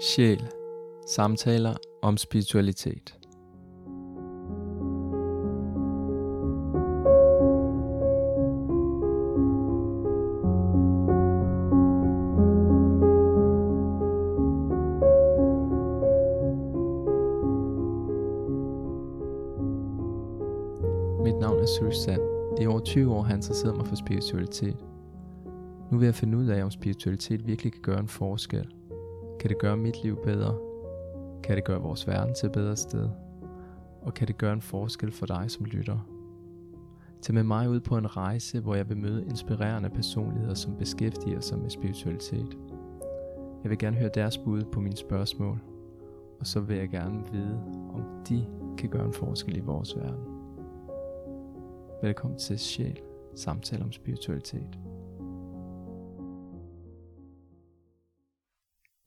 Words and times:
Sjæl. 0.00 0.46
Samtaler 1.06 1.74
om 2.02 2.16
spiritualitet. 2.16 3.18
Mit 21.24 21.34
navn 21.40 21.58
er 21.60 21.66
Susan. 21.66 22.20
I 22.60 22.66
over 22.66 22.80
20 22.80 23.14
år 23.14 23.22
har 23.22 23.28
jeg 23.28 23.36
interesseret 23.36 23.76
mig 23.76 23.86
for 23.86 23.96
spiritualitet. 23.96 24.76
Nu 25.90 25.98
vil 25.98 26.06
jeg 26.06 26.14
finde 26.14 26.38
ud 26.38 26.46
af, 26.46 26.64
om 26.64 26.70
spiritualitet 26.70 27.46
virkelig 27.46 27.72
kan 27.72 27.82
gøre 27.82 28.00
en 28.00 28.08
forskel. 28.08 28.75
Kan 29.46 29.50
det 29.50 29.58
gøre 29.58 29.76
mit 29.76 30.02
liv 30.02 30.16
bedre? 30.24 30.58
Kan 31.42 31.56
det 31.56 31.64
gøre 31.64 31.80
vores 31.80 32.06
verden 32.06 32.34
til 32.34 32.46
et 32.46 32.52
bedre 32.52 32.76
sted? 32.76 33.08
Og 34.02 34.14
kan 34.14 34.28
det 34.28 34.38
gøre 34.38 34.52
en 34.52 34.60
forskel 34.60 35.12
for 35.12 35.26
dig 35.26 35.50
som 35.50 35.64
lytter? 35.64 35.98
Tag 37.22 37.34
med 37.34 37.42
mig 37.42 37.70
ud 37.70 37.80
på 37.80 37.96
en 37.96 38.16
rejse, 38.16 38.60
hvor 38.60 38.74
jeg 38.74 38.88
vil 38.88 38.96
møde 38.96 39.24
inspirerende 39.24 39.90
personligheder, 39.90 40.54
som 40.54 40.76
beskæftiger 40.76 41.40
sig 41.40 41.58
med 41.58 41.70
spiritualitet. 41.70 42.58
Jeg 43.62 43.70
vil 43.70 43.78
gerne 43.78 43.96
høre 43.96 44.10
deres 44.14 44.38
bud 44.38 44.62
på 44.72 44.80
mine 44.80 44.96
spørgsmål, 44.96 45.58
og 46.40 46.46
så 46.46 46.60
vil 46.60 46.76
jeg 46.76 46.88
gerne 46.88 47.22
vide, 47.32 47.60
om 47.94 48.04
de 48.28 48.46
kan 48.78 48.88
gøre 48.88 49.06
en 49.06 49.12
forskel 49.12 49.56
i 49.56 49.60
vores 49.60 49.96
verden. 49.96 50.24
Velkommen 52.02 52.38
til 52.38 52.58
Sjæl, 52.58 53.00
samtale 53.34 53.84
om 53.84 53.92
spiritualitet. 53.92 54.78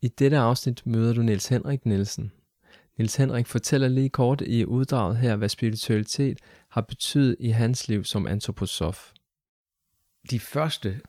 I 0.01 0.07
dette 0.07 0.37
afsnit 0.37 0.85
møder 0.85 1.13
du 1.13 1.21
Niels 1.21 1.47
Henrik 1.47 1.85
Nielsen. 1.85 2.31
Niels 2.97 3.15
Henrik 3.15 3.47
fortæller 3.47 3.87
lige 3.87 4.09
kort 4.09 4.41
i 4.41 4.65
uddraget 4.65 5.17
her, 5.17 5.35
hvad 5.35 5.49
spiritualitet 5.49 6.39
har 6.69 6.81
betydet 6.81 7.35
i 7.39 7.49
hans 7.49 7.87
liv 7.87 8.03
som 8.03 8.27
antroposof. 8.27 9.13
de 10.31 10.39
første 10.39 11.01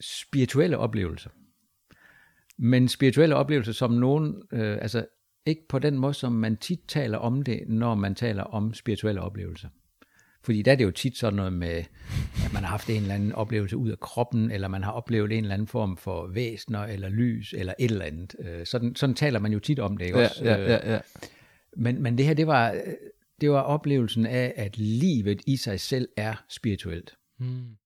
spirituelle 0.00 0.78
oplevelser. 0.78 1.30
Men 2.58 2.88
spirituelle 2.88 3.36
oplevelser 3.36 3.72
som 3.72 3.90
nogen, 3.90 4.42
øh, 4.52 4.78
altså 4.80 5.06
ikke 5.46 5.68
på 5.68 5.78
den 5.78 5.98
måde, 5.98 6.14
som 6.14 6.32
man 6.32 6.56
tit 6.56 6.80
taler 6.88 7.18
om 7.18 7.42
det, 7.42 7.68
når 7.68 7.94
man 7.94 8.14
taler 8.14 8.42
om 8.42 8.74
spirituelle 8.74 9.20
oplevelser. 9.20 9.68
Fordi 10.42 10.62
der 10.62 10.72
er 10.72 10.76
det 10.76 10.84
jo 10.84 10.90
tit 10.90 11.16
sådan 11.16 11.36
noget 11.36 11.52
med, 11.52 11.84
at 12.44 12.52
man 12.52 12.62
har 12.62 12.70
haft 12.70 12.90
en 12.90 13.02
eller 13.02 13.14
anden 13.14 13.32
oplevelse 13.32 13.76
ud 13.76 13.90
af 13.90 14.00
kroppen, 14.00 14.50
eller 14.50 14.68
man 14.68 14.82
har 14.82 14.92
oplevet 14.92 15.32
en 15.32 15.44
eller 15.44 15.54
anden 15.54 15.68
form 15.68 15.96
for 15.96 16.26
væsner, 16.26 16.80
eller 16.80 17.08
lys, 17.08 17.54
eller 17.58 17.74
et 17.78 17.90
eller 17.90 18.04
andet. 18.04 18.34
Øh, 18.38 18.66
Sådan, 18.66 18.96
sådan 18.96 19.14
taler 19.14 19.38
man 19.38 19.52
jo 19.52 19.58
tit 19.58 19.78
om 19.78 19.96
det, 19.96 20.04
ikke 20.04 20.18
også? 20.18 20.44
Øh, 20.44 20.68
ja. 20.68 21.00
Men, 21.76 22.02
men 22.02 22.18
det 22.18 22.26
her, 22.26 22.34
det 22.34 22.46
var, 22.46 22.80
det 23.40 23.50
var 23.50 23.60
oplevelsen 23.60 24.26
af, 24.26 24.52
at 24.56 24.78
livet 24.78 25.40
i 25.46 25.56
sig 25.56 25.80
selv 25.80 26.08
er 26.16 26.44
spirituelt. 26.48 27.16
Hmm. 27.38 27.76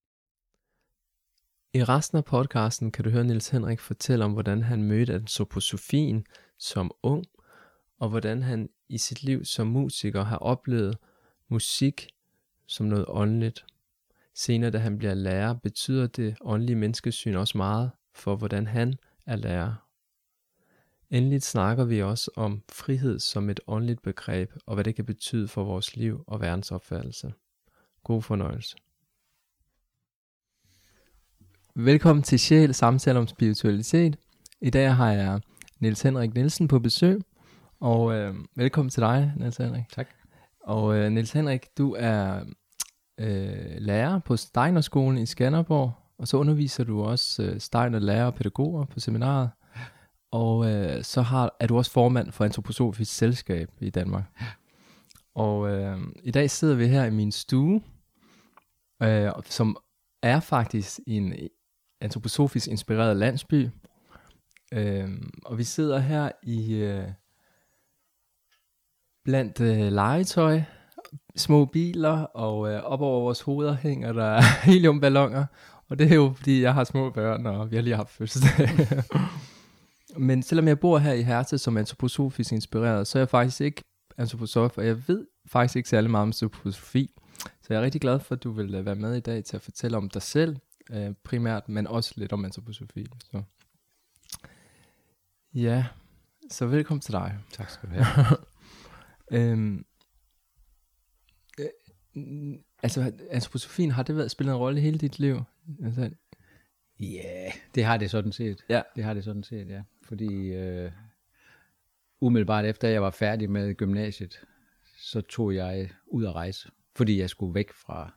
I 1.73 1.83
resten 1.83 2.17
af 2.17 2.25
podcasten 2.25 2.91
kan 2.91 3.03
du 3.03 3.09
høre 3.09 3.23
Niels 3.23 3.49
Henrik 3.49 3.79
fortælle 3.79 4.25
om, 4.25 4.31
hvordan 4.31 4.63
han 4.63 4.83
mødte 4.83 5.13
antroposofien 5.13 6.25
som 6.59 6.91
ung, 7.03 7.25
og 7.99 8.09
hvordan 8.09 8.43
han 8.43 8.69
i 8.89 8.97
sit 8.97 9.23
liv 9.23 9.45
som 9.45 9.67
musiker 9.67 10.23
har 10.23 10.37
oplevet 10.37 10.97
musik 11.49 12.07
som 12.67 12.85
noget 12.85 13.05
åndeligt. 13.07 13.65
Senere, 14.33 14.71
da 14.71 14.77
han 14.77 14.97
bliver 14.97 15.13
lærer, 15.13 15.53
betyder 15.53 16.07
det 16.07 16.37
åndelige 16.41 16.75
menneskesyn 16.75 17.35
også 17.35 17.57
meget 17.57 17.91
for, 18.13 18.35
hvordan 18.35 18.67
han 18.67 18.95
er 19.25 19.35
lærer. 19.35 19.85
Endelig 21.09 21.41
snakker 21.41 21.85
vi 21.85 22.01
også 22.01 22.31
om 22.35 22.63
frihed 22.71 23.19
som 23.19 23.49
et 23.49 23.59
åndeligt 23.67 24.01
begreb, 24.01 24.51
og 24.65 24.73
hvad 24.73 24.83
det 24.83 24.95
kan 24.95 25.05
betyde 25.05 25.47
for 25.47 25.63
vores 25.63 25.95
liv 25.95 26.23
og 26.27 26.41
verdensopfattelse. 26.41 27.33
God 28.03 28.21
fornøjelse. 28.21 28.75
Velkommen 31.75 32.23
til 32.23 32.39
Sjæl, 32.39 32.73
samtale 32.73 33.19
om 33.19 33.27
spiritualitet. 33.27 34.17
I 34.61 34.69
dag 34.69 34.95
har 34.95 35.11
jeg 35.11 35.41
Niels 35.79 36.01
Henrik 36.01 36.33
Nielsen 36.33 36.67
på 36.67 36.79
besøg, 36.79 37.21
og 37.79 38.13
øh, 38.13 38.35
velkommen 38.55 38.89
til 38.89 39.01
dig, 39.01 39.33
Niels 39.37 39.57
Henrik. 39.57 39.89
Tak. 39.89 40.07
Og 40.59 40.95
øh, 40.95 41.11
Niels 41.11 41.31
Henrik, 41.31 41.65
du 41.77 41.95
er 41.99 42.45
øh, 43.17 43.75
lærer 43.77 44.19
på 44.19 44.37
Steinerskolen 44.37 45.17
i 45.17 45.25
Skanderborg, 45.25 45.91
og 46.17 46.27
så 46.27 46.37
underviser 46.37 46.83
du 46.83 47.03
også 47.03 47.43
øh, 47.43 47.59
Steiner 47.59 47.99
lærer 47.99 48.25
og 48.25 48.35
pædagoger 48.35 48.85
på 48.85 48.99
seminaret. 48.99 49.49
Og 50.31 50.71
øh, 50.71 51.03
så 51.03 51.21
har, 51.21 51.55
er 51.59 51.67
du 51.67 51.77
også 51.77 51.91
formand 51.91 52.31
for 52.31 52.45
Antroposofisk 52.45 53.15
Selskab 53.15 53.69
i 53.79 53.89
Danmark. 53.89 54.23
Og 55.35 55.69
øh, 55.69 55.97
i 56.23 56.31
dag 56.31 56.49
sidder 56.49 56.75
vi 56.75 56.87
her 56.87 57.05
i 57.05 57.09
min 57.09 57.31
stue, 57.31 57.81
øh, 59.03 59.31
som 59.45 59.77
er 60.23 60.39
faktisk 60.39 60.99
i 61.07 61.17
en 61.17 61.33
antroposofisk 62.01 62.67
inspireret 62.67 63.17
landsby. 63.17 63.69
Øh, 64.73 65.09
og 65.45 65.57
vi 65.57 65.63
sidder 65.63 65.99
her 65.99 66.31
i 66.43 66.73
øh, 66.73 67.07
blandt 69.23 69.61
øh, 69.61 69.91
legetøj, 69.91 70.61
små 71.35 71.65
biler, 71.65 72.19
og 72.19 72.71
øh, 72.71 72.83
op 72.83 73.01
over 73.01 73.21
vores 73.21 73.41
hoveder 73.41 73.75
hænger 73.75 74.13
der 74.13 74.41
heliumballoner. 74.65 75.45
Og 75.89 75.99
det 75.99 76.11
er 76.11 76.15
jo 76.15 76.33
fordi, 76.37 76.61
jeg 76.61 76.73
har 76.73 76.83
små 76.83 77.09
børn, 77.09 77.45
og 77.45 77.71
vi 77.71 77.75
har 77.75 77.83
lige 77.83 77.95
haft 77.95 78.09
fødselsdag. 78.09 78.69
Men 80.17 80.43
selvom 80.43 80.67
jeg 80.67 80.79
bor 80.79 80.97
her 80.97 81.13
i 81.13 81.21
Herte 81.21 81.57
som 81.57 81.77
antroposofisk 81.77 82.51
inspireret, 82.51 83.07
så 83.07 83.17
er 83.17 83.21
jeg 83.21 83.29
faktisk 83.29 83.61
ikke 83.61 83.83
antroposof, 84.17 84.77
og 84.77 84.85
jeg 84.85 85.07
ved 85.07 85.27
faktisk 85.47 85.75
ikke 85.75 85.89
særlig 85.89 86.11
meget 86.11 86.21
om 86.21 86.29
antroposofi. 86.29 87.11
Så 87.39 87.67
jeg 87.69 87.79
er 87.79 87.81
rigtig 87.81 88.01
glad 88.01 88.19
for, 88.19 88.35
at 88.35 88.43
du 88.43 88.51
vil 88.51 88.75
øh, 88.75 88.85
være 88.85 88.95
med 88.95 89.15
i 89.15 89.19
dag 89.19 89.43
til 89.43 89.55
at 89.55 89.61
fortælle 89.61 89.97
om 89.97 90.09
dig 90.09 90.21
selv, 90.21 90.55
øh, 90.91 91.13
primært, 91.23 91.69
men 91.69 91.87
også 91.87 92.13
lidt 92.15 92.33
om 92.33 92.45
antroposofi. 92.45 93.05
Så. 93.31 93.41
Ja, 95.53 95.85
så 96.51 96.65
velkommen 96.65 97.01
til 97.01 97.13
dig. 97.13 97.37
Tak 97.51 97.69
skal 97.69 97.89
du 97.89 97.93
have. 97.95 98.25
Øhm, 99.31 99.85
altså, 102.83 103.11
antroposofien, 103.29 103.91
har 103.91 104.03
det 104.03 104.15
været 104.15 104.31
spillet 104.31 104.53
en 104.53 104.57
rolle 104.59 104.81
hele 104.81 104.97
dit 104.97 105.19
liv? 105.19 105.41
Altså, 105.83 106.09
Ja, 106.99 107.05
yeah, 107.05 107.51
det 107.75 107.83
har 107.83 107.97
det 107.97 108.09
sådan 108.11 108.31
set. 108.31 108.65
Ja. 108.69 108.81
Det 108.95 109.03
har 109.03 109.13
det 109.13 109.23
sådan 109.23 109.43
set, 109.43 109.69
ja. 109.69 109.81
Fordi 110.03 110.53
øh, 110.53 110.91
umiddelbart 112.21 112.65
efter 112.65 112.87
jeg 112.87 113.01
var 113.01 113.09
færdig 113.11 113.49
med 113.49 113.75
gymnasiet, 113.75 114.41
så 114.97 115.21
tog 115.21 115.55
jeg 115.55 115.89
ud 116.07 116.25
at 116.25 116.35
rejse. 116.35 116.69
Fordi 116.95 117.19
jeg 117.19 117.29
skulle 117.29 117.53
væk 117.55 117.73
fra, 117.73 118.13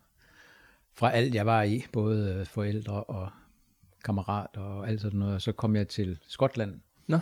fra 0.92 1.12
alt, 1.12 1.34
jeg 1.34 1.46
var 1.46 1.62
i. 1.62 1.84
Både 1.92 2.34
øh, 2.34 2.46
forældre 2.46 3.04
og 3.04 3.30
kammerater 4.04 4.60
og 4.60 4.88
alt 4.88 5.00
sådan 5.00 5.18
noget. 5.18 5.34
Og 5.34 5.42
så 5.42 5.52
kom 5.52 5.76
jeg 5.76 5.88
til 5.88 6.18
Skotland 6.26 6.80
Nå, 7.06 7.18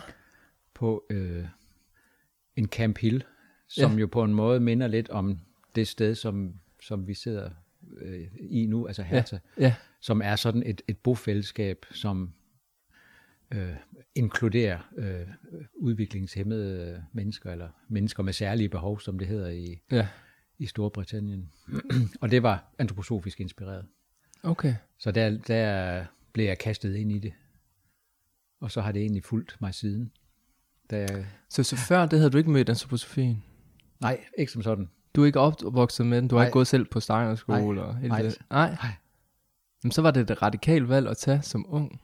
på 0.73 1.03
øh, 1.09 1.45
en 2.55 2.67
Camp 2.67 2.97
Hill, 2.97 3.23
som 3.67 3.91
Ja. 3.91 3.97
jo 3.97 4.07
på 4.07 4.23
en 4.23 4.33
måde 4.33 4.59
minder 4.59 4.87
lidt 4.87 5.09
om 5.09 5.39
det 5.75 5.87
sted, 5.87 6.15
som, 6.15 6.59
som 6.87 7.07
vi 7.07 7.13
sidder 7.13 7.49
øh, 7.97 8.27
i 8.39 8.65
nu, 8.65 8.87
altså 8.87 9.03
Hertha 9.03 9.37
ja, 9.59 9.75
som 9.99 10.21
er 10.21 10.35
sådan 10.35 10.63
et, 10.65 10.81
et 10.87 10.97
bofællesskab, 10.97 11.85
som 11.91 12.33
øh, 13.51 13.75
inkluderer 14.15 14.79
øh, 14.97 15.27
udviklingshemmede 15.75 17.03
mennesker, 17.13 17.51
eller 17.51 17.69
mennesker 17.89 18.23
med 18.23 18.33
særlige 18.33 18.69
behov, 18.69 18.99
som 18.99 19.19
det 19.19 19.27
hedder 19.27 19.49
i, 19.49 19.81
ja. 19.91 20.07
i 20.57 20.65
Storbritannien. 20.65 21.51
og 22.21 22.31
det 22.31 22.43
var 22.43 22.73
antroposofisk 22.77 23.39
inspireret. 23.39 23.85
Okay. 24.43 24.75
Så 24.99 25.11
der, 25.11 25.37
der 25.37 26.05
blev 26.33 26.45
jeg 26.45 26.57
kastet 26.57 26.95
ind 26.95 27.11
i 27.11 27.19
det. 27.19 27.33
Og 28.59 28.71
så 28.71 28.81
har 28.81 28.91
det 28.91 29.01
egentlig 29.01 29.23
fulgt 29.23 29.57
mig 29.61 29.73
siden. 29.73 30.11
Da 30.89 30.97
jeg, 30.99 31.25
Så, 31.49 31.63
så 31.63 31.75
før 31.75 32.05
det 32.05 32.19
havde 32.19 32.31
du 32.31 32.37
ikke 32.37 32.51
mødt 32.51 32.69
antroposofien? 32.69 33.43
nej, 34.01 34.25
ikke 34.37 34.51
som 34.51 34.61
sådan. 34.61 34.89
Du 35.17 35.21
er 35.21 35.25
ikke 35.25 35.39
opvokset 35.39 36.05
med 36.05 36.17
den? 36.17 36.27
Du 36.27 36.35
har 36.35 36.41
Nej. 36.41 36.47
ikke 36.47 36.53
gået 36.53 36.67
selv 36.67 36.85
på 36.85 36.99
Steiner-skole? 36.99 37.75
Nej. 37.75 37.87
Og 37.93 37.95
Nej. 38.01 38.21
det? 38.21 38.37
Nej. 38.49 38.69
Nej. 38.69 38.91
Men 39.83 39.91
så 39.91 40.01
var 40.01 40.11
det 40.11 40.29
et 40.29 40.41
radikalt 40.41 40.89
valg 40.89 41.07
at 41.07 41.17
tage 41.17 41.41
som 41.41 41.65
ung. 41.69 42.01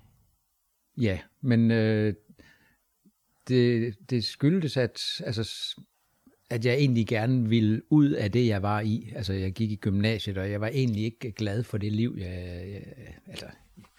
Ja, 0.98 1.20
men 1.42 1.72
øh, 1.72 2.14
det, 3.48 3.96
det 4.10 4.26
skyldtes, 4.26 4.78
at, 4.78 5.02
altså, 5.26 5.76
at 6.54 6.66
jeg 6.66 6.74
egentlig 6.74 7.08
gerne 7.08 7.50
ville 7.50 7.82
ud 7.90 8.10
af 8.10 8.32
det, 8.32 8.48
jeg 8.48 8.62
var 8.62 8.80
i. 8.82 9.12
Altså, 9.16 9.34
jeg 9.34 9.52
gik 9.52 9.72
i 9.72 9.76
gymnasiet, 9.76 10.38
og 10.38 10.52
jeg 10.52 10.62
var 10.62 10.68
egentlig 10.68 11.04
ikke 11.04 11.32
glad 11.32 11.64
for 11.64 11.78
det 11.78 11.92
liv, 11.92 12.16
jeg, 12.20 12.64
jeg 12.72 12.82
altså, 13.28 13.46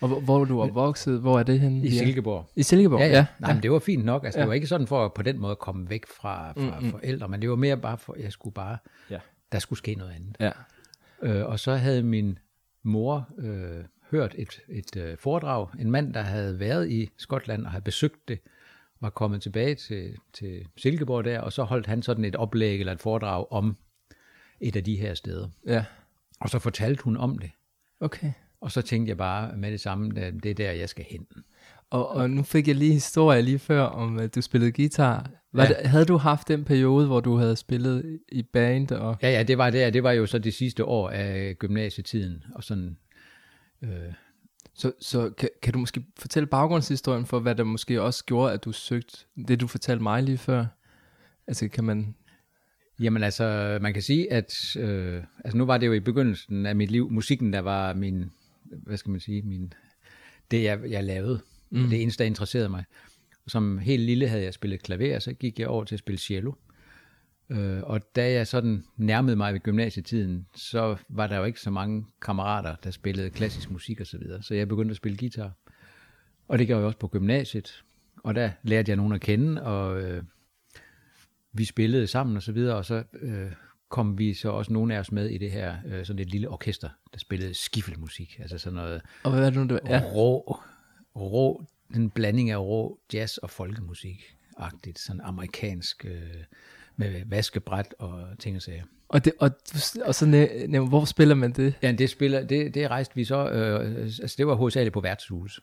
Og 0.01 0.09
hvor, 0.09 0.21
hvor 0.21 0.45
du 0.45 0.61
opvokset? 0.63 1.21
Hvor 1.21 1.39
er 1.39 1.43
det 1.43 1.61
henne? 1.61 1.87
i 1.87 1.91
Silkeborg. 1.91 2.51
I 2.57 2.63
Silkeborg? 2.63 3.01
Ja, 3.01 3.07
ja. 3.07 3.27
Nej, 3.41 3.51
ja. 3.51 3.55
men 3.55 3.63
det 3.63 3.71
var 3.73 3.79
fint 3.79 4.05
nok. 4.05 4.25
Altså, 4.25 4.39
Ja. 4.39 4.43
det 4.43 4.49
var 4.49 4.55
ikke 4.55 4.67
sådan 4.67 4.87
for 4.87 5.05
at 5.05 5.13
på 5.15 5.23
den 5.23 5.39
måde 5.39 5.57
komme 5.57 5.91
væk 5.91 6.07
fra, 6.07 6.53
fra 6.53 6.81
Mm, 6.81 6.85
mm. 6.87 6.91
forældre, 6.91 7.29
men 7.29 7.43
det 7.43 7.51
var 7.51 7.57
mere 7.57 7.77
bare 7.77 7.99
for, 7.99 8.17
jeg 8.21 8.33
skulle 8.33 8.55
bare, 8.55 8.77
Ja. 9.11 9.19
der 9.53 9.59
skulle 9.59 9.79
ske 9.79 9.95
noget 9.95 10.13
andet. 10.13 10.37
ja. 10.41 10.51
Øh, 11.23 11.47
og 11.47 11.61
så 11.61 11.75
havde 11.75 12.03
min 12.03 12.39
mor 12.83 13.29
øh, 13.39 13.85
hørt 14.11 14.35
et, 14.39 14.61
et 14.69 14.97
øh, 14.97 15.17
foredrag, 15.19 15.67
en 15.81 15.91
mand, 15.91 16.15
der 16.15 16.21
havde 16.21 16.61
været 16.61 16.91
i 16.91 17.11
Skotland 17.17 17.65
og 17.65 17.71
havde 17.71 17.83
besøgt 17.85 18.29
det, 18.29 18.39
var 19.05 19.11
kommet 19.11 19.43
tilbage 19.43 19.75
til, 19.75 20.17
til 20.33 20.67
Silkeborg 20.77 21.25
der, 21.25 21.41
og 21.41 21.53
så 21.53 21.63
holdt 21.63 21.87
han 21.87 22.03
sådan 22.03 22.25
et 22.25 22.37
oplæg 22.37 22.81
eller 22.81 22.93
et 22.93 23.01
foredrag 23.01 23.53
om 23.53 23.77
et 24.61 24.77
af 24.77 24.85
de 24.85 24.97
her 24.97 25.15
steder. 25.15 25.49
Ja. 25.67 25.85
Og 26.41 26.49
så 26.51 26.59
fortalte 26.59 27.05
hun 27.05 27.17
om 27.17 27.39
det. 27.39 27.51
Okay. 28.01 28.33
Og 28.61 28.71
så 28.73 28.83
tænkte 28.83 29.09
jeg 29.11 29.17
bare 29.17 29.57
med 29.57 29.73
det 29.73 29.81
samme, 29.81 30.21
at 30.21 30.35
det 30.43 30.51
er 30.51 30.55
der, 30.55 30.71
jeg 30.73 30.89
skal 30.89 31.05
hen. 31.11 31.27
Og, 31.91 32.09
og 32.09 32.31
nu 32.31 32.43
fik 32.43 32.69
jeg 32.69 32.77
lige 32.77 32.93
historie 32.93 33.43
lige 33.43 33.59
før 33.59 33.83
om, 33.83 34.19
at 34.19 34.35
du 34.35 34.41
spillede 34.41 34.73
guitar. 34.73 35.31
Var 35.53 35.63
Ja. 35.63 35.69
det, 35.69 35.77
havde 35.77 36.05
du 36.05 36.17
haft 36.17 36.49
den 36.49 36.65
periode, 36.65 37.07
hvor 37.07 37.21
du 37.21 37.37
havde 37.37 37.57
spillet 37.57 38.21
i 38.29 38.43
band? 38.43 38.91
Og, 38.93 39.17
Ja, 39.23 39.31
ja, 39.31 39.43
det 39.43 39.59
var 39.59 39.71
der. 39.71 39.91
Det 39.91 40.03
var 40.03 40.13
jo 40.13 40.27
så 40.27 40.39
det 40.39 40.55
sidste 40.55 40.85
år 40.85 41.11
af 41.11 41.55
gymnasietiden. 41.59 42.45
Og 42.55 42.65
sådan, 42.65 42.97
øh, 43.83 43.91
så 44.75 44.93
så 45.01 45.31
kan, 45.31 45.49
kan 45.63 45.73
du 45.73 45.79
måske 45.79 46.05
fortælle 46.17 46.47
baggrundshistorien 46.47 47.27
for, 47.27 47.41
hvad 47.41 47.55
der 47.55 47.65
måske 47.65 48.03
også 48.03 48.25
gjorde, 48.25 48.53
at 48.53 48.65
du 48.65 48.73
søgte 48.73 49.19
det, 49.49 49.61
du 49.61 49.67
fortalte 49.67 50.03
mig 50.03 50.23
lige 50.23 50.39
før? 50.39 50.67
Altså 51.47 51.69
kan 51.69 51.85
man... 51.85 52.15
Jamen 53.01 53.23
altså, 53.23 53.79
man 53.83 53.93
kan 53.93 54.03
sige, 54.03 54.33
at 54.33 54.77
øh, 54.77 55.23
altså 55.45 55.57
nu 55.57 55.65
var 55.65 55.79
det 55.79 55.87
jo 55.87 55.93
i 55.93 56.01
begyndelsen 56.01 56.67
af 56.67 56.77
mit 56.77 56.91
liv, 56.91 57.11
musikken, 57.11 57.53
der 57.53 57.61
var 57.61 57.95
min, 57.95 58.31
hvad 58.65 58.97
skal 58.97 59.11
man 59.11 59.21
sige, 59.21 59.43
min, 59.43 59.73
det 60.51 60.63
jeg, 60.63 60.81
jeg 60.91 61.05
lavede, 61.05 61.41
mm. 61.71 61.89
det 61.89 62.03
eneste, 62.03 62.19
der 62.19 62.27
interesserede 62.27 62.69
mig. 62.69 62.85
Som 63.47 63.79
helt 63.79 64.03
lille 64.03 64.29
havde 64.29 64.43
jeg 64.43 64.55
spillet 64.55 64.83
klaver, 64.83 65.19
så 65.19 65.33
gik 65.33 65.59
jeg 65.59 65.69
over 65.69 65.85
til 65.85 65.95
at 65.95 65.99
spille 65.99 66.19
cello. 66.19 66.53
Øh, 67.51 67.83
og 67.83 68.15
da 68.17 68.33
jeg 68.33 68.47
sådan 68.47 68.85
nærmede 68.97 69.37
mig 69.37 69.53
ved 69.53 69.61
gymnasietiden, 69.61 70.47
så 70.55 70.97
var 71.09 71.27
der 71.27 71.37
jo 71.37 71.45
ikke 71.45 71.61
så 71.61 71.71
mange 71.71 72.07
kammerater, 72.23 72.77
der 72.85 72.91
spillede 72.91 73.31
klassisk 73.31 73.71
musik 73.71 74.01
og 74.01 74.07
så 74.07 74.19
videre. 74.19 74.43
Så 74.43 74.55
jeg 74.55 74.69
begyndte 74.69 74.93
at 74.93 74.97
spille 74.97 75.19
guitar. 75.19 75.53
Og 76.49 76.59
det 76.59 76.67
gjorde 76.67 76.81
jeg 76.81 76.87
også 76.87 76.99
på 76.99 77.09
gymnasiet. 77.09 77.85
Og 78.17 78.35
der 78.35 78.51
lærte 78.63 78.91
jeg 78.91 78.97
nogen 78.97 79.13
at 79.13 79.21
kende, 79.21 79.63
og 79.63 80.03
øh, 80.03 80.23
vi 81.53 81.65
spillede 81.65 82.07
sammen 82.07 82.37
og 82.37 82.43
så 82.43 82.53
videre, 82.53 82.77
og 82.77 82.85
så 82.85 83.03
øh, 83.21 83.53
kom 83.89 84.19
vi 84.19 84.35
så 84.35 84.49
også 84.49 84.73
nogle 84.73 84.95
af 84.95 84.99
os 84.99 85.13
med 85.13 85.29
i 85.31 85.39
det 85.39 85.51
her, 85.51 85.77
øh, 85.87 86.07
sådan 86.07 86.23
et 86.23 86.31
lille 86.31 86.49
orkester, 86.49 86.89
der 87.13 87.19
spillede 87.19 87.55
skiffelmusik, 87.55 88.39
altså 88.41 88.59
sådan 88.59 88.75
noget 88.75 89.03
Og 89.23 89.31
hvad 89.31 89.47
er 89.47 89.51
det 89.51 89.67
nu, 89.67 89.79
ja. 89.87 89.97
Ja. 89.97 90.03
rå, 90.15 90.59
rå, 91.17 91.65
en 91.95 92.11
blanding 92.11 92.51
af 92.51 92.59
rå 92.59 93.01
jazz 93.13 93.37
og 93.37 93.51
folkemusik, 93.51 94.37
agtigt, 94.57 94.99
sådan 94.99 95.21
amerikansk, 95.21 96.05
øh, 96.05 96.45
med 96.97 97.23
vaskebræt 97.27 97.95
og 97.99 98.39
ting 98.39 98.57
og 98.57 98.63
sager. 98.63 98.85
Og, 99.09 99.25
det, 99.25 99.33
og, 99.41 99.51
og 100.05 100.15
så 100.15 100.27
næ, 100.27 100.67
næ, 100.67 100.79
hvor 100.79 101.05
spiller 101.05 101.35
man 101.35 101.53
det? 101.53 101.75
Ja, 101.83 101.93
det, 101.93 102.11
spiller, 102.11 102.47
det, 102.47 102.75
det 102.75 102.91
rejste 102.91 103.15
vi 103.15 103.25
så, 103.25 103.51
øh, 103.51 104.03
altså 104.05 104.35
det 104.39 104.47
var 104.47 104.55
hovedsageligt 104.55 104.93
på 104.93 105.01
værtshus. 105.01 105.61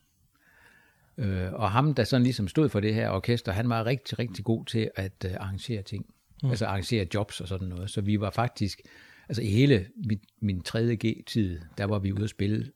Øh, 1.17 1.53
og 1.53 1.71
ham, 1.71 1.93
der 1.93 2.03
sådan 2.03 2.23
ligesom 2.23 2.47
stod 2.47 2.69
for 2.69 2.79
det 2.79 2.93
her 2.93 3.09
orkester, 3.09 3.51
han 3.51 3.69
var 3.69 3.85
rigtig, 3.85 4.19
rigtig 4.19 4.45
god 4.45 4.65
til 4.65 4.91
at 4.95 5.25
øh, 5.25 5.31
arrangere 5.39 5.81
ting. 5.81 6.05
Mm. 6.43 6.49
Altså 6.49 6.65
arrangere 6.65 7.07
jobs 7.13 7.41
og 7.41 7.47
sådan 7.47 7.67
noget. 7.67 7.89
Så 7.89 8.01
vi 8.01 8.19
var 8.19 8.29
faktisk, 8.29 8.81
altså 9.29 9.41
i 9.41 9.47
hele 9.47 9.87
min, 9.95 10.19
min 10.41 10.61
3. 10.61 10.95
G-tid, 10.95 11.59
der 11.77 11.85
var 11.85 11.99
vi 11.99 12.13
ude 12.13 12.23
at 12.23 12.29
spille 12.29 12.71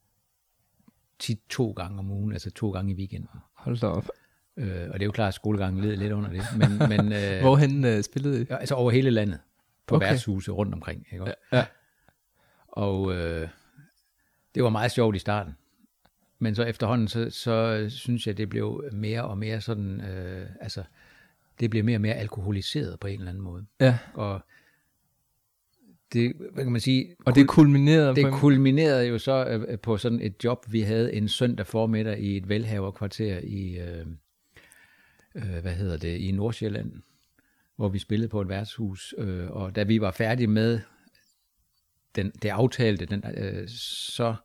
tit 1.19 1.39
to 1.49 1.71
gange 1.71 1.99
om 1.99 2.11
ugen, 2.11 2.31
altså 2.31 2.51
to 2.51 2.71
gange 2.71 2.91
i 2.91 2.95
weekenden. 2.95 3.39
Hold 3.53 3.77
da 3.77 3.87
op. 3.87 4.09
Øh, 4.57 4.87
og 4.87 4.93
det 4.93 5.01
er 5.01 5.05
jo 5.05 5.11
klart, 5.11 5.27
at 5.27 5.33
skolegangen 5.33 5.83
led 5.83 5.95
lidt 5.95 6.13
under 6.13 6.29
det. 6.29 6.41
Men, 6.57 6.89
men 6.89 7.13
øh, 7.21 7.41
Hvorhen 7.41 7.85
øh, 7.85 8.03
spillede 8.03 8.41
I? 8.41 8.45
ja, 8.49 8.55
altså 8.57 8.75
over 8.75 8.91
hele 8.91 9.09
landet, 9.09 9.39
på 9.87 9.95
Okay. 9.95 10.07
værtshuse 10.07 10.51
rundt 10.51 10.73
omkring. 10.73 11.07
Ikke? 11.11 11.23
også? 11.23 11.35
Ja. 11.51 11.65
Og 12.67 13.13
øh, 13.15 13.47
det 14.55 14.63
var 14.63 14.69
meget 14.69 14.91
sjovt 14.91 15.15
i 15.15 15.19
starten. 15.19 15.55
Men 16.39 16.55
så 16.55 16.63
efterhånden, 16.63 17.07
så, 17.07 17.29
så 17.29 17.85
synes 17.89 18.27
jeg, 18.27 18.37
det 18.37 18.49
blev 18.49 18.83
mere 18.91 19.23
og 19.23 19.37
mere 19.37 19.61
sådan, 19.61 20.01
øh, 20.01 20.47
altså, 20.61 20.83
det 21.59 21.69
blev 21.69 21.83
mere 21.83 21.97
og 21.97 22.01
mere 22.01 22.13
alkoholiseret 22.13 22.99
på 22.99 23.07
en 23.07 23.19
eller 23.19 23.29
anden 23.29 23.43
måde. 23.43 23.65
Ja. 23.79 23.97
Og 24.13 24.41
det, 26.13 26.33
hvad 26.53 26.63
kan 26.63 26.71
man 26.71 26.81
sige, 26.81 27.15
Og 27.25 27.35
det 27.35 27.47
kulminerede 27.47 28.15
det 28.15 28.33
kulminerede 28.33 29.07
jo 29.07 29.17
så 29.19 29.45
øh, 29.45 29.79
på 29.79 29.97
sådan 29.97 30.21
et 30.21 30.43
job, 30.43 30.65
vi 30.69 30.81
havde 30.81 31.13
en 31.13 31.27
søndag 31.29 31.67
formiddag 31.67 32.19
i 32.19 32.37
et 32.37 32.49
velhaverkvarter 32.49 33.39
i, 33.43 33.79
øh, 33.79 34.05
øh, 35.35 35.61
hvad 35.61 35.73
hedder 35.73 35.97
det, 35.97 36.17
i 36.17 36.31
Nordsjælland, 36.31 36.91
hvor 37.75 37.89
vi 37.89 37.99
spillede 37.99 38.29
på 38.29 38.41
et 38.41 38.49
værtshus, 38.49 39.13
øh, 39.17 39.51
og 39.51 39.75
da 39.75 39.83
vi 39.83 40.01
var 40.01 40.11
færdige 40.11 40.47
med 40.47 40.79
den, 42.15 42.31
det 42.41 42.49
aftalte, 42.49 43.05
den, 43.05 43.23
øh, 43.37 43.67
så 43.69 44.35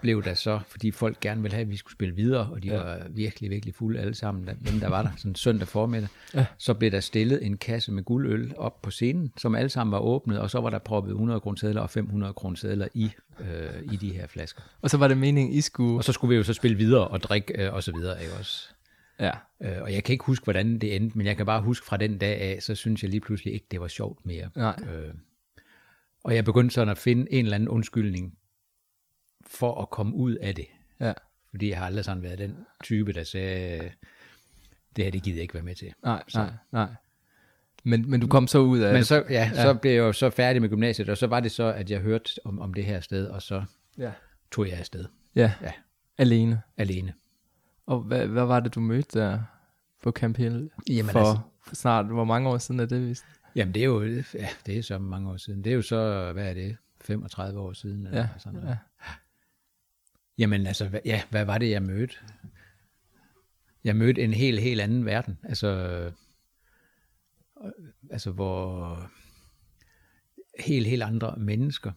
blev 0.00 0.22
der 0.24 0.34
så, 0.34 0.60
fordi 0.68 0.90
folk 0.90 1.20
gerne 1.20 1.42
ville 1.42 1.54
have, 1.54 1.62
at 1.62 1.70
vi 1.70 1.76
skulle 1.76 1.92
spille 1.92 2.14
videre, 2.14 2.48
og 2.52 2.62
de 2.62 2.68
ja. 2.68 2.76
var 2.76 3.06
virkelig, 3.10 3.50
virkelig 3.50 3.74
fulde 3.74 4.00
alle 4.00 4.14
sammen, 4.14 4.46
der- 4.46 4.54
dem 4.70 4.80
der 4.80 4.88
var 4.88 5.02
der, 5.02 5.10
sådan 5.16 5.34
søndag 5.34 5.68
formiddag, 5.68 6.08
Ja. 6.34 6.46
så 6.58 6.74
blev 6.74 6.90
der 6.90 7.00
stillet 7.00 7.46
en 7.46 7.56
kasse 7.56 7.92
med 7.92 8.02
guldøl 8.02 8.54
op 8.56 8.82
på 8.82 8.90
scenen, 8.90 9.32
som 9.36 9.54
alle 9.54 9.68
sammen 9.68 9.92
var 9.92 9.98
åbnet, 9.98 10.38
og 10.38 10.50
så 10.50 10.60
var 10.60 10.70
der 10.70 10.78
proppet 10.78 11.10
100 11.12 11.40
kroner 11.40 11.80
og 11.80 11.90
500 11.90 12.32
kroner 12.32 12.88
i, 12.94 13.10
øh, 13.40 13.92
i 13.92 13.96
de 13.96 14.12
her 14.12 14.26
flasker. 14.26 14.62
Og 14.80 14.90
så 14.90 14.96
var 14.96 15.08
det 15.08 15.18
meningen, 15.18 15.54
I 15.54 15.60
skulle... 15.60 15.96
Og 15.98 16.04
så 16.04 16.12
skulle 16.12 16.28
vi 16.28 16.36
jo 16.36 16.42
så 16.42 16.52
spille 16.52 16.76
videre 16.76 17.08
og 17.08 17.20
drikke 17.22 17.62
øh, 17.66 17.74
og 17.74 17.82
så 17.82 17.92
videre, 17.92 18.22
ikke 18.22 18.34
også? 18.34 18.68
Ja. 19.22 19.32
Øh, 19.60 19.82
og 19.82 19.92
jeg 19.92 20.04
kan 20.04 20.12
ikke 20.12 20.24
huske, 20.24 20.44
hvordan 20.44 20.78
det 20.78 20.96
endte, 20.96 21.18
men 21.18 21.26
jeg 21.26 21.36
kan 21.36 21.46
bare 21.46 21.62
huske 21.62 21.86
fra 21.86 21.96
den 21.96 22.18
dag 22.18 22.40
af, 22.40 22.62
så 22.62 22.74
synes 22.74 23.02
jeg 23.02 23.10
lige 23.10 23.20
pludselig 23.20 23.54
ikke, 23.54 23.66
det 23.70 23.80
var 23.80 23.88
sjovt 23.88 24.26
mere. 24.26 24.50
Nej. 24.56 24.76
Øh, 24.90 25.14
og 26.24 26.34
jeg 26.34 26.44
begyndte 26.44 26.74
sådan 26.74 26.88
at 26.88 26.98
finde 26.98 27.32
en 27.32 27.44
eller 27.44 27.54
anden 27.54 27.68
undskyldning 27.68 28.38
for 29.46 29.82
at 29.82 29.90
komme 29.90 30.14
ud 30.14 30.34
af 30.34 30.54
det. 30.54 30.66
Ja. 31.00 31.12
Fordi 31.50 31.68
jeg 31.68 31.78
har 31.78 31.86
aldrig 31.86 32.04
sådan 32.04 32.22
været 32.22 32.38
den 32.38 32.56
type, 32.84 33.12
der 33.12 33.24
sagde, 33.24 33.90
det 34.96 35.04
her, 35.04 35.10
det 35.10 35.22
gider 35.22 35.36
jeg 35.36 35.42
ikke 35.42 35.54
være 35.54 35.62
med 35.62 35.74
til. 35.74 35.92
Nej, 36.04 36.22
nej, 36.34 36.50
nej. 36.72 36.88
Men, 37.84 38.10
men 38.10 38.20
du 38.20 38.26
kom 38.26 38.46
så 38.46 38.58
ud 38.58 38.78
af 38.78 38.92
Men 38.94 39.04
så, 39.04 39.14
ja, 39.30 39.50
ja. 39.54 39.62
så 39.62 39.74
blev 39.74 39.92
jeg 39.92 39.98
jo 39.98 40.12
så 40.12 40.30
færdig 40.30 40.62
med 40.62 40.68
gymnasiet, 40.68 41.08
og 41.08 41.16
så 41.18 41.26
var 41.26 41.40
det 41.40 41.52
så, 41.52 41.64
at 41.64 41.90
jeg 41.90 42.00
hørte 42.00 42.30
om, 42.44 42.60
om 42.60 42.74
det 42.74 42.84
her 42.84 43.00
sted, 43.00 43.26
og 43.26 43.42
så 43.42 43.64
Ja. 43.98 44.10
tog 44.50 44.68
jeg 44.68 44.78
afsted 44.78 45.04
Ja. 45.34 45.52
Ja. 45.62 45.72
Alene. 46.18 46.62
alene. 46.76 47.12
Og 47.86 48.00
hvad, 48.00 48.26
hvad 48.26 48.44
var 48.44 48.60
det, 48.60 48.74
du 48.74 48.80
mødte 48.80 49.18
der 49.18 49.42
på 50.02 50.10
Camp 50.10 50.36
Hill? 50.36 50.70
Jamen 50.88 51.10
for, 51.12 51.18
altså- 51.18 51.40
for 51.66 51.74
snart, 51.74 52.06
hvor 52.06 52.24
mange 52.24 52.48
år 52.48 52.58
siden 52.58 52.80
er 52.80 52.86
det 52.86 53.08
vist? 53.08 53.24
Jamen 53.56 53.74
det 53.74 53.80
er 53.82 53.86
jo, 53.86 54.04
ja, 54.34 54.48
det 54.66 54.78
er 54.78 54.82
så 54.82 54.98
mange 54.98 55.30
år 55.30 55.36
siden. 55.36 55.64
Det 55.64 55.70
er 55.72 55.74
jo 55.76 55.82
så, 55.82 56.30
hvad 56.32 56.50
er 56.50 56.54
det, 56.54 56.76
35 57.00 57.60
år 57.60 57.72
siden? 57.72 58.06
Eller 58.06 58.18
Ja, 58.20 58.28
sådan 58.38 58.60
noget. 58.60 58.68
ja. 58.68 58.76
Jamen 60.38 60.66
altså, 60.66 60.88
hvad, 60.88 61.00
ja, 61.04 61.22
hvad 61.30 61.44
var 61.44 61.58
det, 61.58 61.70
jeg 61.70 61.82
mødte? 61.82 62.14
Jeg 63.84 63.96
mødte 63.96 64.22
en 64.22 64.32
helt, 64.32 64.60
helt 64.60 64.80
anden 64.80 65.04
verden. 65.04 65.38
Altså, 65.42 66.10
altså 68.10 68.30
hvor 68.30 69.10
helt, 70.58 70.86
helt 70.86 71.02
andre 71.02 71.34
mennesker. 71.38 71.92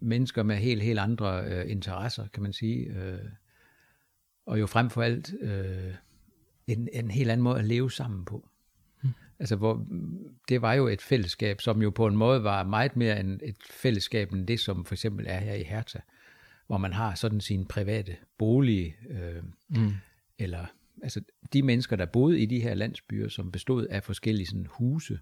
Mennesker 0.00 0.42
med 0.42 0.56
helt, 0.56 0.82
helt 0.82 0.98
andre 0.98 1.44
øh, 1.44 1.70
interesser, 1.70 2.26
kan 2.32 2.42
man 2.42 2.52
sige. 2.52 2.86
Øh, 2.86 3.18
og 4.48 4.60
jo 4.60 4.66
frem 4.66 4.90
for 4.90 5.02
alt 5.02 5.34
øh, 5.40 5.94
en, 6.66 6.88
en 6.92 7.10
helt 7.10 7.30
anden 7.30 7.44
måde 7.44 7.58
at 7.58 7.64
leve 7.64 7.90
sammen 7.90 8.24
på. 8.24 8.48
Altså, 9.38 9.56
hvor, 9.56 9.86
det 10.48 10.62
var 10.62 10.72
jo 10.74 10.86
et 10.88 11.02
fællesskab, 11.02 11.60
som 11.60 11.82
jo 11.82 11.90
på 11.90 12.06
en 12.06 12.16
måde 12.16 12.44
var 12.44 12.62
meget 12.64 12.96
mere 12.96 13.20
end 13.20 13.40
et 13.42 13.56
fællesskab, 13.70 14.32
end 14.32 14.46
det, 14.46 14.60
som 14.60 14.84
for 14.84 14.94
eksempel 14.94 15.26
er 15.28 15.38
her 15.38 15.54
i 15.54 15.62
Hertha, 15.62 15.98
hvor 16.66 16.78
man 16.78 16.92
har 16.92 17.14
sådan 17.14 17.40
sin 17.40 17.64
private 17.64 18.16
bolig, 18.38 18.96
øh, 19.10 19.42
Mm. 19.68 19.92
eller 20.38 20.66
altså 21.02 21.20
de 21.52 21.62
mennesker, 21.62 21.96
der 21.96 22.06
boede 22.06 22.40
i 22.40 22.46
de 22.46 22.60
her 22.60 22.74
landsbyer, 22.74 23.28
som 23.28 23.52
bestod 23.52 23.86
af 23.86 24.04
forskellige 24.04 24.46
sådan, 24.46 24.66
huse, 24.70 25.20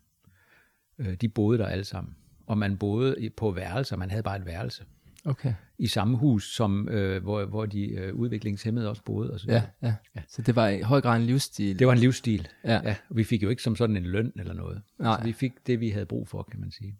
øh, 0.98 1.14
de 1.14 1.28
boede 1.28 1.58
der 1.58 1.66
alle 1.66 1.84
sammen. 1.84 2.16
Og 2.46 2.58
man 2.58 2.76
boede 2.76 3.30
på 3.36 3.50
værelser, 3.50 3.96
man 3.96 4.10
havde 4.10 4.22
bare 4.22 4.36
et 4.36 4.46
værelse 4.46 4.84
Okay. 5.26 5.54
i 5.78 5.86
samme 5.86 6.16
hus, 6.16 6.54
som, 6.54 6.88
øh, 6.88 7.22
hvor, 7.22 7.44
hvor 7.44 7.66
de 7.66 7.88
øh, 7.88 8.14
udviklingshemmede 8.14 8.88
også 8.88 9.02
boede. 9.02 9.32
Og 9.32 9.40
så 9.40 9.46
Ja, 9.50 9.62
ja, 9.82 9.94
ja. 10.16 10.22
Så 10.28 10.42
det 10.42 10.56
var 10.56 10.68
i 10.68 10.80
høj 10.80 11.00
grad 11.00 11.16
en 11.16 11.26
livsstil. 11.26 11.78
Det 11.78 11.86
var 11.86 11.92
en 11.92 11.98
livsstil. 11.98 12.48
Ja. 12.64 12.80
ja. 12.84 12.96
Vi 13.10 13.24
fik 13.24 13.42
jo 13.42 13.48
ikke 13.48 13.62
som 13.62 13.76
sådan 13.76 13.96
en 13.96 14.06
løn 14.06 14.32
eller 14.36 14.54
noget. 14.54 14.82
Nej. 14.98 15.12
Altså, 15.12 15.24
vi 15.26 15.32
fik 15.32 15.52
det, 15.66 15.80
vi 15.80 15.90
havde 15.90 16.06
brug 16.06 16.28
for, 16.28 16.42
kan 16.42 16.60
man 16.60 16.70
sige. 16.70 16.98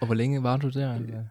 Og 0.00 0.06
hvor 0.06 0.14
længe 0.14 0.42
var 0.42 0.56
du 0.56 0.68
der? 0.68 0.94
eller? 0.94 1.24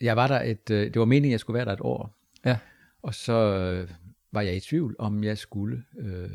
Jeg 0.00 0.16
var 0.16 0.26
der 0.26 0.42
et, 0.42 0.70
øh, 0.70 0.94
det 0.94 0.98
var 0.98 1.04
meningen, 1.04 1.32
jeg 1.32 1.40
skulle 1.40 1.54
være 1.54 1.64
der 1.64 1.72
et 1.72 1.80
år. 1.80 2.14
Ja. 2.44 2.58
Og 3.02 3.14
så 3.14 3.32
øh, 3.32 3.90
var 4.32 4.40
jeg 4.40 4.56
i 4.56 4.60
tvivl, 4.60 4.96
om 4.98 5.24
jeg 5.24 5.38
skulle 5.38 5.82
øh, 5.98 6.30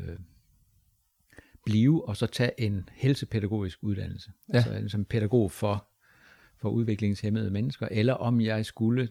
blive 1.64 2.08
og 2.08 2.16
så 2.16 2.26
tage 2.26 2.60
en 2.60 2.88
helsepædagogisk 2.92 3.78
uddannelse. 3.82 4.30
Ja. 4.48 4.56
Altså 4.56 4.74
en, 4.74 4.88
som 4.88 5.04
pædagog 5.04 5.52
for, 5.52 5.86
for 6.58 6.68
udviklingshemmede 6.68 7.50
mennesker, 7.50 7.88
eller 7.90 8.14
om 8.14 8.40
jeg 8.40 8.66
skulle 8.66 9.08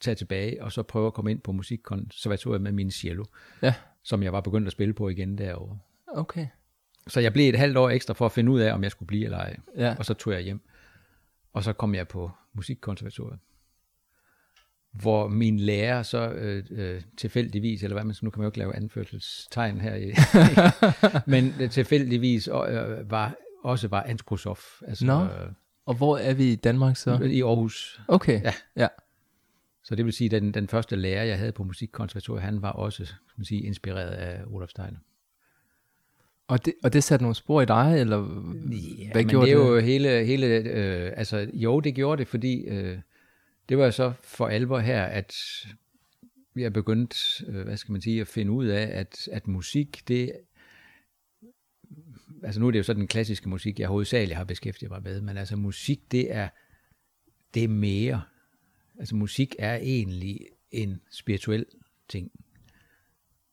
tage 0.00 0.14
tilbage 0.14 0.64
og 0.64 0.72
så 0.72 0.82
prøve 0.82 1.06
at 1.06 1.14
komme 1.14 1.30
ind 1.30 1.40
på 1.40 1.52
musikkonservatoriet 1.52 2.62
med 2.62 2.72
min 2.72 2.90
cello, 2.90 3.24
Ja. 3.62 3.74
som 4.02 4.22
jeg 4.22 4.32
var 4.32 4.40
begyndt 4.40 4.66
at 4.66 4.72
spille 4.72 4.94
på 4.94 5.08
igen 5.08 5.38
derovre. 5.38 5.78
Okay. 6.08 6.46
Så 7.08 7.20
jeg 7.20 7.32
blev 7.32 7.48
et 7.48 7.58
halvt 7.58 7.76
år 7.76 7.90
ekstra 7.90 8.14
for 8.14 8.26
at 8.26 8.32
finde 8.32 8.52
ud 8.52 8.60
af, 8.60 8.72
om 8.72 8.82
jeg 8.82 8.90
skulle 8.90 9.06
blive 9.06 9.24
eller 9.24 9.38
ej. 9.38 9.56
Ja. 9.76 9.94
Og 9.98 10.04
så 10.04 10.14
tog 10.14 10.32
jeg 10.32 10.42
hjem. 10.42 10.60
Og 11.52 11.64
så 11.64 11.72
kom 11.72 11.94
jeg 11.94 12.08
på 12.08 12.30
musikkonservatoriet. 12.52 13.38
hvor 14.92 15.28
min 15.28 15.60
lærer 15.60 16.02
så 16.02 16.30
øh, 16.30 16.64
øh, 16.70 17.02
tilfældigvis, 17.16 17.82
eller 17.82 17.94
hvad 17.94 18.04
man 18.04 18.14
nu 18.22 18.30
kan 18.30 18.40
man 18.40 18.44
jo 18.44 18.48
ikke 18.50 18.58
lave 18.58 18.76
anførselstegn 18.76 19.80
her, 19.80 19.94
i, 19.94 20.12
men 21.32 21.54
øh, 21.60 21.70
tilfældigvis 21.70 22.48
øh, 22.48 23.10
var, 23.10 23.34
også 23.64 23.88
var 23.88 24.02
antroposof. 24.02 24.82
Altså, 24.88 25.06
Nå. 25.06 25.22
øh, 25.24 25.52
Og 25.86 25.94
hvor 25.94 26.18
er 26.18 26.34
vi 26.34 26.52
i 26.52 26.56
Danmark 26.56 26.96
så? 26.96 27.18
i 27.18 27.42
Aarhus. 27.42 28.00
Okay. 28.08 28.42
Ja. 28.42 28.52
ja. 28.76 28.88
Så 29.84 29.94
det 29.94 30.04
vil 30.04 30.12
sige, 30.12 30.36
at 30.36 30.42
den, 30.42 30.54
den 30.54 30.68
første 30.68 30.96
lærer, 30.96 31.24
jeg 31.24 31.38
havde 31.38 31.52
på 31.52 31.64
musikkonservatoriet, 31.64 32.42
han 32.42 32.62
var 32.62 32.70
også 32.72 33.04
kan 33.06 33.34
man 33.36 33.44
sige, 33.44 33.62
inspireret 33.62 34.10
af 34.10 34.42
Olaf 34.46 34.68
Steiner. 34.68 34.98
Og 36.48 36.64
det, 36.64 36.74
og 36.84 36.92
det 36.92 37.04
satte 37.04 37.22
nogle 37.22 37.34
spor 37.34 37.62
i 37.62 37.64
dig, 37.64 38.00
eller 38.00 38.16
Ja, 38.16 39.12
hvad 39.12 39.22
men 39.22 39.28
gjorde 39.28 39.46
det 39.46 39.52
er 39.52 39.58
det? 39.58 39.66
jo 39.68 39.78
hele, 39.78 40.24
hele 40.24 40.46
øh, 40.46 41.12
altså 41.16 41.50
jo, 41.52 41.80
det 41.80 41.94
gjorde 41.94 42.18
det, 42.18 42.28
fordi 42.28 42.60
øh, 42.64 42.98
det 43.68 43.78
var 43.78 43.90
så 43.90 44.12
for 44.20 44.46
alvor 44.46 44.78
her, 44.78 45.04
at 45.04 45.34
vi 46.54 46.62
har 46.62 46.70
begyndt, 46.70 47.42
øh, 47.48 47.64
hvad 47.64 47.76
skal 47.76 47.92
man 47.92 48.00
sige, 48.00 48.20
at 48.20 48.26
finde 48.26 48.52
ud 48.52 48.66
af, 48.66 48.90
at, 48.92 49.28
at 49.32 49.48
musik, 49.48 50.02
det, 50.08 50.32
altså 52.42 52.60
nu 52.60 52.66
er 52.66 52.70
det 52.70 52.78
jo 52.78 52.82
så 52.82 52.94
den 52.94 53.06
klassiske 53.06 53.48
musik, 53.48 53.80
jeg 53.80 53.88
hovedsageligt 53.88 54.36
har 54.36 54.44
beskæftiget 54.44 54.90
mig 54.90 55.02
med, 55.02 55.20
men 55.20 55.36
altså 55.36 55.56
musik, 55.56 56.12
det 56.12 56.34
er, 56.34 56.48
det 57.54 57.64
er 57.64 57.68
mere. 57.68 58.22
Altså 58.98 59.16
musik 59.16 59.54
er 59.58 59.74
egentlig 59.74 60.40
en 60.70 61.00
spirituel 61.10 61.66
ting, 62.08 62.30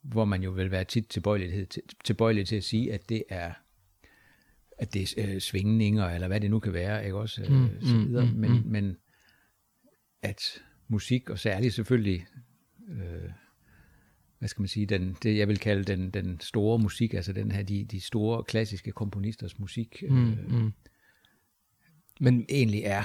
hvor 0.01 0.25
man 0.25 0.43
jo 0.43 0.51
vil 0.51 0.72
være 0.72 0.84
tit 0.84 1.08
tilbøjelig 1.08 1.69
til, 1.69 1.81
tilbøjelig 2.03 2.48
til 2.48 2.55
at 2.55 2.63
sige, 2.63 2.93
at 2.93 3.10
det 3.10 3.24
er 3.29 3.53
at 4.77 4.93
det 4.93 5.13
er 5.17 5.34
øh, 5.34 5.39
svingninger, 5.39 6.05
eller 6.05 6.27
hvad 6.27 6.41
det 6.41 6.50
nu 6.51 6.60
kan 6.60 6.74
være, 6.74 7.05
ikke 7.05 7.17
også, 7.17 7.41
øh, 7.43 7.51
Mm, 7.51 7.69
så 7.81 7.96
mm, 7.96 8.08
videre. 8.08 8.25
mm, 8.25 8.31
men, 8.31 8.51
mm. 8.51 8.63
men 8.65 8.98
at 10.22 10.41
musik, 10.88 11.29
og 11.29 11.39
særligt 11.39 11.74
selvfølgelig, 11.74 12.25
øh, 12.89 13.29
hvad 14.39 14.50
skal 14.50 14.62
man 14.62 14.67
sige, 14.67 14.86
den, 14.86 15.17
det 15.24 15.38
jeg 15.38 15.48
vil 15.48 15.60
kalde 15.60 15.84
den, 15.84 16.10
den 16.10 16.39
store 16.39 16.79
musik, 16.79 17.13
altså 17.13 17.34
den 17.34 17.51
her, 17.51 17.63
de, 17.63 17.84
de 17.86 18.01
store 18.01 18.43
klassiske 18.43 18.91
komponisters 18.91 19.60
musik, 19.60 20.03
øh, 20.03 20.12
Mm, 20.12 20.38
mm. 20.48 20.74
Men 22.19 22.46
egentlig 22.50 22.81
er, 22.84 23.03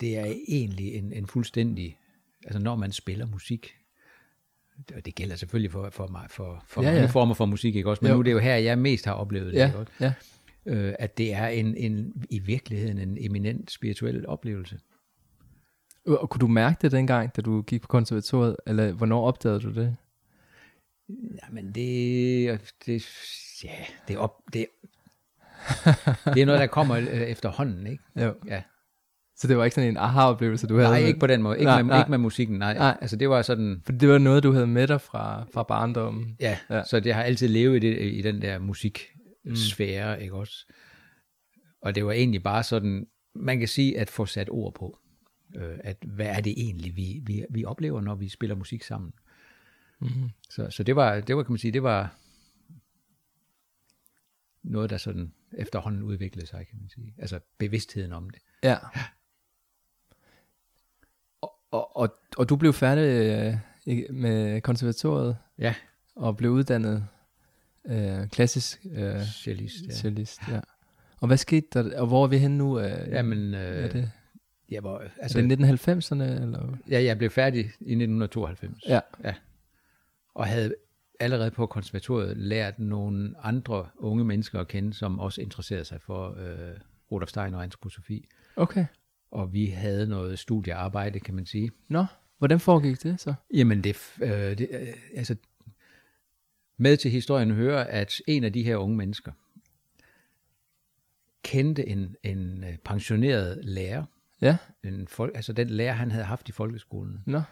det 0.00 0.18
er 0.18 0.34
egentlig 0.48 0.94
en, 0.94 1.12
en 1.12 1.26
fuldstændig, 1.26 1.98
altså 2.44 2.58
når 2.58 2.76
man 2.76 2.92
spiller 2.92 3.26
musik, 3.26 3.76
og 4.94 5.04
det 5.06 5.14
gælder 5.14 5.36
selvfølgelig 5.36 5.70
for, 5.70 5.90
for, 5.90 6.06
mig, 6.06 6.26
for, 6.30 6.64
for 6.68 6.82
Ja, 6.82 6.88
ja, 6.88 6.94
mange 6.94 7.08
former 7.08 7.34
for 7.34 7.46
musik, 7.46 7.76
ikke 7.76 7.90
også? 7.90 8.04
Men 8.04 8.08
Jo. 8.10 8.14
nu 8.14 8.18
er 8.18 8.22
det 8.22 8.32
jo 8.32 8.38
her, 8.38 8.56
jeg 8.56 8.78
mest 8.78 9.04
har 9.04 9.12
oplevet 9.12 9.52
det, 9.52 9.58
ja, 9.58 9.66
ikke 9.66 9.78
også? 9.78 9.92
ja. 10.00 10.12
øh, 10.66 10.94
at 10.98 11.18
det 11.18 11.32
er 11.34 11.46
en, 11.48 11.76
en, 11.76 12.26
i 12.30 12.38
virkeligheden 12.38 12.98
en 12.98 13.16
eminent 13.20 13.70
spirituel 13.70 14.26
oplevelse. 14.26 14.78
Og 16.06 16.30
kunne 16.30 16.38
du 16.40 16.46
mærke 16.46 16.78
det 16.82 16.92
dengang, 16.92 17.36
da 17.36 17.42
du 17.42 17.62
gik 17.62 17.82
på 17.82 17.88
konservatoriet, 17.88 18.56
eller 18.66 18.92
hvornår 18.92 19.26
opdagede 19.26 19.60
du 19.60 19.74
det? 19.74 19.96
Jamen 21.42 21.66
det, 21.66 22.74
det, 22.86 23.06
ja, 23.64 23.70
det 24.08 24.14
er, 24.16 24.18
op, 24.18 24.32
det, 24.52 24.66
det 26.34 26.42
er 26.42 26.46
noget, 26.46 26.60
der 26.60 26.66
kommer 26.66 26.96
øh, 26.96 27.06
efterhånden, 27.06 27.86
ikke? 27.86 28.04
Jo. 28.16 28.34
Ja. 28.46 28.62
Så 29.36 29.48
det 29.48 29.56
var 29.56 29.64
ikke 29.64 29.74
sådan 29.74 29.90
en 29.90 29.96
aha-oplevelse, 29.96 30.66
du 30.66 30.76
havde? 30.76 30.88
Nej, 30.88 30.98
ikke 30.98 31.18
på 31.20 31.26
den 31.26 31.42
måde. 31.42 31.56
Ikke, 31.58 31.64
Nej, 31.64 31.74
nej, 31.74 31.82
med, 31.82 31.90
nej. 31.90 31.98
ikke 32.00 32.10
med 32.10 32.18
musikken, 32.18 32.58
nej. 32.58 32.74
Nej. 32.74 32.78
nej. 32.82 32.98
Altså 33.00 33.16
det 33.16 33.28
var 33.28 33.42
sådan, 33.42 33.82
For 33.84 33.92
det 33.92 34.08
var 34.08 34.18
noget, 34.18 34.42
du 34.42 34.52
havde 34.52 34.66
med 34.66 34.88
dig 34.88 35.00
fra, 35.00 35.44
fra 35.54 35.62
barndommen. 35.62 36.36
ja, 36.40 36.58
Ja. 36.70 36.76
ja, 36.76 36.82
så 36.84 37.00
det 37.00 37.14
har 37.14 37.22
altid 37.22 37.48
levet 37.48 37.84
i, 37.84 37.88
det, 37.88 38.12
i 38.12 38.22
den 38.22 38.42
der 38.42 38.58
musiksfære, 38.58 40.16
mm. 40.16 40.22
ikke 40.22 40.34
også? 40.34 40.66
Og 41.82 41.94
det 41.94 42.06
var 42.06 42.12
egentlig 42.12 42.42
bare 42.42 42.62
sådan, 42.62 43.06
man 43.34 43.58
kan 43.58 43.68
sige, 43.68 43.98
at 43.98 44.10
få 44.10 44.26
sat 44.26 44.48
ord 44.50 44.74
på, 44.74 44.98
øh, 45.56 45.78
at 45.84 45.96
hvad 46.06 46.26
er 46.26 46.40
det 46.40 46.54
egentlig, 46.56 46.96
vi, 46.96 47.20
vi, 47.26 47.44
vi 47.50 47.64
oplever, 47.64 48.00
når 48.00 48.14
vi 48.14 48.28
spiller 48.28 48.56
musik 48.56 48.82
sammen. 48.82 49.12
Mm-hmm. 49.98 50.30
Så, 50.50 50.70
så 50.70 50.82
det 50.82 50.96
var, 50.96 51.20
det 51.20 51.36
var, 51.36 51.42
kan 51.42 51.52
man 51.52 51.58
sige, 51.58 51.72
det 51.72 51.82
var 51.82 52.16
noget, 54.62 54.90
der 54.90 54.96
sådan 54.96 55.32
efterhånden 55.52 56.02
udviklede 56.02 56.46
sig, 56.46 56.66
kan 56.70 56.78
man 56.80 56.88
sige. 56.88 57.14
Altså 57.18 57.40
bevidstheden 57.58 58.12
om 58.12 58.30
det. 58.30 58.42
Ja. 58.62 58.76
Og, 61.40 61.52
og, 61.70 61.96
og, 61.96 62.08
og 62.36 62.48
du 62.48 62.56
blev 62.56 62.72
færdig 62.72 63.02
øh, 63.86 64.14
med 64.14 64.60
konservatoriet 64.60 65.36
Ja, 65.58 65.74
og 66.16 66.36
blev 66.36 66.50
uddannet 66.50 67.06
øh, 67.86 68.28
klassisk 68.28 68.86
øh, 68.92 69.22
cellist, 69.24 69.86
ja. 69.86 69.92
cellist. 69.92 70.40
Ja. 70.48 70.60
Og 71.20 71.26
hvad 71.26 71.36
skete 71.36 71.66
der? 71.72 72.00
Og 72.00 72.06
hvor 72.06 72.24
er 72.24 72.28
vi 72.28 72.38
henne 72.38 72.58
nu? 72.58 72.80
Øh, 72.80 73.08
Jamen, 73.08 73.54
er 73.54 73.84
øh, 73.84 73.92
det, 73.92 74.12
jeg, 74.68 74.82
var, 74.82 74.98
altså, 74.98 75.18
altså, 75.20 75.38
er 75.38 75.42
det 75.42 75.88
1990'erne? 75.88 76.42
Eller? 76.42 76.76
ja, 76.90 77.02
jeg 77.02 77.18
blev 77.18 77.30
færdig 77.30 77.60
i 77.60 77.64
1992. 77.64 78.82
Ja. 78.88 79.00
ja. 79.24 79.34
Og 80.36 80.46
havde 80.46 80.74
allerede 81.20 81.50
på 81.50 81.66
konservatoriet 81.66 82.36
lært 82.36 82.78
nogle 82.78 83.34
andre 83.42 83.88
unge 83.96 84.24
mennesker 84.24 84.60
at 84.60 84.68
kende, 84.68 84.94
som 84.94 85.18
også 85.18 85.40
interesserede 85.40 85.84
sig 85.84 86.00
for 86.00 86.36
øh, 86.38 86.76
Rudolf 87.12 87.30
Steiner 87.30 87.58
og 87.58 87.64
antroposofi. 87.64 88.28
Okay. 88.56 88.86
Og 89.30 89.52
vi 89.52 89.66
havde 89.66 90.06
noget 90.06 90.38
studiearbejde, 90.38 91.20
kan 91.20 91.34
man 91.34 91.46
sige. 91.46 91.70
Nå, 91.88 92.04
hvordan 92.38 92.60
foregik 92.60 93.02
det 93.02 93.20
så? 93.20 93.34
Jamen, 93.54 93.84
det, 93.84 93.96
øh, 94.22 94.30
det 94.30 94.68
øh, 94.70 94.88
altså, 95.14 95.36
med 96.76 96.96
til 96.96 97.10
historien 97.10 97.50
hører, 97.50 97.84
at 97.84 98.12
en 98.26 98.44
af 98.44 98.52
de 98.52 98.62
her 98.62 98.76
unge 98.76 98.96
mennesker 98.96 99.32
kendte 101.42 101.88
en, 101.88 102.16
en 102.22 102.64
øh, 102.64 102.76
pensioneret 102.84 103.64
lærer, 103.64 104.04
Ja, 104.40 104.56
en 104.84 105.08
folk, 105.08 105.32
altså 105.34 105.52
den 105.52 105.70
lærer, 105.70 105.92
han 105.92 106.10
havde 106.10 106.24
haft 106.24 106.48
i 106.48 106.52
folkeskolen, 106.52 107.22
nå. 107.26 107.42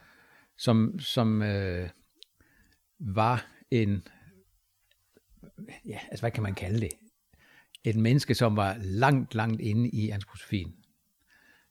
som, 0.57 0.99
som 0.99 1.43
øh, 1.43 1.89
var 2.99 3.47
en, 3.71 4.09
ja, 5.87 5.99
altså 6.11 6.23
hvad 6.23 6.31
kan 6.31 6.43
man 6.43 6.55
kalde 6.55 6.81
det? 6.81 6.91
Et 7.85 7.97
menneske, 7.97 8.35
som 8.35 8.57
var 8.57 8.77
langt, 8.81 9.35
langt 9.35 9.61
inde 9.61 9.89
i 9.89 10.11
antroposofien. 10.11 10.75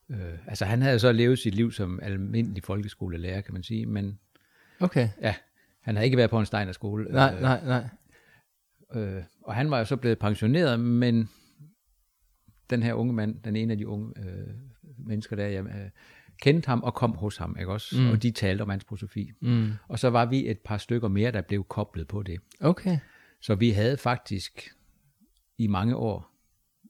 Øh, 0.09 0.47
altså 0.47 0.65
han 0.65 0.81
havde 0.81 0.99
så 0.99 1.11
levet 1.11 1.39
sit 1.39 1.55
liv 1.55 1.71
som 1.71 1.99
almindelig 2.03 2.63
folkeskolelærer, 2.63 3.41
kan 3.41 3.53
man 3.53 3.63
sige, 3.63 3.85
men 3.85 4.19
Okay. 4.79 5.09
ja, 5.21 5.35
han 5.81 5.95
havde 5.95 6.05
ikke 6.05 6.17
været 6.17 6.29
på 6.29 6.39
en 6.39 6.45
Steiner-skole. 6.45 7.11
Nej, 7.11 7.33
øh, 7.35 7.41
nej, 7.41 7.65
nej. 7.65 7.89
Øh, 9.01 9.23
og 9.41 9.55
han 9.55 9.71
var 9.71 9.79
jo 9.79 9.85
så 9.85 9.95
blevet 9.95 10.19
pensioneret, 10.19 10.79
men 10.79 11.29
den 12.69 12.83
her 12.83 12.93
unge 12.93 13.13
mand, 13.13 13.43
den 13.43 13.55
ene 13.55 13.71
af 13.71 13.77
de 13.77 13.87
unge 13.87 14.13
øh, 14.19 14.53
mennesker 14.97 15.35
der, 15.35 15.47
jeg, 15.47 15.65
øh, 15.65 15.89
kendte 16.43 16.67
ham 16.67 16.83
og 16.83 16.93
kom 16.93 17.11
hos 17.11 17.37
ham, 17.37 17.55
ikke 17.59 17.71
også? 17.71 18.01
Mm. 18.01 18.09
Og 18.09 18.23
de 18.23 18.31
talte 18.31 18.61
om 18.61 18.69
antroposofi. 18.69 19.31
Mm. 19.41 19.71
Og 19.87 19.99
så 19.99 20.09
var 20.09 20.25
vi 20.25 20.49
et 20.49 20.59
par 20.59 20.77
stykker 20.77 21.07
mere, 21.07 21.31
der 21.31 21.41
blev 21.41 21.63
koblet 21.63 22.07
på 22.07 22.23
det. 22.23 22.39
Okay. 22.61 22.97
Så 23.41 23.55
vi 23.55 23.69
havde 23.69 23.97
faktisk 23.97 24.69
i 25.57 25.67
mange 25.67 25.95
år, 25.95 26.33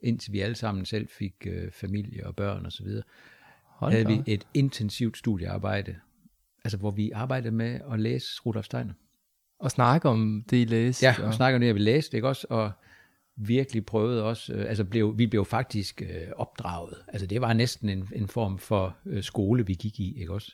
indtil 0.03 0.33
vi 0.33 0.39
alle 0.39 0.55
sammen 0.55 0.86
selv 0.86 1.07
fik 1.07 1.33
øh, 1.45 1.72
familie 1.72 2.27
og 2.27 2.36
børn 2.36 2.65
osv., 2.65 2.88
Hold 3.65 3.91
havde 3.91 4.07
vi 4.07 4.22
et 4.27 4.48
intensivt 4.53 5.17
studiearbejde, 5.17 5.95
altså 6.63 6.77
hvor 6.77 6.91
vi 6.91 7.12
arbejdede 7.12 7.51
med 7.51 7.79
at 7.91 8.00
læse 8.00 8.41
Rudolf 8.45 8.65
Steiner. 8.65 8.93
Og 9.60 9.72
snakke 9.72 10.10
om 10.10 10.43
det, 10.50 10.57
I 10.57 10.65
læste. 10.65 11.05
Ja, 11.05 11.15
og 11.24 11.33
snakker 11.33 11.60
nu, 11.60 11.65
at 11.65 11.75
vi 11.75 11.79
læste, 11.79 12.17
ikke 12.17 12.27
også? 12.27 12.48
Og 12.50 12.72
virkelig 13.35 13.85
prøvede 13.85 14.23
også, 14.23 14.53
øh, 14.53 14.69
altså 14.69 14.83
blev, 14.83 15.17
vi 15.17 15.27
blev 15.27 15.45
faktisk 15.45 16.01
øh, 16.01 16.27
opdraget. 16.35 16.93
Altså 17.07 17.27
det 17.27 17.41
var 17.41 17.53
næsten 17.53 17.89
en, 17.89 18.09
en 18.15 18.27
form 18.27 18.57
for 18.57 18.97
øh, 19.05 19.23
skole, 19.23 19.65
vi 19.65 19.73
gik 19.73 19.99
i, 19.99 20.19
ikke 20.19 20.33
også? 20.33 20.51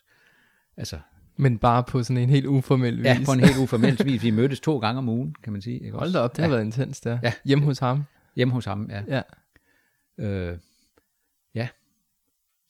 Altså, 0.77 0.99
Men 1.37 1.57
bare 1.57 1.83
på 1.83 2.03
sådan 2.03 2.23
en 2.23 2.29
helt 2.29 2.45
uformel 2.45 2.97
vis. 2.97 3.05
ja, 3.05 3.17
på 3.25 3.31
en 3.31 3.39
helt 3.39 3.57
uformelt 3.57 4.05
vis. 4.11 4.23
Vi 4.23 4.31
mødtes 4.31 4.59
to 4.59 4.79
gange 4.79 4.97
om 4.97 5.09
ugen, 5.09 5.35
kan 5.43 5.53
man 5.53 5.61
sige, 5.61 5.79
ikke 5.79 5.91
Hold 5.91 6.01
også? 6.07 6.17
da 6.17 6.23
op, 6.23 6.31
det 6.31 6.37
ja, 6.39 6.43
har 6.43 6.49
været 6.49 6.65
intens 6.65 7.01
der. 7.01 7.19
Ja. 7.23 7.33
Hjemme 7.45 7.65
hos 7.65 7.79
ham. 7.79 8.03
Hjemme 8.35 8.53
hos 8.53 8.65
ham, 8.65 8.89
ja. 8.91 9.03
Ja. 9.07 9.21
Øh, 10.25 10.57
ja. 11.55 11.67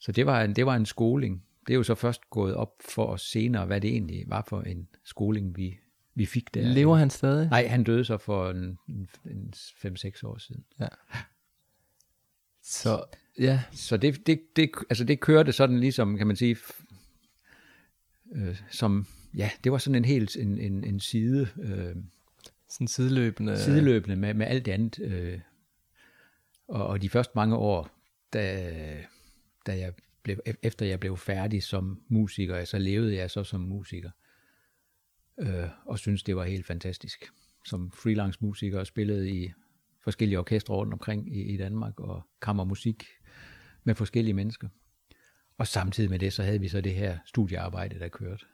Så 0.00 0.12
det 0.12 0.26
var, 0.26 0.42
en, 0.42 0.56
det 0.56 0.66
var 0.66 0.76
en 0.76 0.86
skoling. 0.86 1.42
Det 1.66 1.72
er 1.72 1.76
jo 1.76 1.82
så 1.82 1.94
først 1.94 2.30
gået 2.30 2.54
op 2.54 2.72
for 2.88 3.04
os 3.06 3.22
senere, 3.22 3.66
hvad 3.66 3.80
det 3.80 3.90
egentlig 3.90 4.24
var 4.26 4.44
for 4.48 4.60
en 4.62 4.88
skoling, 5.04 5.56
vi, 5.56 5.74
vi 6.20 6.26
fik 6.26 6.54
der. 6.54 6.62
Lever 6.62 6.96
han 6.96 7.10
stadig? 7.10 7.48
Nej, 7.50 7.66
han 7.66 7.84
døde 7.84 8.04
så 8.04 8.18
for 8.18 8.50
en, 8.50 8.78
en, 8.88 9.08
en 9.24 9.52
5-6 9.56 10.20
år 10.24 10.38
siden. 10.38 10.64
Så, 12.62 13.04
ja. 13.38 13.62
Så 13.72 13.96
det, 13.96 14.26
det, 14.26 14.40
det, 14.56 14.70
altså 14.90 15.04
det 15.04 15.20
kørte 15.20 15.52
sådan 15.52 15.80
ligesom, 15.80 16.16
kan 16.16 16.26
man 16.26 16.36
sige, 16.36 16.56
øh, 18.34 18.60
som, 18.70 19.06
ja, 19.36 19.50
det 19.64 19.72
var 19.72 19.78
sådan 19.78 19.94
en 19.94 20.04
helt 20.04 20.36
en, 20.36 20.58
en, 20.58 20.84
en 20.84 21.00
side, 21.00 21.48
øh, 21.62 21.96
Sådan 22.68 22.88
sideløbende. 22.88 23.58
sideløbende 23.58 24.16
med, 24.16 24.34
med 24.34 24.46
alt 24.46 24.66
det 24.66 24.72
andet. 24.72 24.98
Øh, 25.00 25.40
og, 26.68 26.86
og 26.86 27.02
de 27.02 27.08
første 27.08 27.32
mange 27.34 27.56
år, 27.56 27.90
da, 28.32 29.06
da 29.66 29.78
jeg 29.78 29.92
blev, 30.22 30.38
e- 30.48 30.54
efter 30.62 30.86
jeg 30.86 31.00
blev 31.00 31.16
færdig 31.16 31.62
som 31.62 32.02
musiker, 32.08 32.64
så 32.64 32.78
levede 32.78 33.14
jeg 33.16 33.30
så 33.30 33.44
som 33.44 33.60
musiker. 33.60 34.10
Øh, 35.40 35.68
og 35.86 35.98
synes 35.98 36.22
det 36.22 36.36
var 36.36 36.44
helt 36.44 36.66
fantastisk. 36.66 37.30
Som 37.64 37.90
freelance 37.92 38.38
musiker 38.42 38.78
og 38.78 38.86
spillede 38.86 39.30
i 39.30 39.52
forskellige 40.04 40.38
orkestre 40.38 40.74
rundt 40.74 40.92
omkring 40.92 41.36
i, 41.36 41.42
i 41.42 41.56
Danmark, 41.56 42.00
og 42.00 42.22
kammermusik 42.42 43.04
med 43.84 43.94
forskellige 43.94 44.34
mennesker. 44.34 44.68
og 45.58 45.66
samtidig 45.66 46.10
med 46.10 46.18
det, 46.18 46.32
så 46.32 46.42
havde 46.42 46.60
vi 46.60 46.68
så 46.68 46.80
det 46.80 46.94
her 46.94 47.18
studiearbejde, 47.26 47.98
der 47.98 48.08
kørte. 48.08 48.44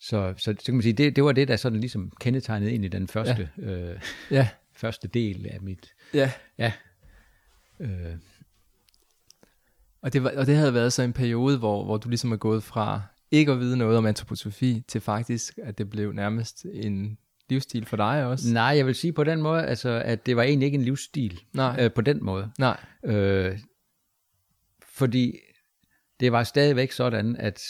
Så, 0.00 0.34
så, 0.36 0.54
så 0.58 0.64
kan 0.64 0.74
man 0.74 0.82
sige, 0.82 0.92
det, 0.92 1.16
det 1.16 1.24
var 1.24 1.32
det, 1.32 1.48
der 1.48 1.56
sådan 1.56 1.80
ligesom 1.80 2.12
kendetegnede 2.20 2.72
ind 2.72 2.84
i 2.84 2.88
den 2.88 3.08
første, 3.08 3.50
ja. 3.58 3.62
øh, 3.62 4.00
Ja, 4.30 4.48
første 4.82 5.08
del 5.08 5.46
af 5.46 5.60
mit, 5.60 5.94
ja. 6.14 6.32
ja, 6.58 6.72
øh, 7.80 8.16
Og 10.00 10.12
det, 10.12 10.22
var, 10.22 10.32
og 10.36 10.46
det 10.46 10.56
havde 10.56 10.74
været 10.74 10.92
så 10.92 11.02
en 11.02 11.12
periode, 11.12 11.58
hvor, 11.58 11.84
hvor 11.84 11.96
du 11.96 12.08
ligesom 12.08 12.32
er 12.32 12.36
gået 12.36 12.62
fra 12.62 13.02
ikke 13.32 13.52
at 13.52 13.60
vide 13.60 13.76
noget 13.76 13.96
om 13.98 14.06
antroposofi, 14.06 14.82
til 14.88 15.00
faktisk, 15.00 15.58
at 15.62 15.78
det 15.78 15.90
blev 15.90 16.12
nærmest 16.12 16.66
en 16.72 17.18
livsstil 17.50 17.86
for 17.86 17.96
dig 17.96 18.26
også. 18.26 18.52
nej, 18.52 18.64
jeg 18.64 18.86
vil 18.86 18.94
sige 18.94 19.12
på 19.12 19.24
den 19.24 19.42
måde, 19.42 19.66
altså, 19.66 20.02
at 20.04 20.26
det 20.26 20.36
var 20.36 20.42
egentlig 20.42 20.66
ikke 20.66 20.76
en 20.78 20.84
livsstil, 20.84 21.40
Nej, 21.52 21.76
øh, 21.84 21.92
på 21.92 22.00
den 22.00 22.24
måde. 22.24 22.50
nej, 22.58 22.80
Øh, 23.04 23.58
fordi 24.86 25.38
det 26.20 26.32
var 26.32 26.44
stadigvæk 26.44 26.92
sådan, 26.92 27.36
at 27.36 27.62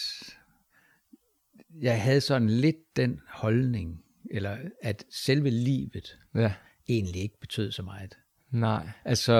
jeg 1.80 2.02
havde 2.02 2.20
sådan 2.20 2.50
lidt 2.50 2.96
den 2.96 3.20
holdning, 3.28 4.02
eller 4.30 4.56
at 4.82 5.04
selve 5.10 5.50
livet 5.50 6.18
ja, 6.34 6.54
egentlig 6.88 7.22
ikke 7.22 7.40
betød 7.40 7.72
så 7.72 7.82
meget. 7.82 8.18
Nej. 8.52 8.88
Altså, 9.04 9.34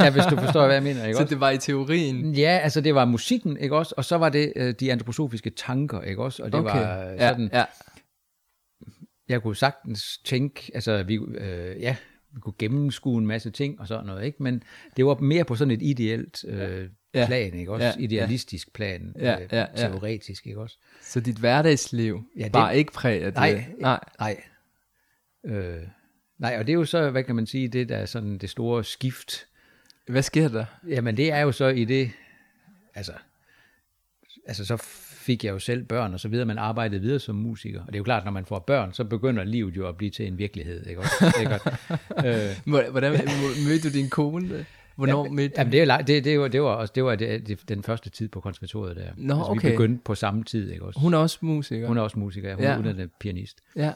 ja, 0.00 0.10
hvis 0.10 0.24
du 0.30 0.36
forstår, 0.36 0.64
hvad 0.66 0.74
jeg 0.74 0.82
mener, 0.82 1.04
ikke 1.06 1.16
Så 1.16 1.22
også? 1.22 1.34
det 1.34 1.40
var 1.40 1.50
i 1.50 1.58
teorien. 1.58 2.34
Ja, 2.34 2.58
altså 2.62 2.80
det 2.80 2.94
var 2.94 3.04
musikken, 3.04 3.56
ikke 3.56 3.76
også? 3.76 3.94
Og 3.96 4.04
så 4.04 4.16
var 4.16 4.28
det 4.28 4.52
øh, 4.56 4.74
de 4.80 4.92
antroposofiske 4.92 5.50
tanker, 5.50 6.00
ikke 6.00 6.22
også? 6.22 6.42
Og 6.42 6.52
det 6.52 6.60
Okay, 6.60 6.78
var 6.78 7.02
ja, 7.02 7.28
sådan, 7.28 7.50
ja, 7.52 7.64
jeg 9.28 9.42
kunne 9.42 9.56
sagtens 9.56 10.18
tænke, 10.24 10.70
altså 10.74 11.02
vi, 11.02 11.14
øh, 11.38 11.80
ja, 11.80 11.96
vi 12.34 12.40
kunne 12.40 12.54
gennemskue 12.58 13.18
en 13.18 13.26
masse 13.26 13.50
ting 13.50 13.80
og 13.80 13.88
sådan 13.88 14.06
noget, 14.06 14.24
ikke? 14.24 14.42
Men 14.42 14.62
det 14.96 15.06
var 15.06 15.14
mere 15.14 15.44
på 15.44 15.54
sådan 15.54 15.70
et 15.70 15.82
ideelt 15.82 16.44
øh, 16.48 16.88
Ja. 17.14 17.26
plan, 17.26 17.54
ikke 17.54 17.72
også? 17.72 17.84
Ja, 17.86 17.92
ja. 17.98 18.02
Idealistisk 18.04 18.72
plan, 18.74 19.14
Ja, 19.18 19.40
øh, 19.40 19.48
ja, 19.52 19.58
ja. 19.58 19.66
teoretisk, 19.88 20.46
ikke 20.46 20.60
også? 20.60 20.78
Så 21.02 21.20
dit 21.20 21.36
hverdagsliv 21.36 22.22
Ja, 22.38 22.44
det- 22.44 22.52
var 22.54 22.70
ikke 22.70 22.92
præget 22.92 23.22
af 23.22 23.32
det? 23.32 23.40
Nej, 23.40 23.64
nej. 23.80 24.00
Nej. 24.20 24.40
Øh, 25.46 25.82
nej, 26.40 26.56
og 26.58 26.66
det 26.66 26.72
er 26.72 26.76
jo 26.76 26.84
så, 26.84 27.10
hvad 27.10 27.24
kan 27.24 27.36
man 27.36 27.46
sige, 27.46 27.68
det 27.68 27.88
der 27.88 27.96
er 27.96 28.06
sådan 28.06 28.38
det 28.38 28.50
store 28.50 28.84
skift. 28.84 29.46
Hvad 30.06 30.22
sker 30.22 30.48
der? 30.48 30.64
Jamen 30.88 31.16
det 31.16 31.32
er 31.32 31.40
jo 31.40 31.52
så 31.52 31.66
i 31.66 31.84
det, 31.84 32.10
altså, 32.94 33.12
altså 34.46 34.64
så 34.64 34.76
fik 35.14 35.44
jeg 35.44 35.50
jo 35.52 35.58
selv 35.58 35.84
børn 35.84 36.14
og 36.14 36.20
så 36.20 36.28
videre, 36.28 36.46
man 36.46 36.58
arbejdede 36.58 37.00
videre 37.00 37.18
som 37.18 37.34
musiker. 37.34 37.80
Og 37.80 37.86
det 37.86 37.94
er 37.94 37.98
jo 37.98 38.04
klart, 38.04 38.24
når 38.24 38.32
man 38.32 38.44
får 38.46 38.58
børn, 38.58 38.92
så 38.92 39.04
begynder 39.04 39.44
livet 39.44 39.76
jo 39.76 39.88
at 39.88 39.96
blive 39.96 40.10
til 40.10 40.26
en 40.26 40.38
virkelighed, 40.38 40.86
ikke 40.86 41.00
også? 41.00 41.34
Ikke 41.40 41.52
også? 41.54 41.70
øh, 42.26 42.56
Hvor- 42.66 42.90
Hvordan 42.90 43.12
mødte 43.68 43.88
du 43.90 43.94
din 43.94 44.08
kone? 44.10 44.66
Hvornår 44.96 45.24
ja, 45.24 45.30
mødte 45.30 45.54
jamen 45.58 45.72
det, 45.72 45.80
er, 45.82 45.96
det, 46.02 46.24
det, 46.24 46.40
var, 46.40 46.48
det 46.48 46.62
var 46.62 46.68
også 46.68 46.92
det 46.94 47.04
var 47.04 47.14
det, 47.14 47.46
det, 47.48 47.68
den 47.68 47.82
første 47.82 48.10
tid 48.10 48.28
på 48.28 48.40
konservatoriet 48.40 48.96
der. 48.96 49.10
Nå, 49.16 49.34
altså, 49.34 49.50
okay. 49.50 49.68
Vi 49.68 49.72
begyndte 49.72 50.02
på 50.04 50.14
samme 50.14 50.44
tid, 50.44 50.70
ikke 50.72 50.84
også? 50.84 51.00
Hun 51.00 51.14
er 51.14 51.18
også 51.18 51.38
musiker? 51.40 51.86
Hun 51.86 51.98
er 51.98 52.02
også 52.02 52.18
musiker, 52.18 52.54
hun 52.54 52.64
Ja. 52.64 53.02
er 53.02 53.06
pianist. 53.20 53.60
Ja, 53.76 53.92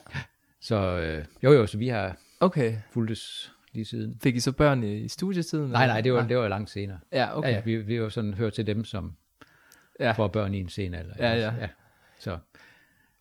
Så 0.61 0.75
øh, 0.99 1.25
jo 1.43 1.53
jo, 1.53 1.67
så 1.67 1.77
vi 1.77 1.87
har 1.87 2.17
okay. 2.39 2.75
fulgtes 2.91 3.51
lige 3.73 3.85
siden. 3.85 4.19
Fik 4.23 4.35
I 4.35 4.39
så 4.39 4.51
børn 4.51 4.83
i, 4.83 4.97
i 4.97 5.07
studietiden? 5.07 5.69
Nej, 5.71 5.83
eller? 5.83 5.93
nej, 5.93 6.01
det 6.01 6.13
var, 6.13 6.27
det 6.27 6.37
var 6.37 6.47
langt 6.47 6.69
senere. 6.69 6.99
Ja, 7.11 7.37
okay. 7.37 7.49
Ja, 7.49 7.55
ja, 7.55 7.61
vi, 7.65 7.75
vi 7.77 8.01
var 8.01 8.09
sådan 8.09 8.33
hørt 8.33 8.53
til 8.53 8.67
dem, 8.67 8.83
som 8.85 9.13
Ja. 9.99 10.11
får 10.11 10.27
børn 10.27 10.53
i 10.53 10.59
en 10.59 10.69
sen 10.69 10.93
alder. 10.93 11.13
Ja, 11.19 11.33
ja. 11.33 11.53
ja. 11.61 11.69
Så 12.19 12.37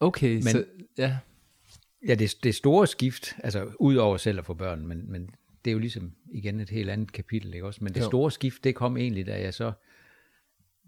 Okay, 0.01 0.29
men, 0.35 0.45
Men- 0.45 0.53
så, 0.53 0.65
ja. 0.99 1.19
ja, 2.09 2.15
det, 2.15 2.35
det 2.43 2.55
store 2.55 2.87
skift, 2.87 3.37
altså 3.39 3.71
ud 3.81 3.97
over 3.97 4.17
selv 4.17 4.39
at 4.39 4.45
få 4.47 4.55
børn, 4.55 4.87
men, 4.87 5.11
men 5.13 5.31
det 5.65 5.71
er 5.71 5.73
jo 5.73 5.79
ligesom 5.79 6.13
igen 6.33 6.61
et 6.61 6.71
helt 6.71 6.91
andet 6.91 7.13
kapitel, 7.13 7.55
ikke 7.55 7.67
også? 7.67 7.85
Men 7.85 7.95
det 7.95 8.01
Jo. 8.01 8.07
store 8.07 8.31
skift, 8.31 8.65
det 8.65 8.75
kom 8.75 8.97
egentlig, 8.97 9.27
da 9.27 9.41
jeg 9.41 9.55
så 9.55 9.73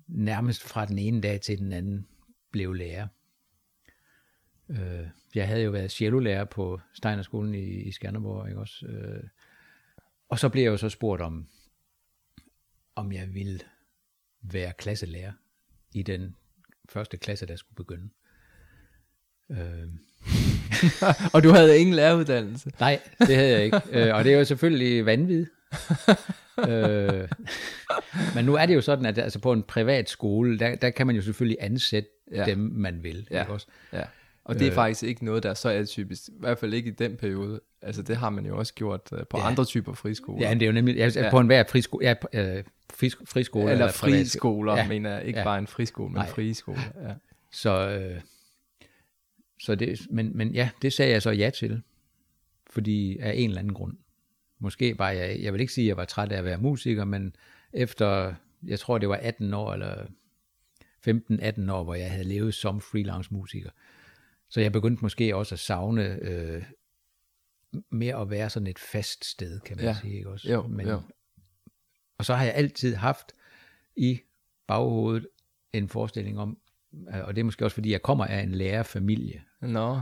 nærmest 0.08 0.62
fra 0.62 0.86
den 0.86 0.98
ene 0.98 1.20
dag 1.20 1.40
til 1.40 1.58
den 1.58 1.72
anden 1.72 2.06
blev 2.52 2.72
lærer. 2.72 3.06
Øh, 4.70 5.06
jeg 5.34 5.48
havde 5.48 5.62
jo 5.62 5.70
været 5.70 5.90
cellolærer 5.92 6.44
på 6.44 6.80
Steinerskolen 6.94 7.54
i, 7.54 7.64
i 7.82 7.92
Skanderborg, 7.92 8.48
ikke 8.48 8.60
også? 8.60 8.86
Øh, 8.86 9.22
og 10.28 10.38
så 10.38 10.48
blev 10.48 10.62
jeg 10.62 10.70
jo 10.70 10.76
så 10.76 10.88
spurgt 10.88 11.22
om, 11.22 11.46
om 12.94 13.12
jeg 13.12 13.34
ville 13.34 13.60
være 14.42 14.72
klasselærer 14.78 15.32
i 15.94 16.02
den 16.02 16.36
første 16.88 17.16
klasse, 17.16 17.46
der 17.46 17.56
skulle 17.56 17.76
begynde. 17.76 18.08
Øh, 19.50 19.88
Og 21.34 21.42
du 21.42 21.50
havde 21.50 21.78
ingen 21.78 21.94
læreruddannelse? 21.94 22.70
Nej, 22.80 23.00
det 23.18 23.36
havde 23.36 23.50
jeg 23.52 23.64
ikke. 23.64 23.80
øh, 23.90 24.14
og 24.14 24.24
det 24.24 24.32
er 24.34 24.38
jo 24.38 24.44
selvfølgelig 24.44 25.06
vanvid. 25.06 25.46
øh, 26.68 27.28
men 28.34 28.44
nu 28.44 28.54
er 28.54 28.66
det 28.66 28.74
jo 28.74 28.80
sådan, 28.80 29.06
at 29.06 29.18
altså 29.18 29.38
på 29.38 29.52
en 29.52 29.62
privat 29.62 30.08
skole, 30.10 30.58
der, 30.58 30.74
der 30.74 30.90
kan 30.90 31.06
man 31.06 31.16
jo 31.16 31.22
selvfølgelig 31.22 31.56
ansætte 31.60 32.08
Ja. 32.32 32.44
dem, 32.44 32.58
man 32.58 33.02
vil. 33.02 33.28
Ja. 33.30 33.40
Ikke 33.40 33.52
også? 33.52 33.66
Ja. 33.92 34.02
Og 34.48 34.54
det 34.54 34.62
er 34.66 34.70
Øh. 34.70 34.74
faktisk 34.74 35.02
ikke 35.02 35.24
noget, 35.24 35.42
der 35.42 35.50
er 35.50 35.54
så 35.54 35.68
atypisk. 35.68 36.28
I 36.28 36.32
hvert 36.40 36.58
fald 36.58 36.74
ikke 36.74 36.90
i 36.90 36.92
den 36.94 37.16
periode. 37.16 37.60
Altså 37.82 38.02
det 38.02 38.16
har 38.16 38.30
man 38.30 38.46
jo 38.46 38.58
også 38.58 38.74
gjort 38.74 39.00
uh, 39.12 39.18
på 39.30 39.38
Ja. 39.38 39.46
andre 39.46 39.64
typer 39.64 39.92
friskoler. 39.92 40.42
Ja, 40.42 40.48
men 40.50 40.60
det 40.60 40.66
er 40.66 40.70
jo 40.70 40.72
nemlig 40.74 41.02
altså, 41.02 41.18
Ja. 41.20 41.24
ja. 41.24 41.30
på 41.30 41.40
enhver 41.40 41.64
friskole, 41.68 42.06
ja, 42.06 42.14
på, 42.20 42.28
øh, 42.32 42.64
fris, 42.94 43.16
friskole 43.24 43.72
eller 43.72 43.86
privat- 43.86 43.92
friskoler, 43.94 44.76
ja. 44.76 44.88
Mener 44.88 45.10
jeg. 45.14 45.24
Ikke 45.24 45.38
Ja. 45.38 45.44
bare 45.44 45.58
en 45.58 45.66
friskole, 45.66 46.08
men 46.08 46.18
Nej. 46.18 46.28
frie 46.28 46.54
skoler. 46.54 46.80
Ja. 47.08 47.14
Så, 47.52 47.88
øh, 47.90 48.20
så 49.60 49.74
det, 49.74 50.06
men, 50.10 50.36
men 50.36 50.54
ja, 50.54 50.70
det 50.82 50.92
sagde 50.92 51.12
jeg 51.12 51.22
så 51.22 51.30
ja 51.30 51.50
til, 51.50 51.82
fordi 52.70 53.18
af 53.18 53.32
en 53.36 53.48
eller 53.48 53.60
anden 53.60 53.74
grund. 53.74 53.96
Måske 54.58 54.98
var 54.98 55.10
jeg, 55.10 55.40
jeg 55.42 55.52
vil 55.52 55.60
ikke 55.60 55.72
sige, 55.72 55.84
at 55.84 55.88
jeg 55.88 55.96
var 55.96 56.04
træt 56.04 56.32
af 56.32 56.38
at 56.38 56.44
være 56.44 56.58
musiker, 56.58 57.04
men 57.04 57.36
efter, 57.72 58.34
jeg 58.66 58.78
tror 58.78 58.98
det 58.98 59.08
var 59.08 59.16
18 59.22 59.54
år, 59.54 59.72
eller 59.72 60.04
15-18 61.08 61.70
år, 61.72 61.84
hvor 61.84 61.94
jeg 61.94 62.10
havde 62.10 62.28
levet 62.28 62.54
som 62.54 62.80
freelance 62.80 63.34
musiker. 63.34 63.70
Så 64.56 64.60
jeg 64.60 64.72
begyndte 64.72 65.02
måske 65.02 65.36
også 65.36 65.54
at 65.54 65.58
savne 65.58 66.18
øh, 66.22 66.62
mere 67.90 68.20
at 68.20 68.30
være 68.30 68.50
sådan 68.50 68.66
et 68.66 68.78
fast 68.78 69.24
sted, 69.24 69.60
kan 69.60 69.76
man 69.76 69.84
Ja. 69.84 69.90
ja. 69.90 69.96
sige. 70.00 70.16
Ikke 70.16 70.30
også? 70.30 70.52
Jo, 70.52 70.66
men, 70.66 70.88
jo. 70.88 71.00
Og 72.18 72.24
så 72.24 72.34
har 72.34 72.44
jeg 72.44 72.54
altid 72.54 72.94
haft 72.94 73.32
i 73.96 74.20
baghovedet 74.66 75.28
en 75.72 75.88
forestilling 75.88 76.38
om, 76.38 76.58
øh, 77.14 77.24
og 77.24 77.34
det 77.36 77.40
er 77.40 77.44
måske 77.44 77.64
også 77.64 77.74
fordi, 77.74 77.90
jeg 77.92 78.02
kommer 78.02 78.24
af 78.24 78.40
en 78.40 78.52
lærerfamilie, 78.52 79.42
Nå, 79.60 80.00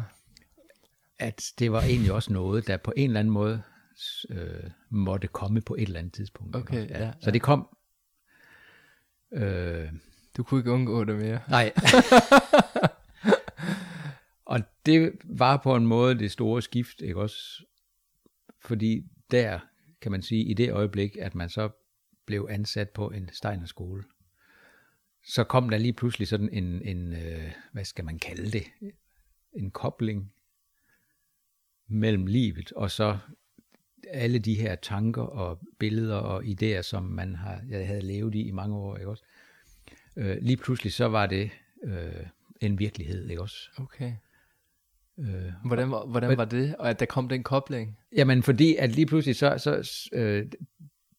at 1.18 1.52
det 1.58 1.72
var 1.72 1.80
egentlig 1.82 2.12
også 2.12 2.32
noget, 2.32 2.66
der 2.66 2.76
på 2.76 2.92
en 2.96 3.10
eller 3.10 3.20
anden 3.20 3.32
måde 3.34 3.62
øh, 4.30 4.70
måtte 4.90 5.26
komme 5.28 5.60
på 5.60 5.74
et 5.74 5.82
eller 5.82 5.98
andet 5.98 6.12
tidspunkt. 6.14 6.56
Okay, 6.56 6.82
også? 6.82 6.94
ja, 7.04 7.12
Så 7.20 7.30
det 7.30 7.42
kom... 7.42 7.76
Øh, 9.32 9.88
du 10.36 10.42
kunne 10.42 10.60
ikke 10.60 10.70
undgå 10.72 11.04
det 11.04 11.16
mere. 11.16 11.40
nej. 11.48 11.72
og 14.54 14.60
det 14.86 15.12
var 15.24 15.56
på 15.56 15.76
en 15.76 15.86
måde 15.86 16.18
det 16.18 16.30
store 16.30 16.62
skift, 16.62 17.00
ikke 17.00 17.20
også? 17.20 17.64
Fordi 18.60 19.04
der, 19.30 19.60
kan 20.00 20.12
man 20.12 20.22
sige, 20.22 20.44
i 20.44 20.54
det 20.54 20.72
øjeblik, 20.72 21.16
at 21.16 21.34
man 21.34 21.48
så 21.48 21.70
blev 22.26 22.46
ansat 22.50 22.90
på 22.90 23.10
en 23.10 23.30
Steiner 23.32 23.66
skole, 23.66 24.04
så 25.26 25.44
kom 25.44 25.68
der 25.68 25.78
lige 25.78 25.92
pludselig 25.92 26.28
sådan 26.28 26.48
en, 26.52 26.82
en 26.82 27.12
øh, 27.12 27.52
hvad 27.72 27.84
skal 27.84 28.04
man 28.04 28.18
kalde 28.18 28.50
det, 28.50 28.64
en 29.52 29.70
kobling 29.70 30.32
mellem 31.86 32.26
livet 32.26 32.72
og 32.72 32.90
så 32.90 33.18
alle 34.08 34.38
de 34.38 34.54
her 34.54 34.74
tanker 34.74 35.22
og 35.22 35.60
billeder 35.78 36.16
og 36.16 36.44
idéer, 36.44 36.82
som 36.82 37.02
man 37.02 37.34
har, 37.34 37.62
jeg 37.68 37.86
havde 37.86 38.02
levet 38.02 38.34
i 38.34 38.42
i 38.42 38.50
mange 38.50 38.76
år, 38.76 38.96
ikke 38.96 39.10
også? 39.10 39.24
Øh, 40.16 40.36
lige 40.40 40.56
pludselig 40.56 40.92
så 40.92 41.08
var 41.08 41.26
det 41.26 41.50
øh, 41.84 42.26
en 42.60 42.78
virkelighed, 42.78 43.28
ikke 43.28 43.42
også? 43.42 43.70
Okay. 43.76 44.12
Øh, 45.18 45.26
Hvordan, 45.64 45.90
var- 45.90 46.06
hvordan 46.06 46.36
var 46.36 46.44
det, 46.44 46.76
og 46.78 46.90
at 46.90 47.00
der 47.00 47.06
kom 47.06 47.28
den 47.28 47.42
kobling? 47.42 47.98
jamen 48.16 48.42
fordi, 48.42 48.76
at 48.76 48.90
lige 48.90 49.06
pludselig 49.06 49.36
så, 49.36 49.58
så 49.58 50.08
øh, 50.12 50.46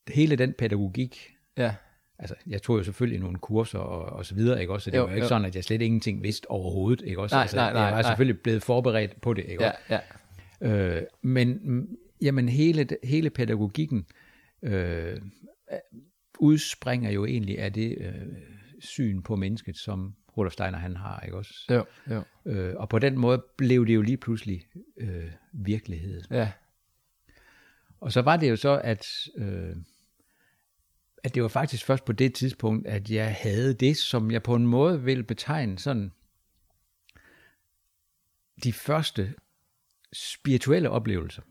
hele 0.08 0.36
den 0.36 0.54
pædagogik, 0.54 1.32
Ja, 1.58 1.76
altså 2.20 2.36
jeg 2.48 2.62
tog 2.62 2.78
jo 2.78 2.84
selvfølgelig 2.84 3.20
nogle 3.20 3.38
kurser 3.38 3.80
og, 3.80 4.06
og 4.18 4.26
så 4.26 4.36
videre, 4.36 4.62
ikke 4.62 4.74
også? 4.74 4.86
Så 4.86 4.92
det 4.92 4.98
Jo, 4.98 5.02
var 5.04 5.10
jo 5.10 5.16
ikke 5.16 5.24
jo. 5.26 5.30
sådan, 5.30 5.46
at 5.46 5.56
jeg 5.56 5.64
slet 5.64 5.82
ingenting 5.82 6.24
vidste 6.24 6.52
overhovedet, 6.52 7.06
ikke 7.06 7.22
også? 7.22 7.36
Nej, 7.36 7.42
altså, 7.42 7.56
nej, 7.58 7.74
nej, 7.74 7.82
jeg 7.82 7.92
var 7.94 8.02
nej. 8.02 8.10
selvfølgelig 8.10 8.42
blevet 8.42 8.64
forberedt 8.64 9.22
på 9.22 9.34
det, 9.34 9.46
ikke 9.48 9.64
ja, 9.64 9.70
også? 9.72 10.00
ja. 10.62 10.98
Øh, 10.98 11.04
men 11.22 11.88
jamen 12.22 12.50
hele, 12.50 12.88
hele 13.04 13.30
pædagogikken 13.30 14.06
øh, 14.62 15.22
udspringer 16.40 17.12
jo 17.12 17.26
egentlig 17.26 17.60
af 17.60 17.74
det 17.74 17.98
øh, 18.00 18.14
syn 18.80 19.22
på 19.22 19.36
mennesket, 19.36 19.78
som 19.78 20.16
Rudolf 20.38 20.54
Steiner 20.54 20.78
han 20.78 20.96
har, 20.96 21.20
ikke 21.20 21.38
også? 21.38 21.54
Jo, 21.70 21.86
jo. 22.10 22.24
Øh, 22.46 22.76
og 22.78 22.90
på 22.90 23.00
den 23.00 23.18
måde 23.18 23.44
blev 23.58 23.88
det 23.88 23.96
jo 23.96 24.02
lige 24.02 24.18
pludselig 24.18 24.68
øh, 24.98 25.32
virkelighed. 25.54 26.24
Ja, 26.32 26.52
Og 28.00 28.12
så 28.12 28.22
var 28.22 28.38
det 28.38 28.50
jo 28.50 28.56
så, 28.56 28.82
at, 28.84 29.08
øh, 29.38 29.76
at 31.24 31.36
det 31.36 31.42
var 31.42 31.48
faktisk 31.48 31.86
først 31.86 32.06
på 32.06 32.12
det 32.12 32.34
tidspunkt, 32.34 32.88
at 32.88 33.12
jeg 33.12 33.36
havde 33.36 33.74
det, 33.74 33.98
som 33.98 34.32
jeg 34.32 34.44
på 34.44 34.56
en 34.56 34.68
måde 34.68 35.04
vil 35.04 35.24
betegne 35.24 35.80
sådan 35.80 36.12
de 38.64 38.74
første 38.74 39.34
spirituelle 40.14 40.90
oplevelser. 40.90 41.42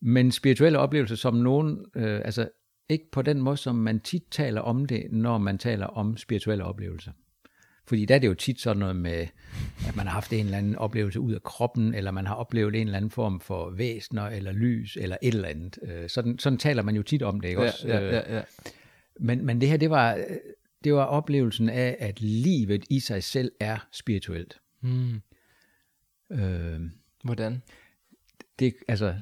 Men 0.00 0.32
spirituelle 0.32 0.78
oplevelser, 0.78 1.16
som 1.16 1.34
nogen 1.34 1.86
øh, 1.94 2.20
altså 2.24 2.48
ikke 2.88 3.10
på 3.10 3.22
den 3.22 3.40
måde, 3.40 3.56
som 3.56 3.74
man 3.74 4.00
tit 4.00 4.22
taler 4.30 4.60
om 4.60 4.84
det, 4.84 5.06
når 5.12 5.38
man 5.38 5.58
taler 5.58 5.86
om 5.86 6.16
spirituelle 6.16 6.64
oplevelser. 6.64 7.12
Fordi 7.86 8.04
der 8.04 8.14
er 8.14 8.18
det 8.18 8.28
jo 8.28 8.34
tit 8.34 8.60
sådan 8.60 8.78
noget 8.78 8.96
med, 8.96 9.26
at 9.88 9.96
man 9.96 10.06
har 10.06 10.12
haft 10.12 10.32
en 10.32 10.44
eller 10.44 10.58
anden 10.58 10.76
oplevelse 10.76 11.20
ud 11.20 11.32
af 11.32 11.42
kroppen, 11.42 11.94
eller 11.94 12.10
man 12.10 12.26
har 12.26 12.34
oplevet 12.34 12.74
en 12.74 12.86
eller 12.86 12.96
anden 12.96 13.10
form 13.10 13.40
for 13.40 13.70
væsner, 13.70 14.26
eller 14.26 14.52
lys, 14.52 14.96
eller 15.00 15.16
et 15.22 15.34
eller 15.34 15.48
andet. 15.48 15.78
Øh, 15.82 16.08
Sådan, 16.08 16.38
sådan 16.38 16.58
taler 16.58 16.82
man 16.82 16.96
jo 16.96 17.02
tit 17.02 17.22
om 17.22 17.40
det, 17.40 17.48
ikke 17.48 17.60
også? 17.60 17.88
Ja, 17.88 17.98
ja, 17.98 18.14
ja, 18.14 18.36
ja. 18.36 18.42
Men, 19.20 19.46
men 19.46 19.60
det 19.60 19.68
her, 19.68 19.76
det 19.76 19.90
var, 19.90 20.24
det 20.84 20.94
var 20.94 21.04
oplevelsen 21.04 21.68
af, 21.68 21.96
at 21.98 22.20
livet 22.20 22.84
i 22.90 23.00
sig 23.00 23.22
selv 23.22 23.52
er 23.60 23.78
spirituelt. 23.92 24.60
Mm. 24.80 25.20
Øh, 26.30 26.80
Hvordan? 27.24 27.62
det, 28.58 28.74
altså, 28.88 29.14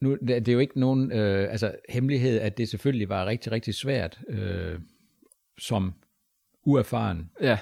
nu, 0.00 0.14
det 0.14 0.28
det 0.28 0.48
er 0.48 0.52
jo 0.52 0.58
ikke 0.58 0.80
nogen 0.80 1.12
øh, 1.12 1.50
altså, 1.50 1.74
hemmelighed, 1.88 2.40
at 2.40 2.58
det 2.58 2.68
selvfølgelig 2.68 3.08
var 3.08 3.26
rigtig, 3.26 3.52
rigtig 3.52 3.74
svært 3.74 4.20
øh, 4.28 4.80
som 5.58 5.94
uerfaren 6.64 7.30
Ja. 7.40 7.58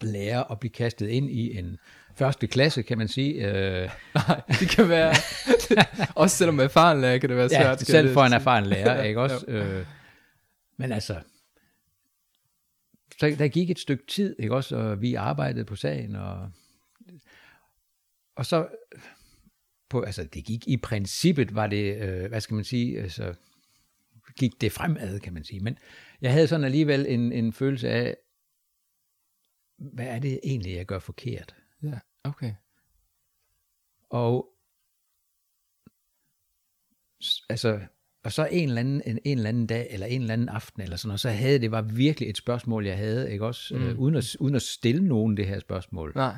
lærer 0.00 0.44
at 0.52 0.60
blive 0.60 0.70
kastet 0.70 1.08
ind 1.08 1.30
i 1.30 1.58
en 1.58 1.78
første 2.16 2.46
klasse, 2.46 2.82
kan 2.82 2.98
man 2.98 3.08
sige. 3.08 3.34
Øh, 3.50 3.90
Nej, 4.14 4.40
det 4.60 4.68
kan 4.68 4.88
være... 4.88 5.14
også 6.22 6.36
selvom 6.36 6.60
erfaren 6.60 7.00
lærer, 7.00 7.18
kan 7.18 7.28
det 7.28 7.36
være 7.36 7.48
svært. 7.48 7.80
ja, 7.80 7.84
selv 7.84 8.06
det 8.06 8.14
for 8.14 8.22
en 8.24 8.32
erfaren 8.32 8.66
lærer, 8.66 8.94
Ja, 8.98 9.02
ikke 9.02 9.20
også? 9.20 9.44
Øh, 9.48 9.86
men 10.76 10.92
altså, 10.92 11.20
så 13.20 13.34
der 13.38 13.48
gik 13.48 13.70
et 13.70 13.78
stykke 13.78 14.06
tid, 14.06 14.36
ikke 14.38 14.54
også, 14.54 14.76
og 14.76 15.00
vi 15.02 15.14
arbejdede 15.14 15.64
på 15.64 15.76
sagen, 15.76 16.16
og, 16.16 16.50
og 18.36 18.46
så, 18.46 18.66
på, 19.90 20.00
altså 20.00 20.24
det 20.34 20.44
gik 20.44 20.68
i 20.68 20.76
princippet, 20.76 21.54
var 21.54 21.66
det, 21.66 21.96
øh, 22.02 22.28
hvad 22.28 22.40
skal 22.40 22.54
man 22.54 22.64
sige, 22.64 23.00
altså, 23.00 23.34
gik 24.36 24.52
det 24.60 24.72
fremad, 24.72 25.20
kan 25.20 25.32
man 25.32 25.44
sige. 25.44 25.60
Men 25.60 25.78
jeg 26.20 26.32
havde 26.32 26.46
sådan 26.46 26.64
alligevel 26.64 27.06
en, 27.08 27.32
en 27.32 27.52
følelse 27.52 27.88
af, 27.88 28.16
hvad 29.92 30.06
er 30.06 30.18
det 30.18 30.40
egentlig, 30.44 30.74
jeg 30.74 30.86
gør 30.86 30.98
forkert? 30.98 31.54
Ja, 31.82 31.98
okay. 32.24 32.54
Og 34.10 34.48
altså, 37.48 37.80
og 38.24 38.32
så 38.32 38.48
en 38.50 38.68
eller, 38.68 38.80
anden, 38.80 39.02
en, 39.06 39.18
en 39.24 39.38
eller 39.38 39.48
anden 39.48 39.66
dag, 39.66 39.86
eller 39.90 40.06
en 40.06 40.20
eller 40.20 40.32
anden 40.32 40.48
aften, 40.48 40.82
eller 40.82 40.96
sådan 40.96 41.08
noget, 41.08 41.20
så 41.20 41.30
havde 41.30 41.58
det 41.58 41.70
var 41.70 41.82
virkelig 41.82 42.28
et 42.28 42.36
spørgsmål, 42.36 42.86
jeg 42.86 42.96
havde, 42.96 43.32
ikke 43.32 43.46
også? 43.46 43.76
Mm. 43.76 43.82
Øh, 43.82 43.98
uden, 43.98 44.14
at, 44.14 44.36
uden 44.40 44.54
at 44.54 44.62
stille 44.62 45.08
nogen 45.08 45.36
det 45.36 45.46
her 45.46 45.58
spørgsmål. 45.58 46.12
Nej. 46.16 46.36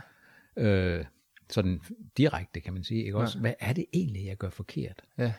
Øh, 0.56 1.04
sådan 1.50 1.80
direkte, 2.16 2.60
kan 2.60 2.72
man 2.72 2.84
sige, 2.84 3.04
ikke 3.04 3.18
også? 3.18 3.38
Hvad 3.38 3.54
er 3.60 3.72
det 3.72 3.86
egentlig, 3.92 4.26
jeg 4.26 4.36
gør 4.36 4.50
forkert? 4.50 5.02
Ja. 5.18 5.32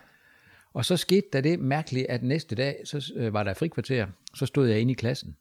Og 0.73 0.85
så 0.85 0.97
skete 0.97 1.27
der 1.33 1.41
det 1.41 1.59
mærkelige, 1.59 2.11
at 2.11 2.23
næste 2.23 2.55
dag, 2.55 2.81
så 2.85 3.13
øh, 3.15 3.33
var 3.33 3.43
der 3.43 3.53
frikvarter, 3.53 4.07
så 4.35 4.45
stod 4.45 4.67
jeg 4.67 4.79
inde 4.79 4.91
i 4.91 4.95
klassen, 4.95 5.37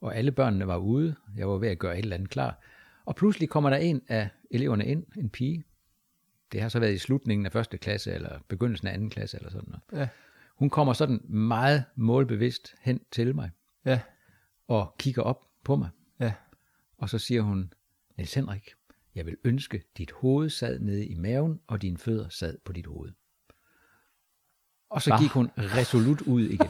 og 0.00 0.16
alle 0.16 0.32
børnene 0.32 0.66
var 0.66 0.76
ude, 0.76 1.14
jeg 1.36 1.48
var 1.48 1.58
ved 1.58 1.68
at 1.68 1.78
gøre 1.78 1.98
et 1.98 2.02
eller 2.02 2.16
andet 2.16 2.30
klar, 2.30 2.58
og 3.04 3.16
pludselig 3.16 3.48
kommer 3.48 3.70
der 3.70 3.76
en 3.76 4.02
af 4.08 4.28
eleverne 4.50 4.86
ind, 4.86 5.06
en 5.16 5.28
pige, 5.30 5.64
det 6.52 6.60
har 6.62 6.68
så 6.68 6.78
været 6.80 6.92
i 6.94 6.98
slutningen 6.98 7.46
af 7.46 7.52
første 7.52 7.78
klasse, 7.78 8.12
eller 8.12 8.38
begyndelsen 8.48 8.88
af 8.88 8.94
anden 8.94 9.10
klasse, 9.10 9.36
eller 9.36 9.50
sådan 9.50 9.68
noget. 9.68 10.00
Ja. 10.02 10.08
Hun 10.54 10.70
kommer 10.70 10.92
sådan 10.92 11.20
meget 11.28 11.84
målbevidst 11.96 12.74
hen 12.80 13.00
til 13.10 13.34
mig, 13.34 13.50
Ja. 13.84 14.00
og 14.68 14.94
kigger 14.98 15.22
op 15.22 15.46
på 15.64 15.76
mig, 15.76 15.88
Ja. 16.20 16.32
og 16.98 17.08
så 17.08 17.18
siger 17.18 17.42
hun, 17.42 17.72
Niels 18.16 18.34
Henrik, 18.34 18.70
jeg 19.14 19.26
vil 19.26 19.36
ønske, 19.44 19.82
dit 19.98 20.10
hoved 20.12 20.50
sad 20.50 20.78
nede 20.78 21.06
i 21.06 21.14
maven, 21.14 21.60
og 21.66 21.82
dine 21.82 21.98
fødder 21.98 22.28
sad 22.28 22.58
på 22.64 22.72
dit 22.72 22.86
hoved. 22.86 23.12
Og 24.90 25.02
så 25.02 25.16
gik 25.20 25.30
hun 25.30 25.50
resolut 25.58 26.20
ud 26.20 26.42
igen. 26.42 26.68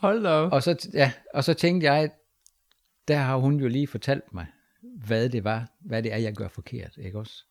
Hold 0.00 0.22
da 0.22 0.28
op. 0.28 0.52
Og 0.52 0.62
så, 0.62 0.90
ja, 0.92 1.12
og 1.34 1.44
så 1.44 1.54
tænkte 1.54 1.92
jeg, 1.92 2.10
der 3.08 3.16
har 3.16 3.36
hun 3.36 3.60
jo 3.60 3.68
lige 3.68 3.86
fortalt 3.86 4.34
mig, 4.34 4.46
hvad 4.82 5.28
det 5.28 5.44
var, 5.44 5.70
hvad 5.80 6.02
det 6.02 6.12
er, 6.12 6.16
jeg 6.16 6.34
gør 6.34 6.48
forkert, 6.48 6.96
ikke 6.98 7.18
også? 7.18 7.44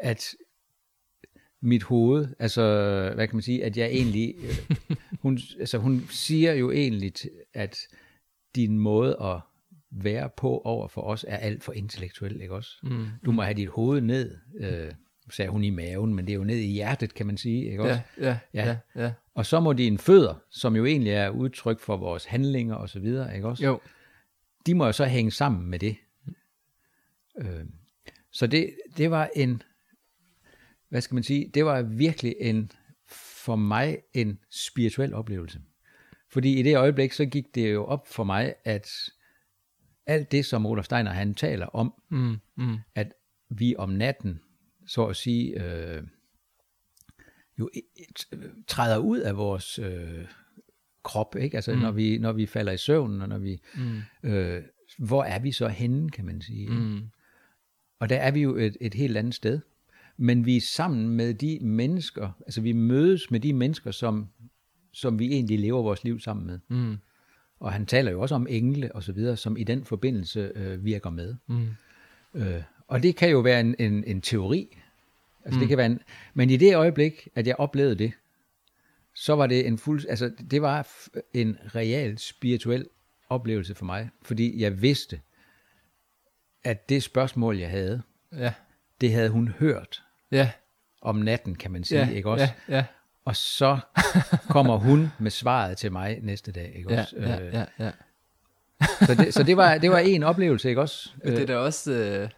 At 0.00 0.34
mit 1.60 1.82
hoved, 1.82 2.28
altså, 2.38 2.62
hvad 3.14 3.28
kan 3.28 3.36
man 3.36 3.42
sige, 3.42 3.64
at 3.64 3.76
jeg 3.76 3.86
egentlig, 3.86 4.34
øh, 4.38 4.96
hun, 5.22 5.38
altså, 5.58 5.78
hun 5.78 6.06
siger 6.10 6.52
jo 6.52 6.70
egentlig, 6.70 7.12
at 7.54 7.78
din 8.54 8.78
måde 8.78 9.16
at 9.22 9.40
være 9.90 10.30
på 10.36 10.58
over 10.58 10.88
for 10.88 11.02
os 11.02 11.24
er 11.28 11.36
alt 11.36 11.62
for 11.62 11.72
intellektuel, 11.72 12.40
ikke 12.40 12.54
også? 12.54 12.78
Mm. 12.82 13.06
Du 13.24 13.32
må 13.32 13.42
have 13.42 13.54
dit 13.54 13.68
hoved 13.68 14.00
ned, 14.00 14.36
øh, 14.54 14.92
sagde 15.30 15.50
hun 15.50 15.64
i 15.64 15.70
maven, 15.70 16.14
men 16.14 16.26
det 16.26 16.32
er 16.32 16.36
jo 16.36 16.44
ned 16.44 16.56
i 16.56 16.66
hjertet, 16.72 17.14
kan 17.14 17.26
man 17.26 17.36
sige, 17.36 17.70
ikke 17.70 17.82
også? 17.82 18.00
Ja, 18.18 18.24
ja, 18.26 18.38
Ja. 18.54 18.76
ja, 18.94 19.04
ja. 19.04 19.12
Og 19.34 19.46
så 19.46 19.60
må 19.60 19.72
dine 19.72 19.98
fødder, 19.98 20.34
som 20.50 20.76
jo 20.76 20.84
egentlig 20.84 21.12
er 21.12 21.28
udtryk 21.30 21.80
for 21.80 21.96
vores 21.96 22.24
handlinger 22.24 22.74
og 22.74 22.88
så 22.88 23.00
videre, 23.00 23.34
ikke 23.36 23.48
også? 23.48 23.64
Jo. 23.64 23.80
De 24.66 24.74
må 24.74 24.86
jo 24.86 24.92
så 24.92 25.04
hænge 25.04 25.30
sammen 25.30 25.66
med 25.70 25.78
det. 25.78 25.96
Øh, 27.38 27.64
så 28.30 28.46
det, 28.46 28.74
det 28.96 29.10
var 29.10 29.30
en, 29.36 29.62
hvad 30.88 31.00
skal 31.00 31.14
man 31.14 31.22
sige, 31.22 31.50
det 31.54 31.64
var 31.64 31.82
virkelig 31.82 32.34
en, 32.40 32.70
for 33.44 33.56
mig, 33.56 33.98
en 34.14 34.38
spirituel 34.50 35.14
oplevelse. 35.14 35.60
Fordi 36.28 36.58
i 36.58 36.62
det 36.62 36.76
øjeblik, 36.76 37.12
så 37.12 37.26
gik 37.26 37.54
det 37.54 37.72
jo 37.72 37.84
op 37.84 38.08
for 38.08 38.24
mig, 38.24 38.54
at 38.64 38.90
alt 40.06 40.32
det, 40.32 40.46
som 40.46 40.66
Rudolf 40.66 40.84
Steiner 40.84 41.10
han 41.10 41.34
taler 41.34 41.66
om, 41.66 41.94
Mm, 42.08 42.36
mm. 42.56 42.76
at 42.94 43.12
vi 43.48 43.74
om 43.78 43.88
natten, 43.90 44.40
så 44.90 45.06
at 45.06 45.16
sige, 45.16 45.64
øh, 45.64 46.02
jo 47.58 47.70
træder 48.66 48.98
ud 48.98 49.18
af 49.18 49.36
vores 49.36 49.78
øh, 49.78 50.24
krop, 51.02 51.36
ikke? 51.36 51.56
Altså 51.56 51.72
mm. 51.72 51.78
når, 51.78 51.90
vi, 51.90 52.18
når 52.18 52.32
vi 52.32 52.46
falder 52.46 52.72
i 52.72 52.76
søvn, 52.76 53.22
og 53.22 53.28
når 53.28 53.38
vi, 53.38 53.60
Mm. 53.76 54.30
øh, 54.30 54.62
hvor 54.98 55.24
er 55.24 55.38
vi 55.38 55.52
så 55.52 55.68
henne, 55.68 56.10
kan 56.10 56.24
man 56.24 56.40
sige. 56.42 56.70
Mm. 56.70 57.00
Og 57.98 58.08
der 58.08 58.16
er 58.16 58.30
vi 58.30 58.40
jo 58.40 58.56
et, 58.56 58.76
et 58.80 58.94
helt 58.94 59.16
andet 59.16 59.34
sted. 59.34 59.60
Men 60.16 60.46
vi 60.46 60.56
er 60.56 60.60
sammen 60.60 61.08
med 61.08 61.34
de 61.34 61.58
mennesker, 61.62 62.30
altså 62.46 62.60
vi 62.60 62.72
mødes 62.72 63.30
med 63.30 63.40
de 63.40 63.52
mennesker, 63.52 63.90
som, 63.90 64.28
som 64.92 65.18
vi 65.18 65.26
egentlig 65.26 65.58
lever 65.58 65.82
vores 65.82 66.04
liv 66.04 66.20
sammen 66.20 66.46
med. 66.46 66.58
Mm. 66.68 66.96
Og 67.60 67.72
han 67.72 67.86
taler 67.86 68.10
jo 68.10 68.20
også 68.20 68.34
om 68.34 68.46
engle 68.50 68.94
og 68.94 69.02
så 69.02 69.12
videre, 69.12 69.36
som 69.36 69.56
i 69.56 69.64
den 69.64 69.84
forbindelse 69.84 70.52
øh, 70.54 70.84
virker 70.84 71.10
med. 71.10 71.34
Mm. 71.46 71.66
Øh, 72.34 72.62
og 72.86 73.02
det 73.02 73.16
kan 73.16 73.30
jo 73.30 73.40
være 73.40 73.60
en, 73.60 73.74
en, 73.78 74.04
en 74.04 74.20
teori. 74.20 74.76
Altså 75.44 75.56
mm. 75.56 75.60
det 75.60 75.68
kan 75.68 75.78
være 75.78 75.86
en, 75.86 76.00
men 76.34 76.50
i 76.50 76.56
det 76.56 76.76
øjeblik, 76.76 77.28
at 77.34 77.46
jeg 77.46 77.56
oplevede 77.58 77.94
det, 77.94 78.12
så 79.14 79.34
var 79.36 79.46
det 79.46 79.66
en 79.66 79.78
fuld, 79.78 80.06
altså 80.08 80.30
det 80.50 80.62
var 80.62 80.88
en 81.34 81.58
real 81.74 82.18
spirituel 82.18 82.86
oplevelse 83.28 83.74
for 83.74 83.84
mig, 83.84 84.10
fordi 84.22 84.60
jeg 84.62 84.82
vidste, 84.82 85.20
at 86.64 86.88
det 86.88 87.02
spørgsmål, 87.02 87.58
jeg 87.58 87.70
havde, 87.70 88.02
Ja. 88.32 88.52
det 89.00 89.12
havde 89.12 89.28
hun 89.30 89.48
hørt 89.48 90.02
Ja. 90.32 90.50
om 91.02 91.16
natten, 91.16 91.54
kan 91.54 91.70
man 91.70 91.84
sige, 91.84 92.00
Ja. 92.00 92.10
ikke 92.10 92.30
også? 92.30 92.48
Ja. 92.68 92.76
Ja. 92.76 92.84
Og 93.24 93.36
så 93.36 93.78
kommer 94.48 94.76
hun 94.76 95.08
med 95.20 95.30
svaret 95.30 95.76
til 95.76 95.92
mig 95.92 96.18
næste 96.22 96.52
dag, 96.52 96.72
ikke 96.76 96.94
Ja. 96.94 97.00
også? 97.00 97.16
Ja. 97.16 97.40
Øh, 97.40 97.54
Ja. 97.54 97.64
Ja. 97.78 97.90
Så, 99.06 99.14
det, 99.14 99.34
så 99.34 99.42
det 99.42 99.56
var 99.56 99.78
det 99.78 99.90
var 99.90 99.98
en 99.98 100.22
oplevelse, 100.22 100.68
ikke 100.68 100.80
også? 100.80 101.10
Men 101.24 101.32
det 101.32 101.42
er 101.42 101.46
da 101.46 101.56
også, 101.56 101.92
øh, 101.92 102.28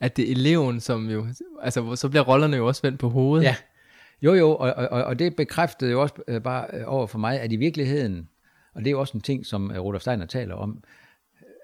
at 0.00 0.16
det 0.16 0.28
er 0.28 0.32
eleven, 0.32 0.80
som 0.80 1.10
jo, 1.10 1.26
altså 1.62 1.96
så 1.96 2.08
bliver 2.08 2.22
rollerne 2.22 2.56
jo 2.56 2.66
også 2.66 2.82
vendt 2.82 2.98
på 3.00 3.08
hovedet. 3.08 3.44
Ja, 3.44 3.56
jo 4.22 4.34
jo, 4.34 4.50
og, 4.50 4.72
og, 4.74 5.04
og 5.04 5.18
det 5.18 5.36
bekræftede 5.36 5.90
jo 5.90 6.02
også 6.02 6.14
øh, 6.28 6.42
bare 6.42 6.66
øh, 6.72 6.82
over 6.86 7.06
for 7.06 7.18
mig, 7.18 7.40
at 7.40 7.52
i 7.52 7.56
virkeligheden, 7.56 8.28
og 8.74 8.80
det 8.80 8.86
er 8.86 8.90
jo 8.90 9.00
også 9.00 9.16
en 9.16 9.20
ting, 9.20 9.46
som 9.46 9.70
øh, 9.70 9.80
Rudolf 9.80 10.00
Steiner 10.02 10.26
taler 10.26 10.54
om, 10.54 10.82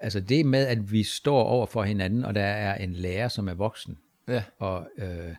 altså 0.01 0.19
det 0.19 0.45
med, 0.45 0.67
at 0.67 0.91
vi 0.91 1.03
står 1.03 1.43
over 1.43 1.65
for 1.65 1.83
hinanden, 1.83 2.25
og 2.25 2.35
der 2.35 2.41
er 2.43 2.75
en 2.83 2.93
lærer, 2.93 3.27
som 3.27 3.47
er 3.47 3.53
voksen, 3.53 3.97
Ja. 4.27 4.43
og 4.59 4.87
øh, 4.97 5.35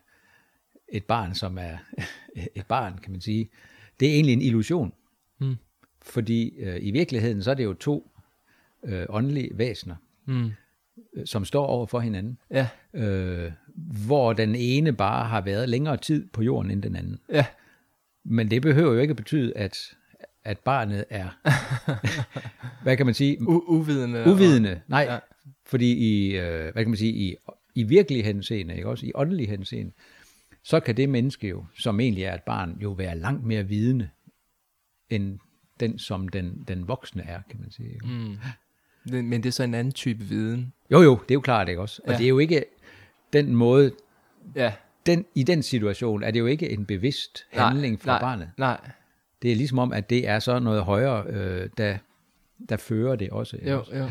et 0.89 1.05
barn, 1.05 1.35
som 1.35 1.59
er 1.59 1.77
et 2.57 2.67
barn, 2.67 2.99
kan 2.99 3.13
man 3.13 3.21
sige, 3.21 3.49
det 4.01 4.09
er 4.09 4.13
egentlig 4.15 4.33
en 4.33 4.43
illusion. 4.43 4.93
Mm. 5.41 5.55
Fordi 6.03 6.49
øh, 6.59 6.77
i 6.81 6.91
virkeligheden, 6.91 7.43
så 7.43 7.51
er 7.51 7.55
det 7.55 7.65
jo 7.65 7.73
to 7.75 8.11
øh, 8.85 9.07
åndelige 9.09 9.51
væsener, 9.59 9.97
Mm. 10.29 10.51
Som 11.25 11.45
står 11.45 11.67
over 11.67 11.87
for 11.87 12.01
hinanden, 12.01 12.39
Ja. 12.51 12.69
øh, 12.95 13.53
hvor 14.07 14.33
den 14.33 14.55
ene 14.55 14.93
bare 14.93 15.27
har 15.29 15.41
været 15.41 15.69
længere 15.69 15.97
tid 15.97 16.29
på 16.33 16.43
jorden 16.43 16.71
end 16.71 16.83
den 16.83 16.97
anden. 16.97 17.19
Ja. 17.33 17.47
Men 18.25 18.51
det 18.51 18.63
behøver 18.63 18.93
jo 18.93 18.99
ikke 19.01 19.15
betyde, 19.15 19.57
at, 19.57 19.79
at 20.45 20.59
barnet 20.59 21.05
er, 21.11 21.29
hvad 22.83 22.97
kan 22.97 23.07
man 23.07 23.15
sige, 23.15 23.39
U- 23.41 23.71
uvidende. 23.71 24.25
uvidende. 24.27 24.81
Nej, 24.89 25.01
Ja. 25.01 25.13
ja. 25.15 25.19
fordi 25.67 25.93
i, 25.93 26.37
øh, 26.37 26.63
hvad 26.73 26.85
kan 26.85 26.89
man 26.89 26.97
sige, 26.97 27.13
i, 27.13 27.37
i 27.75 27.83
virkelig 27.83 28.25
henseende, 28.25 28.75
ikke 28.77 28.89
også 28.89 29.07
i 29.07 29.13
åndelig 29.15 29.49
henseende, 29.49 29.93
så 30.65 30.81
kan 30.81 30.97
det 30.97 31.09
menneske 31.09 31.49
jo, 31.49 31.65
som 31.79 32.01
egentlig 32.01 32.25
er 32.25 32.35
et 32.35 32.43
barn, 32.43 32.79
jo 32.83 32.91
være 32.93 33.19
langt 33.19 33.45
mere 33.45 33.65
vidende, 33.65 34.09
end 35.11 35.39
den, 35.81 35.99
som 35.99 36.29
den, 36.29 36.65
den 36.69 36.89
voksne 36.89 37.23
er, 37.23 37.41
kan 37.51 37.61
man 37.61 37.71
sige. 37.71 37.89
ikke? 37.93 38.07
Mm. 38.07 38.37
Det, 39.11 39.25
men 39.25 39.43
det 39.43 39.49
er 39.49 39.53
så 39.53 39.63
en 39.63 39.75
anden 39.75 39.93
type 39.93 40.25
viden. 40.25 40.73
Jo 40.91 41.03
jo, 41.03 41.15
det 41.15 41.31
er 41.31 41.35
jo 41.35 41.41
klart, 41.41 41.69
ikke 41.69 41.81
også? 41.81 42.03
Og 42.05 42.13
Ja. 42.13 42.19
det 42.19 42.25
er 42.25 42.29
jo 42.29 42.39
ikke 42.39 42.65
den 43.33 43.55
måde, 43.55 43.91
Ja. 44.57 44.73
den, 45.07 45.25
i 45.35 45.43
den 45.43 45.63
situation 45.63 46.23
er 46.23 46.31
det 46.31 46.39
jo 46.41 46.47
ikke 46.47 46.71
en 46.71 46.87
bevidst 46.87 47.47
handling 47.53 48.01
fra 48.01 48.13
nej, 48.13 48.21
barnet. 48.21 48.51
Nej, 48.59 48.81
Det 49.43 49.53
er 49.53 49.57
ligesom 49.57 49.79
om, 49.79 49.93
at 49.93 50.11
det 50.11 50.29
er 50.29 50.39
så 50.39 50.59
noget 50.59 50.83
højere, 50.83 51.25
øh, 51.29 51.69
der, 51.79 51.99
der 52.69 52.77
fører 52.77 53.17
det 53.17 53.31
også. 53.31 53.59
jo, 53.67 53.79
også? 53.81 53.97
jo. 53.97 54.09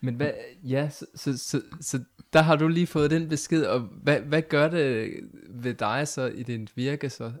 Men 0.00 0.14
hvad, 0.14 0.30
ja, 0.64 0.88
så, 0.88 1.06
så, 1.14 1.38
så, 1.38 1.60
så 1.80 2.00
der 2.32 2.42
har 2.42 2.56
du 2.56 2.68
lige 2.68 2.86
fået 2.86 3.10
den 3.10 3.28
besked, 3.28 3.64
og 3.64 3.80
hvad, 3.80 4.20
hvad 4.20 4.42
gør 4.42 4.68
det 4.68 5.10
ved 5.48 5.74
dig 5.74 6.08
så 6.08 6.26
i 6.26 6.42
dit 6.42 6.76
virke 6.76 7.10
så? 7.10 7.32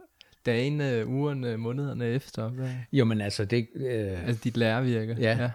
Dagene, 0.46 1.06
ugerne, 1.06 1.56
månederne 1.56 2.06
efter? 2.06 2.48
Hvad? 2.48 2.68
Jo, 2.92 3.04
men 3.04 3.20
altså, 3.20 3.44
det, 3.44 3.66
øh, 3.74 4.26
Altså 4.26 4.40
dit 4.44 4.56
lærervirke? 4.56 5.16
Ja. 5.20 5.36
ja. 5.42 5.50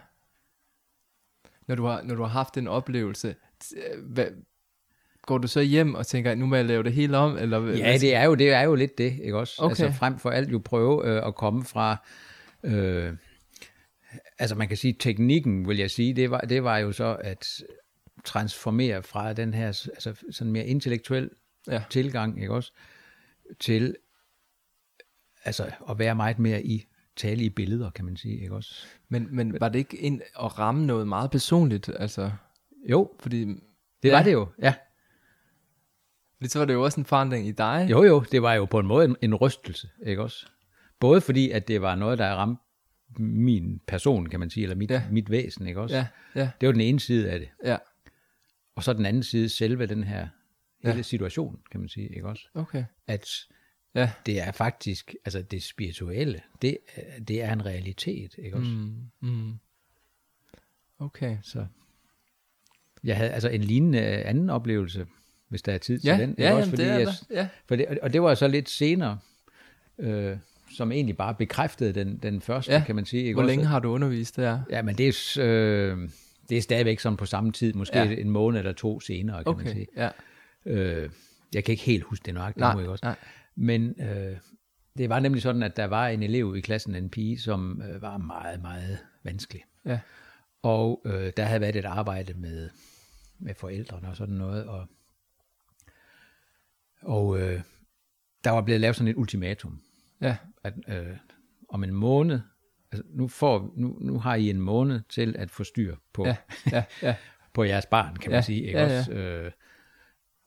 Når, 1.72 1.76
du 1.76 1.86
har, 1.86 2.02
når 2.02 2.16
du 2.16 2.22
har 2.22 2.30
haft 2.30 2.58
en 2.58 2.68
oplevelse, 2.68 3.36
hvad, 4.04 4.26
går 5.22 5.38
du 5.38 5.48
så 5.48 5.62
hjem 5.62 5.96
og 5.96 6.08
tænker, 6.08 6.36
nu 6.36 6.46
må 6.46 6.56
jeg 6.56 6.66
lave 6.66 6.84
det 6.84 6.94
hele 6.94 7.18
om? 7.18 7.38
Eller, 7.38 7.60
ja, 7.78 7.98
det 7.98 8.16
er, 8.16 8.24
jo, 8.24 8.36
det 8.36 8.50
er 8.50 8.62
jo 8.62 8.76
lidt 8.76 8.98
det, 8.98 9.20
ikke 9.24 9.38
også? 9.38 9.56
Okay. 9.58 9.70
Altså 9.70 9.92
frem 9.92 10.20
for 10.20 10.30
alt 10.30 10.52
jo 10.52 10.62
prøve 10.66 11.08
øh, 11.08 11.28
at 11.28 11.36
komme 11.36 11.64
fra, 11.64 12.08
øh, 12.64 13.14
altså 14.40 14.56
man 14.56 14.68
kan 14.68 14.78
sige, 14.78 14.96
teknikken, 15.00 15.68
vil 15.68 15.78
jeg 15.78 15.92
sige, 15.92 16.14
det 16.14 16.32
var, 16.32 16.40
det 16.40 16.64
var 16.64 16.78
jo 16.78 16.92
så 16.92 17.18
at 17.22 17.48
transformere 18.26 19.04
fra 19.04 19.34
den 19.34 19.54
her 19.54 19.68
altså 19.68 20.14
sådan 20.32 20.52
mere 20.54 20.66
intellektuel 20.66 21.30
Ja. 21.68 21.84
tilgang, 21.90 22.42
ikke 22.42 22.54
også, 22.54 22.72
til 23.60 23.96
altså 25.44 25.72
at 25.90 26.00
være 26.00 26.16
meget 26.16 26.40
mere 26.40 26.64
i 26.64 26.86
tale 27.16 27.44
i 27.44 27.50
billeder, 27.50 27.90
kan 27.90 28.06
man 28.06 28.18
sige, 28.18 28.42
ikke 28.42 28.56
også? 28.56 28.86
Men, 29.10 29.28
men 29.36 29.60
var 29.60 29.70
det 29.70 29.80
ikke 29.80 29.98
ind 29.98 30.22
at 30.44 30.60
ramme 30.60 30.86
noget 30.86 31.08
meget 31.08 31.32
personligt? 31.32 31.90
Altså, 32.00 32.32
Jo, 32.90 33.12
fordi 33.20 33.40
det 33.46 33.60
Ja. 34.04 34.12
var 34.18 34.24
det 34.24 34.34
jo, 34.34 34.48
ja. 34.62 34.74
fordi 36.38 36.50
så 36.50 36.60
var 36.60 36.66
det 36.66 36.74
jo 36.74 36.84
også 36.84 37.02
en 37.02 37.06
forandring 37.06 37.48
i 37.48 37.52
dig. 37.52 37.88
Jo, 37.92 38.04
jo, 38.04 38.24
det 38.32 38.42
var 38.42 38.54
jo 38.54 38.66
på 38.66 38.80
en 38.80 38.88
måde 38.88 39.06
en, 39.06 39.16
en 39.22 39.36
rystelse, 39.36 39.90
ikke 40.06 40.22
også? 40.22 40.46
Både 41.00 41.22
fordi, 41.22 41.50
at 41.52 41.68
det 41.68 41.82
var 41.82 41.96
noget, 41.96 42.18
der 42.20 42.34
ramte 42.34 42.62
min 43.20 43.82
person, 43.88 44.26
kan 44.26 44.40
man 44.40 44.50
sige, 44.50 44.64
eller 44.64 44.76
mit, 44.76 44.92
Ja. 44.92 45.04
mit 45.12 45.32
væsen, 45.32 45.68
ikke 45.68 45.82
også? 45.82 45.96
Ja, 45.96 46.08
ja, 46.36 46.50
Det 46.62 46.68
var 46.68 46.72
den 46.74 46.82
ene 46.82 47.00
side 47.00 47.30
af 47.32 47.40
det. 47.40 47.50
ja. 47.66 47.78
Og 48.76 48.84
så 48.84 48.94
den 48.94 49.06
anden 49.06 49.24
side, 49.24 49.50
selve 49.50 49.86
den 49.86 50.04
her 50.04 50.28
hele 50.84 50.96
Ja. 50.96 51.02
situation, 51.02 51.60
kan 51.72 51.80
man 51.80 51.90
sige, 51.90 52.08
ikke 52.16 52.28
også? 52.28 52.44
Okay. 52.54 52.86
At 53.08 53.28
Ja. 53.96 54.12
det 54.26 54.42
er 54.42 54.52
faktisk, 54.52 55.16
altså 55.26 55.42
det 55.42 55.64
spirituelle, 55.64 56.42
det, 56.62 56.78
er- 56.96 57.20
det 57.28 57.42
er 57.44 57.54
en 57.54 57.66
realitet, 57.66 58.36
ikke 58.38 58.58
også? 58.58 58.72
Mm, 58.72 59.30
mm. 59.30 59.54
Okay. 61.00 61.38
Så 61.44 61.66
jeg 63.04 63.18
havde 63.18 63.30
altså 63.30 63.50
en 63.50 63.62
lignende 63.62 64.00
anden 64.02 64.50
oplevelse, 64.50 65.08
hvis 65.48 65.62
der 65.62 65.74
er 65.74 65.78
tid 65.78 66.00
til 66.00 66.08
Ja, 66.08 66.18
den. 66.18 66.30
ikke 66.30 66.44
ja, 66.44 66.54
også? 66.54 66.70
Fordi 66.70 66.82
det 66.84 66.92
er 66.92 66.98
jeg, 66.98 67.08
der. 67.08 67.14
Ja. 67.32 67.48
For 67.66 67.76
det, 67.76 67.86
og 68.02 68.14
det 68.14 68.22
var 68.22 68.36
så 68.36 68.48
lidt 68.48 68.70
senere, 68.70 69.20
øh, 70.00 70.38
som 70.78 70.92
egentlig 70.92 71.18
bare 71.18 71.36
bekræftede 71.36 71.94
den, 71.94 72.18
den 72.18 72.42
første, 72.42 72.72
Ja. 72.74 72.84
kan 72.86 72.96
man 72.96 73.06
sige. 73.06 73.24
Ikke 73.24 73.34
Hvor 73.34 73.42
også? 73.44 73.52
længe 73.52 73.66
har 73.66 73.80
du 73.80 73.90
undervist 73.90 74.36
der? 74.36 74.62
Ja, 74.70 74.82
men 74.82 74.98
det 74.98 75.08
er, 75.38 75.42
øh, 75.44 76.10
det 76.50 76.58
er 76.58 76.62
stadigvæk 76.62 77.00
sådan 77.00 77.18
på 77.18 77.26
samme 77.26 77.52
tid, 77.52 77.74
måske 77.74 77.98
Ja. 78.00 78.12
en 78.12 78.30
måned 78.30 78.60
eller 78.60 78.74
to 78.74 79.00
senere, 79.00 79.44
kan 79.44 79.56
man 79.58 79.62
Okay, 79.66 79.74
sige. 79.74 79.88
ja. 79.96 80.10
Øh, 80.66 81.10
jeg 81.54 81.64
kan 81.64 81.72
ikke 81.74 81.84
helt 81.84 82.04
huske 82.04 82.24
det 82.26 82.34
nøjagtigt 82.34 82.60
Nej, 82.60 82.74
nu, 82.74 82.80
ikke 82.80 82.92
også? 82.92 83.06
nej. 83.06 83.16
Men 83.62 84.02
øh, 84.02 84.38
det 84.98 85.10
var 85.10 85.20
nemlig 85.20 85.42
sådan, 85.42 85.64
at 85.64 85.78
der 85.78 85.86
var 85.86 86.08
en 86.08 86.24
elev 86.24 86.56
i 86.58 86.62
klassen, 86.62 86.96
en 86.96 87.10
pige, 87.10 87.40
som 87.40 87.82
øh, 87.82 88.02
var 88.02 88.18
meget, 88.18 88.62
meget 88.62 88.98
vanskelig. 89.24 89.64
Ja. 89.86 90.00
Og 90.62 91.02
øh, 91.06 91.34
der 91.38 91.44
havde 91.44 91.62
været 91.62 91.76
et 91.76 91.86
arbejde 91.86 92.34
med, 92.34 92.70
med 93.40 93.56
forældrene 93.56 94.10
og 94.10 94.16
sådan 94.16 94.36
noget, 94.36 94.66
og, 94.66 94.88
og 97.02 97.40
øh, 97.40 97.62
der 98.44 98.52
var 98.52 98.62
blevet 98.62 98.82
lavet 98.82 98.96
sådan 98.96 99.08
et 99.08 99.16
ultimatum, 99.16 99.82
Ja. 100.22 100.38
at 100.64 100.74
øh, 100.88 101.18
om 101.70 101.84
en 101.84 101.94
måned, 101.94 102.40
altså 102.92 103.08
nu, 103.10 103.28
får, 103.28 103.74
nu, 103.76 103.98
nu 104.02 104.20
har 104.20 104.36
I 104.36 104.50
en 104.50 104.60
måned 104.62 105.02
til 105.10 105.36
at 105.38 105.52
få 105.52 105.64
styr 105.64 105.96
på, 106.14 106.26
Ja, 106.26 106.36
ja, 106.72 106.84
ja. 107.02 107.16
på 107.54 107.64
jeres 107.64 107.86
barn, 107.86 108.16
kan 108.16 108.32
man 108.32 108.38
Ja, 108.38 108.42
sige. 108.42 108.64
Ikke 108.64 108.80
ja, 108.80 108.88
ja. 108.88 109.00
også? 109.00 109.12
Øh, 109.12 109.52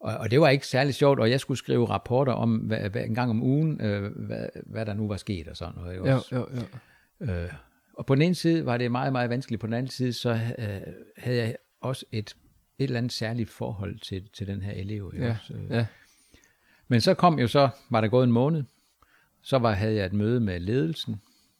og, 0.05 0.17
og 0.17 0.31
det 0.31 0.41
var 0.41 0.49
ikke 0.49 0.67
særlig 0.67 0.95
sjovt, 0.95 1.21
og 1.21 1.31
jeg 1.31 1.41
skulle 1.41 1.59
skrive 1.59 1.89
rapporter 1.89 2.33
om, 2.33 2.57
hvad, 2.57 2.91
hvad, 2.91 3.05
en 3.05 3.15
gang 3.15 3.31
om 3.31 3.43
ugen, 3.43 3.81
øh, 3.81 4.13
hvad, 4.27 4.49
hvad 4.67 4.87
der 4.87 4.95
nu 4.95 5.09
var 5.09 5.17
sket 5.17 5.49
og 5.49 5.57
sådan 5.57 5.75
noget. 5.77 5.97
Jo, 5.97 6.05
jo, 6.07 6.21
jo. 6.33 6.47
Øh, 7.33 7.53
og 7.95 8.07
på 8.07 8.15
den 8.15 8.23
ene 8.23 8.35
side 8.35 8.67
var 8.67 8.77
det 8.77 8.91
meget, 8.91 9.13
meget 9.13 9.31
vanskeligt. 9.31 9.61
På 9.61 9.67
den 9.67 9.75
anden 9.75 9.91
side, 9.91 10.13
så 10.13 10.31
øh, 10.59 10.95
havde 11.17 11.37
jeg 11.39 11.57
også 11.81 12.05
et, 12.13 12.37
et 12.79 12.85
eller 12.85 12.99
andet 12.99 13.13
særligt 13.13 13.51
forhold 13.51 13.99
til, 13.99 14.29
til 14.33 14.47
den 14.47 14.63
her 14.63 14.73
elev. 14.73 15.11
Ikke 15.15 15.27
Ja, 15.27 15.33
også? 15.41 15.55
Øh, 15.55 15.71
ja. 15.71 15.87
Men 16.89 17.01
så 17.01 17.15
kom 17.15 17.39
jo 17.39 17.49
så, 17.49 17.69
var 17.91 18.01
der 18.01 18.09
gået 18.09 18.25
en 18.25 18.33
måned, 18.33 18.63
så 19.43 19.59
var, 19.59 19.73
havde 19.73 19.95
jeg 19.95 20.07
et 20.07 20.13
møde 20.13 20.41
med 20.41 20.61
ledelsen, 20.61 21.17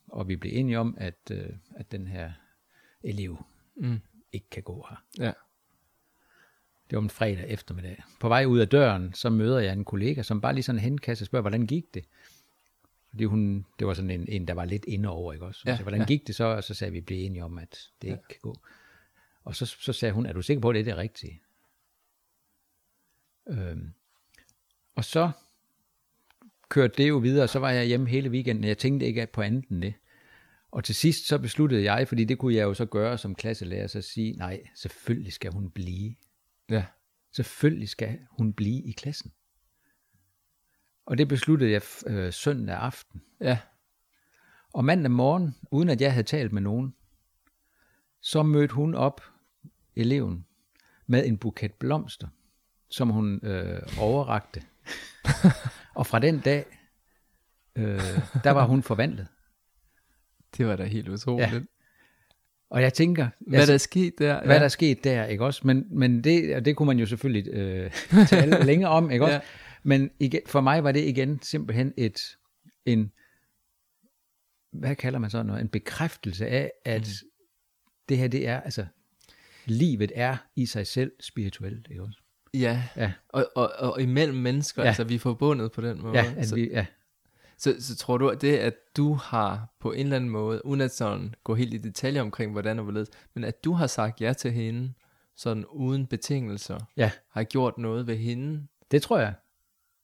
og 0.07 0.27
vi 0.27 0.35
blev 0.35 0.51
enige 0.55 0.79
om, 0.79 0.97
at, 0.99 1.19
øh, 1.31 1.49
at 1.75 1.91
den 1.91 2.07
her 2.07 2.31
elev 3.03 3.45
Mm. 3.77 3.99
ikke 4.33 4.49
kan 4.49 4.63
gå 4.63 4.87
her. 4.89 5.03
Ja. 5.25 5.31
Det 6.89 6.95
var 6.95 7.01
en 7.01 7.09
fredag 7.09 7.45
eftermiddag. 7.47 8.03
På 8.19 8.27
vej 8.27 8.45
ud 8.45 8.59
af 8.59 8.69
døren, 8.69 9.13
så 9.13 9.29
møder 9.29 9.59
jeg 9.59 9.73
en 9.73 9.85
kollega, 9.85 10.21
som 10.21 10.41
bare 10.41 10.53
lige 10.53 10.63
sådan 10.63 10.81
henkaster 10.81 11.23
og 11.23 11.27
spørger, 11.27 11.41
hvordan 11.41 11.67
gik 11.67 11.93
det? 11.93 12.05
Fordi 13.09 13.23
hun, 13.25 13.65
det 13.79 13.87
var 13.87 13.93
sådan 13.93 14.11
en, 14.11 14.25
en 14.27 14.47
der 14.47 14.53
var 14.53 14.65
lidt 14.65 14.85
inde 14.85 15.09
over, 15.09 15.33
ikke 15.33 15.45
også? 15.45 15.61
Ja, 15.65 15.71
Ja, 15.71 15.77
så, 15.77 15.83
hvordan 15.83 15.99
ja. 15.99 16.03
ja. 16.03 16.07
gik 16.07 16.27
det 16.27 16.35
så? 16.35 16.43
Og 16.43 16.63
så 16.63 16.73
sagde 16.73 16.91
vi, 16.91 17.01
blev 17.01 17.25
enige 17.25 17.43
om, 17.43 17.57
at 17.57 17.89
det 18.01 18.07
ikke 18.07 18.27
kan 18.29 18.39
gå. 18.41 18.55
Og 19.43 19.55
så, 19.55 19.65
så 19.65 19.93
sagde 19.93 20.13
hun, 20.13 20.25
er 20.25 20.33
du 20.33 20.41
sikker 20.41 20.61
på, 20.61 20.69
at 20.69 20.75
det 20.75 20.79
er 20.79 20.85
det 20.85 20.97
rigtige? 20.97 21.41
Øhm, 23.47 23.93
og 24.95 25.05
så 25.05 25.31
kørte 26.69 26.93
det 26.97 27.09
jo 27.09 27.17
videre, 27.17 27.43
og 27.43 27.49
så 27.49 27.59
var 27.59 27.69
jeg 27.71 27.85
hjemme 27.85 28.09
hele 28.09 28.29
weekenden, 28.29 28.63
og 28.63 28.67
jeg 28.67 28.77
tænkte 28.77 29.05
ikke 29.05 29.27
på 29.33 29.41
andet 29.41 29.69
end 29.69 29.81
det. 29.81 29.93
Og 30.71 30.83
til 30.83 30.95
sidst 30.95 31.27
så 31.27 31.37
besluttede 31.37 31.91
jeg, 31.91 32.07
fordi 32.07 32.23
det 32.23 32.37
kunne 32.37 32.55
jeg 32.55 32.63
jo 32.63 32.73
så 32.73 32.85
gøre 32.85 33.17
som 33.17 33.35
klasselærer, 33.35 33.87
så 33.87 34.01
sige, 34.01 34.33
nej, 34.33 34.61
selvfølgelig 34.75 35.33
skal 35.33 35.51
hun 35.51 35.69
blive. 35.69 36.15
Ja. 36.69 36.85
Selvfølgelig 37.31 37.89
skal 37.89 38.19
hun 38.29 38.53
blive 38.53 38.83
i 38.83 38.91
klassen. 38.91 39.31
Og 41.05 41.17
det 41.17 41.27
besluttede 41.27 41.71
jeg 41.71 41.81
øh, 42.07 42.33
søndag 42.33 42.75
aften. 42.75 43.21
Ja. 43.41 43.59
Og 44.73 44.85
mandag 44.85 45.11
morgen, 45.11 45.55
uden 45.71 45.89
at 45.89 46.01
jeg 46.01 46.13
havde 46.13 46.27
talt 46.27 46.51
med 46.51 46.61
nogen, 46.61 46.95
så 48.21 48.43
mødte 48.43 48.73
hun 48.73 48.95
op, 48.95 49.21
eleven, 49.95 50.45
med 51.07 51.25
en 51.25 51.37
buket 51.37 51.73
blomster, 51.73 52.27
som 52.89 53.09
hun 53.09 53.45
øh, 53.45 53.81
overrakte. 53.99 54.61
og 55.95 56.07
fra 56.07 56.19
den 56.19 56.39
dag, 56.39 56.65
øh, 57.75 57.99
der 58.43 58.51
var 58.51 58.65
hun 58.65 58.83
forvandlet. 58.83 59.27
Det 60.57 60.67
var 60.67 60.75
da 60.75 60.83
helt 60.83 61.09
utroligt. 61.09 61.53
Ja. 61.53 61.61
Og 62.75 62.81
jeg 62.81 62.93
tænker, 62.93 63.29
Hvad 63.39 63.59
altså, 63.59 63.71
der 63.71 63.73
er 63.73 63.77
sket 63.77 64.19
der? 64.19 64.43
hvad 64.43 64.55
ja. 64.55 64.59
der 64.59 64.65
er 64.65 64.69
sket 64.69 65.03
der, 65.03 65.25
ikke 65.25 65.45
også? 65.45 65.61
Men, 65.63 65.85
men 65.89 66.23
det, 66.23 66.55
og 66.55 66.65
det 66.65 66.75
kunne 66.75 66.87
man 66.87 66.99
jo 66.99 67.05
selvfølgelig 67.05 67.53
øh, 67.53 67.91
tale 68.27 68.65
længere 68.65 68.91
om, 68.91 69.11
ikke 69.11 69.25
også? 69.25 69.35
Ja. 69.35 69.41
Men 69.83 70.11
igen, 70.19 70.41
for 70.45 70.61
mig 70.61 70.83
var 70.83 70.91
det 70.91 71.03
igen 71.03 71.39
simpelthen 71.41 71.93
et, 71.97 72.37
en, 72.85 73.11
hvad 74.71 74.95
kalder 74.95 75.19
man 75.19 75.29
sådan 75.29 75.45
noget, 75.45 75.61
en 75.61 75.67
bekræftelse 75.67 76.47
af, 76.47 76.71
at 76.85 77.01
mm. 77.23 77.29
det 78.09 78.17
her, 78.17 78.27
det 78.27 78.47
er, 78.47 78.59
altså, 78.59 78.85
livet 79.65 80.11
er 80.15 80.37
i 80.55 80.65
sig 80.65 80.87
selv 80.87 81.11
spirituelt, 81.19 81.87
ikke 81.89 82.03
også? 82.03 82.19
Ja. 82.53 82.83
Ja. 82.95 83.11
Og, 83.29 83.47
og, 83.55 83.71
og 83.77 84.01
imellem 84.01 84.37
mennesker. 84.37 84.81
Ja. 84.81 84.87
altså 84.87 85.03
vi 85.03 85.15
er 85.15 85.19
forbundet 85.19 85.71
på 85.71 85.81
den 85.81 86.01
måde. 86.01 86.17
Ja, 86.17 86.33
at 86.37 86.47
så, 86.47 86.55
vi, 86.55 86.69
ja, 86.71 86.85
så, 87.57 87.75
så 87.79 87.95
tror 87.95 88.17
du, 88.17 88.29
at 88.29 88.41
det, 88.41 88.57
at 88.57 88.73
du 88.97 89.13
har 89.13 89.73
på 89.79 89.91
en 89.91 89.99
eller 89.99 90.15
anden 90.15 90.29
måde, 90.29 90.65
uden 90.65 90.81
at 90.81 90.91
sådan 90.91 91.35
gå 91.43 91.55
helt 91.55 91.73
i 91.73 91.77
detaljer 91.77 92.21
omkring, 92.21 92.51
hvordan 92.51 92.77
og 92.79 92.83
hvorledes, 92.83 93.09
men 93.33 93.43
at 93.43 93.63
du 93.63 93.73
har 93.73 93.87
sagt 93.87 94.21
ja 94.21 94.33
til 94.33 94.51
hende, 94.51 94.93
sådan 95.35 95.65
uden 95.65 96.07
betingelser, 96.07 96.79
ja, 96.97 97.11
har 97.31 97.43
gjort 97.43 97.77
noget 97.77 98.07
ved 98.07 98.17
hende, 98.17 98.67
det 98.91 99.01
tror 99.01 99.19
jeg. 99.19 99.33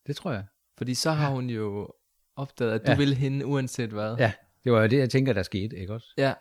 Det 0.07 0.15
tror 0.15 0.31
jeg. 0.31 0.43
fordi 0.77 0.93
så 0.93 1.11
har 1.11 1.29
hun 1.29 1.49
jo 1.49 1.93
opdaget, 2.35 2.71
at 2.71 2.85
du 2.87 2.91
Ja. 2.91 2.97
vil 2.97 3.13
hende 3.13 3.45
uanset 3.45 3.89
hvad. 3.89 4.15
Ja, 4.17 4.31
det 4.63 4.71
var 4.71 4.81
jo 4.81 4.87
det, 4.87 4.97
jeg 4.97 5.09
tænker, 5.09 5.33
der 5.33 5.43
skete, 5.43 5.77
ikke 5.77 5.93
også? 5.93 6.07
ja. 6.17 6.33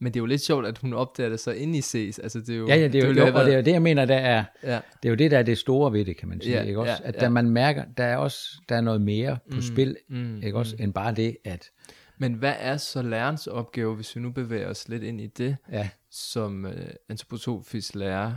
Men 0.00 0.12
det 0.14 0.18
er 0.18 0.22
jo 0.22 0.26
lidt 0.26 0.40
sjovt, 0.42 0.66
at 0.66 0.78
hun 0.78 0.92
opdager 0.92 1.28
det 1.30 1.40
så 1.40 1.50
ind 1.50 1.76
i 1.76 1.80
ses. 1.80 2.18
Altså, 2.18 2.40
det 2.40 2.48
er 2.50 2.56
jo, 2.56 2.68
Ja, 2.68 2.74
ja, 2.76 2.88
det 2.88 2.94
er 2.94 3.06
jo, 3.08 3.14
have 3.14 3.26
jo, 3.28 3.34
og 3.38 3.44
det 3.44 3.52
er 3.52 3.56
jo 3.56 3.62
det, 3.64 3.72
jeg 3.72 3.82
mener, 3.82 4.04
der 4.04 4.16
er, 4.16 4.44
Ja, 4.62 4.80
det 5.02 5.08
er 5.08 5.08
jo 5.08 5.14
det, 5.14 5.30
der 5.30 5.38
er 5.38 5.42
det 5.42 5.58
store 5.58 5.92
ved 5.92 6.04
det, 6.04 6.16
kan 6.16 6.28
man 6.28 6.40
sige, 6.40 6.56
Ja, 6.56 6.62
ikke 6.62 6.80
også? 6.80 6.92
ja, 7.02 7.08
At 7.08 7.14
ja. 7.14 7.20
der 7.20 7.28
man 7.28 7.50
mærker, 7.50 7.84
der 7.96 8.04
er 8.04 8.16
også, 8.16 8.38
der 8.68 8.76
er 8.76 8.80
noget 8.80 9.00
mere 9.00 9.38
på 9.50 9.56
Mm, 9.56 9.62
spil, 9.62 9.96
mm, 10.08 10.42
ikke 10.42 10.58
også, 10.58 10.76
end 10.80 10.94
bare 10.94 11.14
det, 11.14 11.36
at, 11.44 11.70
Men 12.18 12.34
hvad 12.34 12.54
er 12.58 12.76
så 12.76 13.02
lærerens 13.02 13.46
opgave, 13.46 13.94
hvis 13.94 14.16
vi 14.16 14.20
nu 14.20 14.30
bevæger 14.30 14.68
os 14.68 14.88
lidt 14.88 15.02
ind 15.02 15.20
i 15.20 15.26
det, 15.26 15.56
ja, 15.72 15.88
som 16.10 16.66
øh, 16.66 16.86
antroposofisk 17.08 17.94
lærer? 17.94 18.34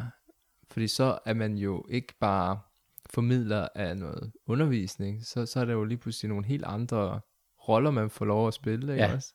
Fordi 0.71 0.87
så 0.87 1.17
er 1.25 1.33
man 1.33 1.57
jo 1.57 1.85
ikke 1.89 2.13
bare 2.19 2.59
formidler 3.09 3.67
af 3.75 3.97
noget 3.97 4.31
undervisning, 4.47 5.25
så, 5.25 5.45
så 5.45 5.59
er 5.59 5.65
der 5.65 5.73
jo 5.73 5.83
lige 5.83 5.97
pludselig 5.97 6.29
nogle 6.29 6.45
helt 6.45 6.63
andre 6.65 7.19
roller, 7.69 7.91
man 7.91 8.09
får 8.09 8.25
lov 8.25 8.47
at 8.47 8.53
spille, 8.53 8.93
ikke 8.93 9.05
Ja. 9.05 9.13
også? 9.15 9.33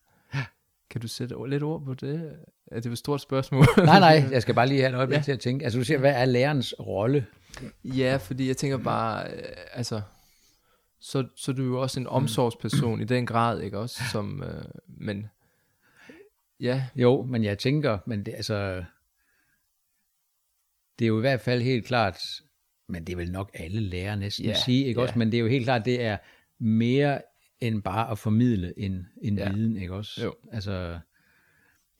Kan 0.94 1.00
du 1.00 1.08
sætte 1.08 1.34
lidt 1.48 1.62
ord 1.62 1.84
på 1.84 1.94
det? 1.94 2.36
Er 2.66 2.80
det 2.80 2.92
et 2.92 2.98
stort 2.98 3.20
spørgsmål? 3.20 3.64
Nej, 3.78 4.00
nej, 4.00 4.28
jeg 4.30 4.42
skal 4.42 4.54
bare 4.54 4.66
lige 4.68 4.80
have 4.80 4.90
et 4.90 4.96
øjeblik 4.96 5.16
Ja. 5.16 5.22
til 5.22 5.32
at 5.32 5.40
tænke. 5.40 5.64
Altså 5.64 5.78
du 5.78 5.84
siger, 5.84 5.98
hvad 5.98 6.12
er 6.12 6.24
lærerens 6.24 6.74
rolle? 6.80 7.26
Ja, 7.84 8.16
fordi 8.16 8.48
jeg 8.48 8.56
tænker 8.56 8.76
bare, 8.78 9.26
øh, 9.30 9.42
altså, 9.72 10.00
så, 11.00 11.26
så 11.36 11.50
er 11.50 11.54
du 11.54 11.62
jo 11.64 11.80
også 11.80 12.00
en 12.00 12.06
omsorgsperson 12.06 13.00
i 13.00 13.04
den 13.04 13.26
grad, 13.26 13.60
ikke 13.60 13.78
også? 13.78 14.02
Som, 14.12 14.42
øh, 14.42 14.64
men, 14.88 15.26
ja, 16.60 16.84
Jo, 16.96 17.22
men 17.22 17.44
jeg 17.44 17.58
tænker, 17.58 17.98
men 18.06 18.26
det, 18.26 18.34
altså, 18.34 18.84
det 20.98 21.04
er 21.04 21.08
jo 21.08 21.18
i 21.18 21.20
hvert 21.20 21.40
fald 21.40 21.62
helt 21.62 21.86
klart, 21.86 22.18
men 22.88 23.04
det 23.06 23.12
er 23.12 23.16
vel 23.16 23.32
nok 23.32 23.50
alle 23.54 23.80
lærere 23.80 24.16
næsten 24.16 24.44
Ja, 24.44 24.54
sige, 24.54 24.84
ikke 24.86 25.00
ja. 25.00 25.06
også? 25.06 25.18
Men 25.18 25.32
det 25.32 25.36
er 25.38 25.42
jo 25.42 25.48
helt 25.48 25.64
klart, 25.64 25.84
det 25.84 26.02
er 26.02 26.16
mere 26.58 27.20
end 27.60 27.82
bare 27.82 28.10
at 28.10 28.18
formidle 28.18 28.78
en, 28.78 29.06
en 29.22 29.38
Ja. 29.38 29.52
viden, 29.52 29.76
ikke 29.76 29.94
også? 29.94 30.24
Jo. 30.24 30.34
Altså, 30.52 30.98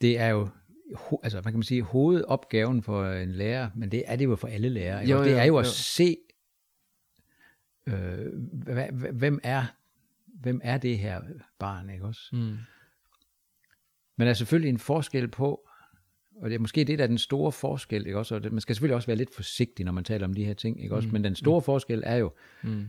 det 0.00 0.18
er 0.18 0.28
jo, 0.28 0.48
ho- 0.94 1.18
altså, 1.22 1.36
man 1.44 1.52
kan 1.52 1.54
man 1.58 1.62
sige, 1.62 1.82
hovedopgaven 1.82 2.82
for 2.82 3.06
en 3.12 3.32
lærer, 3.32 3.70
men 3.74 3.90
det 3.92 4.02
er 4.06 4.16
det 4.16 4.24
jo 4.24 4.36
for 4.36 4.48
alle 4.48 4.68
lærere, 4.68 5.00
ikke? 5.02 5.12
Jo, 5.12 5.18
også? 5.18 5.28
Det 5.30 5.36
jo, 5.36 5.40
er 5.40 5.44
jo 5.44 5.56
at 5.58 5.64
jo. 5.66 5.70
se, 5.70 6.16
øh, 7.86 8.32
hvem 9.14 9.40
er, 9.42 9.64
hvem 10.26 10.60
er 10.64 10.78
det 10.78 10.98
her 10.98 11.22
barn, 11.58 11.90
ikke 11.90 12.04
også? 12.04 12.28
mm, 12.32 12.38
Men 14.16 14.24
der 14.26 14.28
er 14.28 14.32
selvfølgelig 14.34 14.68
en 14.68 14.78
forskel 14.78 15.28
på, 15.28 15.68
og 16.36 16.48
det 16.50 16.54
er 16.54 16.58
måske 16.58 16.84
det, 16.84 16.98
der 16.98 17.04
er 17.04 17.08
den 17.08 17.18
store 17.18 17.52
forskel, 17.52 18.06
ikke 18.06 18.18
også? 18.18 18.34
Og 18.34 18.42
det, 18.44 18.52
man 18.52 18.60
skal 18.60 18.74
selvfølgelig 18.74 18.94
også 18.96 19.06
være 19.06 19.16
lidt 19.16 19.34
forsigtig, 19.34 19.84
når 19.84 19.92
man 19.92 20.04
taler 20.04 20.26
om 20.26 20.34
de 20.34 20.44
her 20.44 20.54
ting, 20.54 20.82
ikke 20.82 20.94
også? 20.94 21.08
Mm. 21.08 21.12
Men 21.12 21.24
den 21.24 21.34
store 21.34 21.62
forskel 21.62 22.02
er 22.06 22.16
jo, 22.16 22.32
mm, 22.62 22.86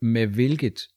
med 0.00 0.26
hvilket, 0.26 0.88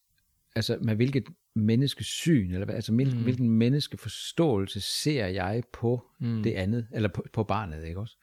altså 0.55 0.77
med 0.81 0.95
hvilket 0.95 1.23
menneskesyn, 1.55 2.51
eller 2.51 2.65
hvad- 2.65 2.75
altså 2.75 2.93
hvil, 2.93 3.15
Mm. 3.15 3.23
hvilken 3.23 3.49
menneskeforståelse 3.49 4.81
ser 4.81 5.27
jeg 5.27 5.63
på 5.73 6.07
mm. 6.19 6.43
det 6.43 6.51
andet, 6.53 6.87
eller 6.91 7.09
på, 7.09 7.25
på 7.33 7.43
barnet, 7.43 7.85
ikke 7.85 7.99
også? 7.99 8.15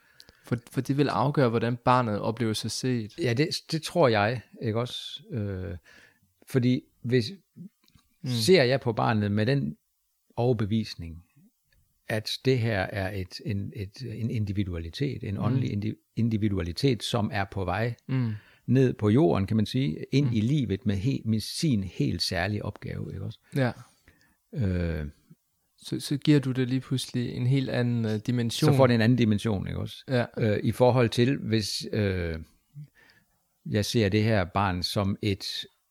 For, 0.44 0.56
for 0.72 0.80
det 0.80 0.98
vil 0.98 1.08
afgøre, 1.08 1.48
hvordan 1.48 1.76
barnet 1.76 2.18
oplever 2.20 2.52
sig 2.52 2.70
set. 2.70 3.18
Ja, 3.18 3.32
det, 3.32 3.48
det 3.72 3.82
tror 3.82 4.08
jeg, 4.08 4.40
ikke 4.62 4.80
også? 4.80 5.22
Øh, 5.30 5.76
fordi 6.48 6.80
hvis 7.02 7.32
mm. 8.22 8.28
ser 8.30 8.62
jeg 8.62 8.80
på 8.80 8.92
barnet 8.92 9.32
med 9.32 9.46
den 9.46 9.76
overbevisning, 10.36 11.22
at 12.08 12.30
det 12.44 12.58
her 12.58 12.80
er 12.80 13.16
et, 13.20 13.40
en, 13.46 13.72
et, 13.76 14.02
en 14.02 14.30
individualitet, 14.30 15.24
en 15.24 15.38
åndelig 15.38 15.70
indi- 15.72 16.12
individualitet, 16.16 17.02
som 17.02 17.30
er 17.32 17.44
på 17.44 17.64
vej 17.64 17.94
Mm, 18.06 18.32
ned 18.66 18.92
på 18.92 19.08
jorden, 19.10 19.46
kan 19.46 19.56
man 19.56 19.66
sige, 19.66 20.04
ind 20.12 20.26
mm. 20.26 20.32
i 20.32 20.40
livet 20.40 20.86
med, 20.86 20.96
he, 20.96 21.22
med 21.24 21.40
sin 21.40 21.84
helt 21.84 22.22
særlige 22.22 22.64
opgave, 22.64 23.10
ikke 23.12 23.24
også? 23.24 23.38
ja. 23.56 23.72
Øh, 24.54 25.06
Så, 25.78 26.00
så 26.00 26.16
giver 26.16 26.40
du 26.40 26.52
det 26.52 26.68
lige 26.68 26.80
pludselig 26.80 27.34
en 27.34 27.46
helt 27.46 27.70
anden 27.70 28.04
uh, 28.04 28.10
dimension. 28.26 28.72
så 28.72 28.76
får 28.76 28.86
det 28.86 28.94
en 28.94 29.00
anden 29.00 29.18
dimension, 29.18 29.66
ikke 29.66 29.78
også? 29.80 30.04
Ja, 30.08 30.24
Øh, 30.38 30.60
I 30.62 30.72
forhold 30.72 31.08
til, 31.08 31.36
hvis 31.36 31.86
øh, 31.92 32.38
jeg 33.70 33.84
ser 33.84 34.08
det 34.08 34.22
her 34.24 34.44
barn 34.44 34.82
som 34.82 35.16
et 35.22 35.44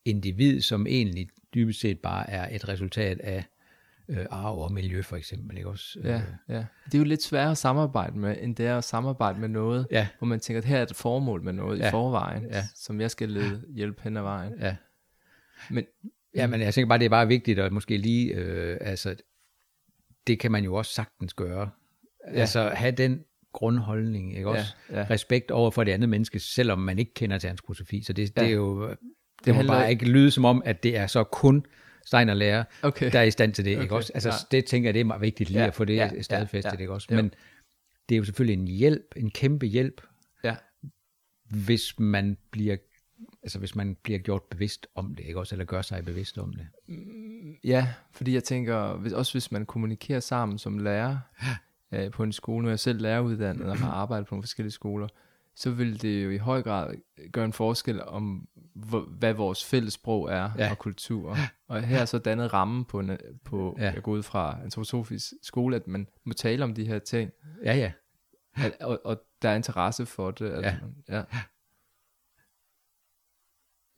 individ, 0.05 0.61
som 0.61 0.87
egentlig 0.87 1.27
dybest 1.53 1.79
set 1.79 1.99
bare 1.99 2.29
er 2.29 2.55
et 2.55 2.67
resultat 2.67 3.19
af 3.19 3.43
øh, 4.09 4.25
arv 4.29 4.57
og 4.57 4.71
miljø, 4.73 5.01
for 5.01 5.15
eksempel, 5.15 5.57
ikke 5.57 5.69
også? 5.69 5.99
ja, 6.03 6.15
Øh, 6.15 6.21
ja. 6.49 6.65
Det 6.85 6.93
er 6.93 6.97
jo 6.97 7.03
lidt 7.03 7.23
sværere 7.23 7.51
at 7.51 7.57
samarbejde 7.57 8.17
med, 8.19 8.35
end 8.41 8.55
det 8.55 8.67
er 8.67 8.77
at 8.77 8.83
samarbejde 8.83 9.39
med 9.39 9.49
noget, 9.49 9.87
ja, 9.91 10.07
hvor 10.17 10.27
man 10.27 10.39
tænker, 10.39 10.57
at 10.61 10.65
her 10.65 10.77
er 10.77 10.83
et 10.83 10.95
formål 10.95 11.43
med 11.43 11.53
noget 11.53 11.79
Ja. 11.79 11.87
i 11.87 11.91
forvejen, 11.91 12.43
Ja. 12.51 12.63
som 12.75 13.01
jeg 13.01 13.11
skal 13.11 13.29
lede 13.29 13.63
hjælp 13.75 14.01
hen 14.01 14.17
ad 14.17 14.21
vejen. 14.21 14.53
ja. 14.59 14.75
Men, 15.69 15.85
Ja, 16.35 16.47
men 16.47 16.61
jeg 16.61 16.73
tænker 16.73 16.87
bare, 16.89 16.99
det 16.99 17.05
er 17.05 17.09
bare 17.09 17.27
vigtigt 17.27 17.59
at 17.59 17.71
måske 17.71 17.97
lige, 17.97 18.33
øh, 18.33 18.77
altså, 18.81 19.15
det 20.27 20.39
kan 20.39 20.51
man 20.51 20.63
jo 20.63 20.75
også 20.75 20.93
sagtens 20.93 21.33
gøre. 21.33 21.69
Ja. 22.33 22.39
Altså, 22.39 22.69
have 22.73 22.91
den 22.91 23.23
grundholdning, 23.53 24.37
ikke 24.37 24.49
også? 24.49 24.73
Ja, 24.91 24.99
ja. 24.99 25.05
Respekt 25.09 25.51
over 25.51 25.71
for 25.71 25.83
det 25.83 25.91
andet 25.91 26.09
menneske, 26.09 26.39
selvom 26.39 26.79
man 26.79 26.99
ikke 26.99 27.13
kender 27.13 27.37
til 27.37 27.47
antroposofi. 27.47 28.03
Så 28.03 28.13
det, 28.13 28.35
det 28.35 28.41
Ja. 28.43 28.47
er 28.47 28.51
jo, 28.53 28.89
det 28.89 28.97
må 29.47 29.53
handler- 29.53 29.73
bare 29.73 29.89
ikke 29.91 30.05
lyde 30.05 30.31
som 30.31 30.45
om, 30.45 30.61
at 30.65 30.83
det 30.83 30.97
er 30.97 31.07
så 31.07 31.23
kun 31.23 31.65
Steiner 32.05 32.33
lærer, 32.33 32.63
Okay. 32.81 33.11
der 33.11 33.19
er 33.19 33.23
i 33.23 33.31
stand 33.31 33.53
til 33.53 33.65
det, 33.65 33.71
ikke 33.71 33.83
Okay, 33.83 33.95
også? 33.95 34.11
Altså, 34.13 34.29
ja. 34.29 34.35
det 34.57 34.65
tænker 34.65 34.87
jeg, 34.87 34.93
det 34.93 34.99
er 34.99 35.03
meget 35.03 35.21
vigtigt 35.21 35.49
lige 35.49 35.61
Ja, 35.61 35.67
at 35.67 35.73
få 35.73 35.85
det 35.85 35.95
ja, 35.95 36.21
stadfæstet, 36.21 36.71
ja, 36.71 36.75
ja. 36.75 36.81
ikke 36.81 36.93
også? 36.93 37.07
Men 37.09 37.33
det 38.09 38.15
er 38.15 38.17
jo 38.17 38.23
selvfølgelig 38.23 38.59
en 38.61 38.67
hjælp, 38.67 39.13
en 39.15 39.31
kæmpe 39.31 39.65
hjælp, 39.65 40.01
ja, 40.43 40.55
hvis 41.49 41.99
man 41.99 42.37
bliver 42.51 42.77
altså 43.43 43.59
hvis 43.59 43.75
man 43.75 43.97
bliver 44.03 44.19
gjort 44.19 44.41
bevidst 44.43 44.87
om 44.95 45.15
det, 45.15 45.25
ikke 45.25 45.39
også? 45.39 45.55
Eller 45.55 45.65
gør 45.65 45.81
sig 45.81 46.05
bevidst 46.05 46.37
om 46.37 46.53
det. 46.53 46.67
ja, 47.63 47.87
fordi 48.11 48.33
jeg 48.33 48.43
tænker, 48.43 48.95
hvis, 48.97 49.13
også 49.13 49.33
hvis 49.33 49.51
man 49.51 49.65
kommunikerer 49.65 50.19
sammen 50.19 50.57
som 50.57 50.77
lærer 50.77 51.17
øh, 51.93 52.11
på 52.11 52.23
en 52.23 52.31
skole, 52.33 52.61
nu 52.61 52.67
er 52.67 52.71
jeg 52.71 52.79
selv 52.79 53.01
læreruddannet 53.01 53.69
og 53.69 53.77
har 53.77 53.91
arbejdet 53.91 54.27
på 54.27 54.35
nogle 54.35 54.43
forskellige 54.43 54.71
skoler, 54.71 55.07
så 55.55 55.71
vil 55.71 56.01
det 56.01 56.25
jo 56.25 56.29
i 56.29 56.37
høj 56.37 56.61
grad 56.63 56.95
gøre 57.31 57.45
en 57.45 57.53
forskel 57.53 58.03
om, 58.03 58.47
hvad 59.09 59.33
vores 59.33 59.65
fælles 59.65 59.93
sprog 59.93 60.29
er 60.31 60.49
Ja. 60.57 60.71
og 60.71 60.77
kultur. 60.77 61.37
Og 61.67 61.83
her 61.83 61.99
er 61.99 62.05
så 62.05 62.17
dannet 62.19 62.53
ramme 62.53 62.85
på, 62.85 62.99
en, 62.99 63.17
på 63.45 63.75
Ja. 63.79 63.91
jeg 63.93 64.03
går 64.03 64.11
ud 64.11 64.23
fra 64.23 64.59
antroposofisk 64.63 65.33
skole, 65.41 65.75
at 65.75 65.87
man 65.87 66.07
må 66.25 66.33
tale 66.33 66.63
om 66.63 66.73
de 66.73 66.87
her 66.87 66.99
ting, 66.99 67.31
Ja, 67.63 67.73
ja. 67.75 67.91
at, 68.55 68.77
og, 68.81 69.01
og 69.05 69.21
der 69.41 69.49
er 69.49 69.55
interesse 69.55 70.05
for 70.05 70.31
det. 70.31 70.49
At, 70.49 70.63
Ja. 70.63 70.77
ja. 71.17 71.23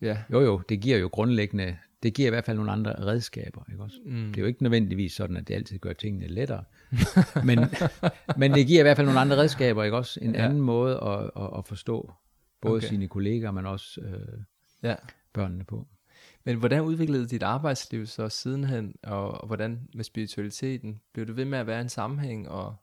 Ja. 0.01 0.23
Jo, 0.31 0.39
jo, 0.41 0.61
det 0.69 0.81
giver 0.81 0.97
jo 0.97 1.09
grundlæggende, 1.11 1.77
det 2.03 2.13
giver 2.13 2.27
i 2.27 2.29
hvert 2.29 2.45
fald 2.45 2.57
nogle 2.57 2.71
andre 2.71 2.91
redskaber, 3.05 3.61
ikke 3.71 3.83
også? 3.83 3.97
Mm. 4.05 4.27
Det 4.27 4.37
er 4.37 4.41
jo 4.41 4.47
ikke 4.47 4.63
nødvendigvis 4.63 5.13
sådan, 5.13 5.37
at 5.37 5.47
det 5.47 5.53
altid 5.53 5.79
gør 5.79 5.93
tingene 5.93 6.27
lettere. 6.27 6.63
men, 7.45 7.59
men 8.37 8.51
det 8.53 8.67
giver 8.67 8.79
i 8.79 8.83
hvert 8.83 8.97
fald 8.97 9.07
nogle 9.07 9.19
andre 9.19 9.37
redskaber, 9.37 9.83
ikke 9.83 9.97
også? 9.97 10.19
En 10.21 10.35
Ja. 10.35 10.45
anden 10.45 10.61
måde 10.61 10.99
at, 11.03 11.31
at, 11.43 11.49
at 11.57 11.65
forstå 11.67 12.11
både 12.61 12.75
Okay. 12.77 12.87
sine 12.87 13.07
kolleger, 13.07 13.51
men 13.51 13.65
også 13.65 14.01
øh, 14.01 14.39
ja. 14.83 14.95
børnene 15.33 15.63
på. 15.63 15.87
Men 16.43 16.57
hvordan 16.57 16.81
udviklede 16.81 17.27
dit 17.27 17.43
arbejdsliv 17.43 18.05
så 18.05 18.29
sidenhen, 18.29 18.95
og, 19.03 19.31
og 19.41 19.47
hvordan 19.47 19.87
med 19.93 20.03
spiritualiteten? 20.03 21.01
Blev 21.13 21.27
du 21.27 21.33
ved 21.33 21.45
med 21.45 21.59
at 21.59 21.67
være 21.67 21.81
en 21.81 21.89
sammenhæng, 21.89 22.49
og 22.49 22.75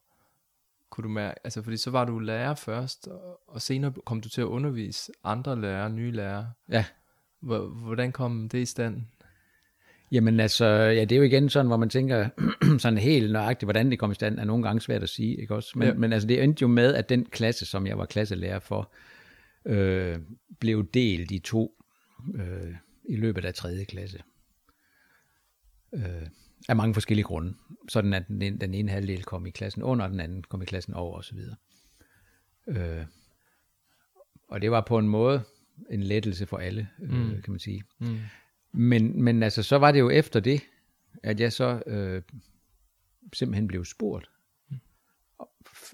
kunne 0.91 1.03
du 1.03 1.09
mærke, 1.09 1.35
altså 1.45 1.63
fordi 1.63 1.77
så 1.77 1.91
var 1.91 2.05
du 2.05 2.19
lærer 2.19 2.55
først, 2.55 3.09
og, 3.09 3.41
og 3.49 3.63
senere 3.63 3.93
kom 4.07 4.21
du 4.21 4.29
til 4.29 4.41
at 4.41 4.45
undervise 4.45 5.13
andre 5.25 5.61
lærere, 5.61 5.91
nye 5.91 6.11
lærere. 6.11 6.51
Ja. 6.69 6.85
Hvor- 7.45 7.67
Hvordan 7.85 8.13
kom 8.13 8.49
det 8.49 8.59
i 8.59 8.65
stand? 8.65 9.03
Jamen 10.13 10.41
altså, 10.41 10.65
ja, 10.67 11.01
det 11.05 11.13
er 11.13 11.17
jo 11.17 11.23
igen 11.23 11.49
sådan, 11.49 11.67
hvor 11.67 11.77
man 11.77 11.89
tænker 11.89 12.29
sådan 12.79 12.99
helt 12.99 13.33
nøjagtigt, 13.33 13.67
hvordan 13.67 13.91
det 13.91 13.99
kom 13.99 14.11
i 14.11 14.15
stand, 14.15 14.39
er 14.39 14.45
nogle 14.45 14.63
gange 14.63 14.81
svært 14.81 15.03
at 15.03 15.09
sige, 15.09 15.41
ikke 15.41 15.55
også? 15.55 15.73
Men, 15.79 15.83
Ja. 15.89 15.93
ja. 15.93 15.99
men 15.99 16.13
altså, 16.13 16.29
det 16.29 16.43
endte 16.43 16.63
jo 16.63 16.69
med, 16.69 16.95
at 16.95 17.09
den 17.09 17.25
klasse, 17.25 17.67
som 17.67 17.87
jeg 17.87 17.99
var 17.99 18.07
klasselærer 18.07 18.59
for, 18.59 18.93
øh, 19.67 20.19
blev 20.61 20.89
delt 20.95 21.31
i 21.31 21.39
to 21.39 21.85
øh, 22.35 22.75
i 23.09 23.17
løbet 23.17 23.45
af 23.45 23.55
tredje 23.55 23.85
klasse. 23.85 24.19
Øh, 25.95 26.03
af 26.69 26.77
mange 26.77 26.95
forskellige 26.95 27.25
grunde. 27.25 27.55
Sådan 27.89 28.15
at 28.15 28.29
den, 28.29 28.61
den 28.61 28.75
ene 28.75 28.91
halvdel 28.91 29.23
kom 29.25 29.47
i 29.47 29.51
klassen 29.51 29.83
under, 29.83 30.05
og 30.05 30.11
den 30.11 30.21
anden 30.21 30.43
kom 30.43 30.63
i 30.63 30.65
klassen 30.65 30.95
over 30.95 31.19
osv. 31.19 31.39
Øh, 32.69 33.05
og 34.49 34.63
det 34.63 34.71
var 34.71 34.81
på 34.81 34.99
en 34.99 35.09
måde 35.09 35.43
en 35.91 36.03
lettelse 36.03 36.47
for 36.47 36.57
alle, 36.59 36.89
øh, 37.03 37.11
Mm. 37.11 37.43
kan 37.43 37.53
man 37.53 37.59
sige. 37.59 37.83
Mm. 37.99 38.19
Men, 38.73 39.23
men 39.23 39.43
altså, 39.43 39.63
så 39.63 39.77
var 39.77 39.93
det 39.93 40.01
jo 40.01 40.11
efter 40.11 40.41
det, 40.41 40.61
at 41.23 41.41
jeg 41.41 41.53
så 41.53 41.83
øh, 41.87 42.23
simpelthen 43.33 43.67
blev 43.69 43.85
spurgt. 43.85 44.31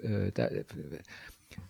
Øh, 0.03 0.33
der, 0.37 0.62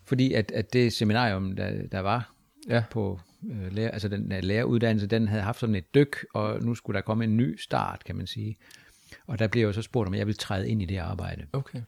fordi 0.05 0.33
at, 0.33 0.51
at 0.51 0.73
det 0.73 0.93
seminarium, 0.93 1.57
der, 1.57 1.87
der 1.87 2.01
var 2.01 2.35
Ja. 2.69 2.85
på 2.91 3.21
øh, 3.51 3.73
lærer, 3.73 3.91
altså 3.91 4.09
den 4.09 4.31
der 4.31 4.41
læreruddannelse, 4.41 5.07
den 5.07 5.29
havde 5.29 5.43
haft 5.43 5.61
sådan 5.61 5.75
et 5.75 5.95
dyk, 5.95 6.17
og 6.35 6.63
nu 6.63 6.75
skulle 6.75 6.95
der 6.97 7.01
komme 7.03 7.25
en 7.25 7.37
ny 7.37 7.57
start, 7.57 8.05
kan 8.05 8.17
man 8.17 8.27
sige. 8.27 8.57
Og 9.27 9.39
der 9.39 9.49
blev 9.49 9.61
jeg 9.63 9.67
jo 9.67 9.73
så 9.73 9.83
spurgt, 9.83 10.07
om 10.09 10.15
jeg 10.15 10.27
ville 10.27 10.37
træde 10.37 10.69
ind 10.69 10.83
i 10.83 10.85
det 10.85 10.97
arbejde. 10.99 11.47
Okay. 11.53 11.83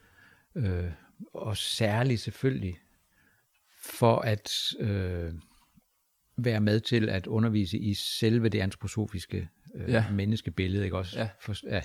Øh, 0.55 0.91
og 1.35 1.57
særligt 1.57 2.21
selvfølgelig 2.21 2.79
for 3.83 4.17
at 4.19 4.53
øh, 4.81 5.33
være 6.37 6.61
med 6.61 6.81
til 6.81 7.09
at 7.09 7.27
undervise 7.27 7.79
i 7.79 7.95
selve 7.95 8.49
det 8.49 8.61
antroposofiske 8.61 9.49
øh, 9.75 9.89
Ja. 9.89 9.93
ja. 9.93 10.05
menneskebillede, 10.13 10.85
ikke 10.85 10.97
også? 10.97 11.19
Ja. 11.19 11.29
For, 11.41 11.55
ja. 11.71 11.81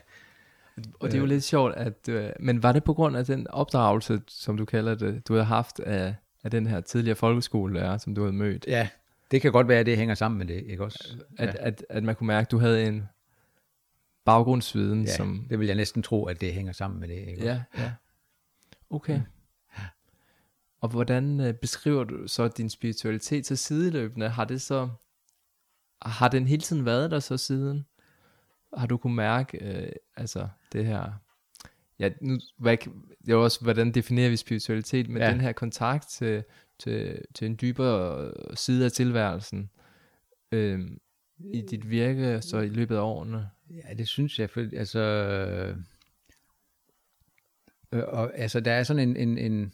Og 0.99 1.07
det 1.07 1.15
er 1.15 1.19
jo 1.19 1.25
lidt 1.25 1.43
sjovt, 1.43 1.73
at, 1.75 2.09
øh, 2.09 2.29
men 2.39 2.63
var 2.63 2.71
det 2.71 2.83
på 2.83 2.93
grund 2.93 3.17
af 3.17 3.25
den 3.25 3.47
opdragelse, 3.49 4.21
som 4.27 4.57
du 4.57 4.65
kalder 4.65 4.95
det, 4.95 5.27
du 5.27 5.33
havde 5.33 5.45
haft 5.45 5.79
af, 5.79 6.15
af 6.43 6.51
den 6.51 6.67
her 6.67 6.81
tidligere 6.81 7.15
folkeskolelærer, 7.15 7.97
som 7.97 8.15
du 8.15 8.21
havde 8.21 8.33
mødt, 8.33 8.65
ja, 8.67 8.89
det 9.31 9.41
kan 9.41 9.51
godt 9.51 9.67
være, 9.67 9.79
at 9.79 9.85
det 9.85 9.97
hænger 9.97 10.15
sammen 10.15 10.37
med 10.37 10.45
det, 10.45 10.63
ikke 10.67 10.83
også? 10.83 11.15
at, 11.37 11.55
at, 11.55 11.85
at 11.89 12.03
man 12.03 12.15
kunne 12.15 12.27
mærke, 12.27 12.45
at 12.45 12.51
du 12.51 12.57
havde 12.59 12.87
en 12.87 13.03
baggrundsviden, 14.25 15.03
Ja, 15.03 15.15
som... 15.15 15.45
det 15.49 15.59
vil 15.59 15.67
jeg 15.67 15.75
næsten 15.75 16.03
tro, 16.03 16.25
at 16.25 16.41
det 16.41 16.53
hænger 16.53 16.71
sammen 16.73 16.99
med 16.99 17.07
det, 17.07 17.15
ikke 17.15 17.33
også? 17.33 17.47
Ja, 17.47 17.61
ja. 17.77 17.91
Okay. 18.89 19.21
Og 20.81 20.89
hvordan 20.89 21.39
øh, 21.39 21.53
beskriver 21.53 22.03
du 22.03 22.27
så 22.27 22.47
din 22.47 22.69
spiritualitet 22.69 23.45
så 23.45 23.55
sideløbende? 23.55 24.29
Har 24.29 24.45
det 24.45 24.61
så... 24.61 24.89
Har 26.01 26.27
den 26.27 26.47
hele 26.47 26.61
tiden 26.61 26.85
været 26.85 27.11
der 27.11 27.19
så 27.19 27.37
siden? 27.37 27.85
Har 28.73 28.87
du 28.87 28.97
kunne 28.97 29.15
mærke, 29.15 29.57
øh, 29.61 29.91
altså 30.17 30.47
det 30.71 30.85
her... 30.85 31.11
Ja, 31.99 32.09
nu, 32.21 32.39
hvad, 32.57 32.77
det 33.25 33.31
er 33.31 33.35
også, 33.35 33.61
hvordan 33.61 33.91
definerer 33.91 34.29
vi 34.29 34.35
spiritualitet, 34.35 35.09
men 35.09 35.17
ja. 35.17 35.25
Ja. 35.25 35.31
den 35.31 35.41
her 35.41 35.51
kontakt 35.51 36.07
til 36.09 36.43
til, 36.79 37.21
til 37.35 37.45
en 37.45 37.57
dybere 37.61 38.31
side 38.55 38.85
af 38.85 38.91
tilværelsen 38.91 39.69
øh, 40.51 40.79
i 41.39 41.61
dit 41.61 41.89
virke, 41.89 42.41
så 42.41 42.59
i 42.59 42.69
løbet 42.69 42.95
af 42.95 43.01
årene? 43.01 43.49
Ja, 43.69 43.93
det 43.93 44.07
synes 44.07 44.39
jeg, 44.39 44.49
for, 44.49 44.61
altså, 44.77 44.99
øh, 47.91 48.03
og, 48.07 48.37
altså, 48.37 48.59
der 48.59 48.71
er 48.71 48.83
sådan 48.83 49.09
en, 49.09 49.17
en, 49.17 49.37
en 49.37 49.73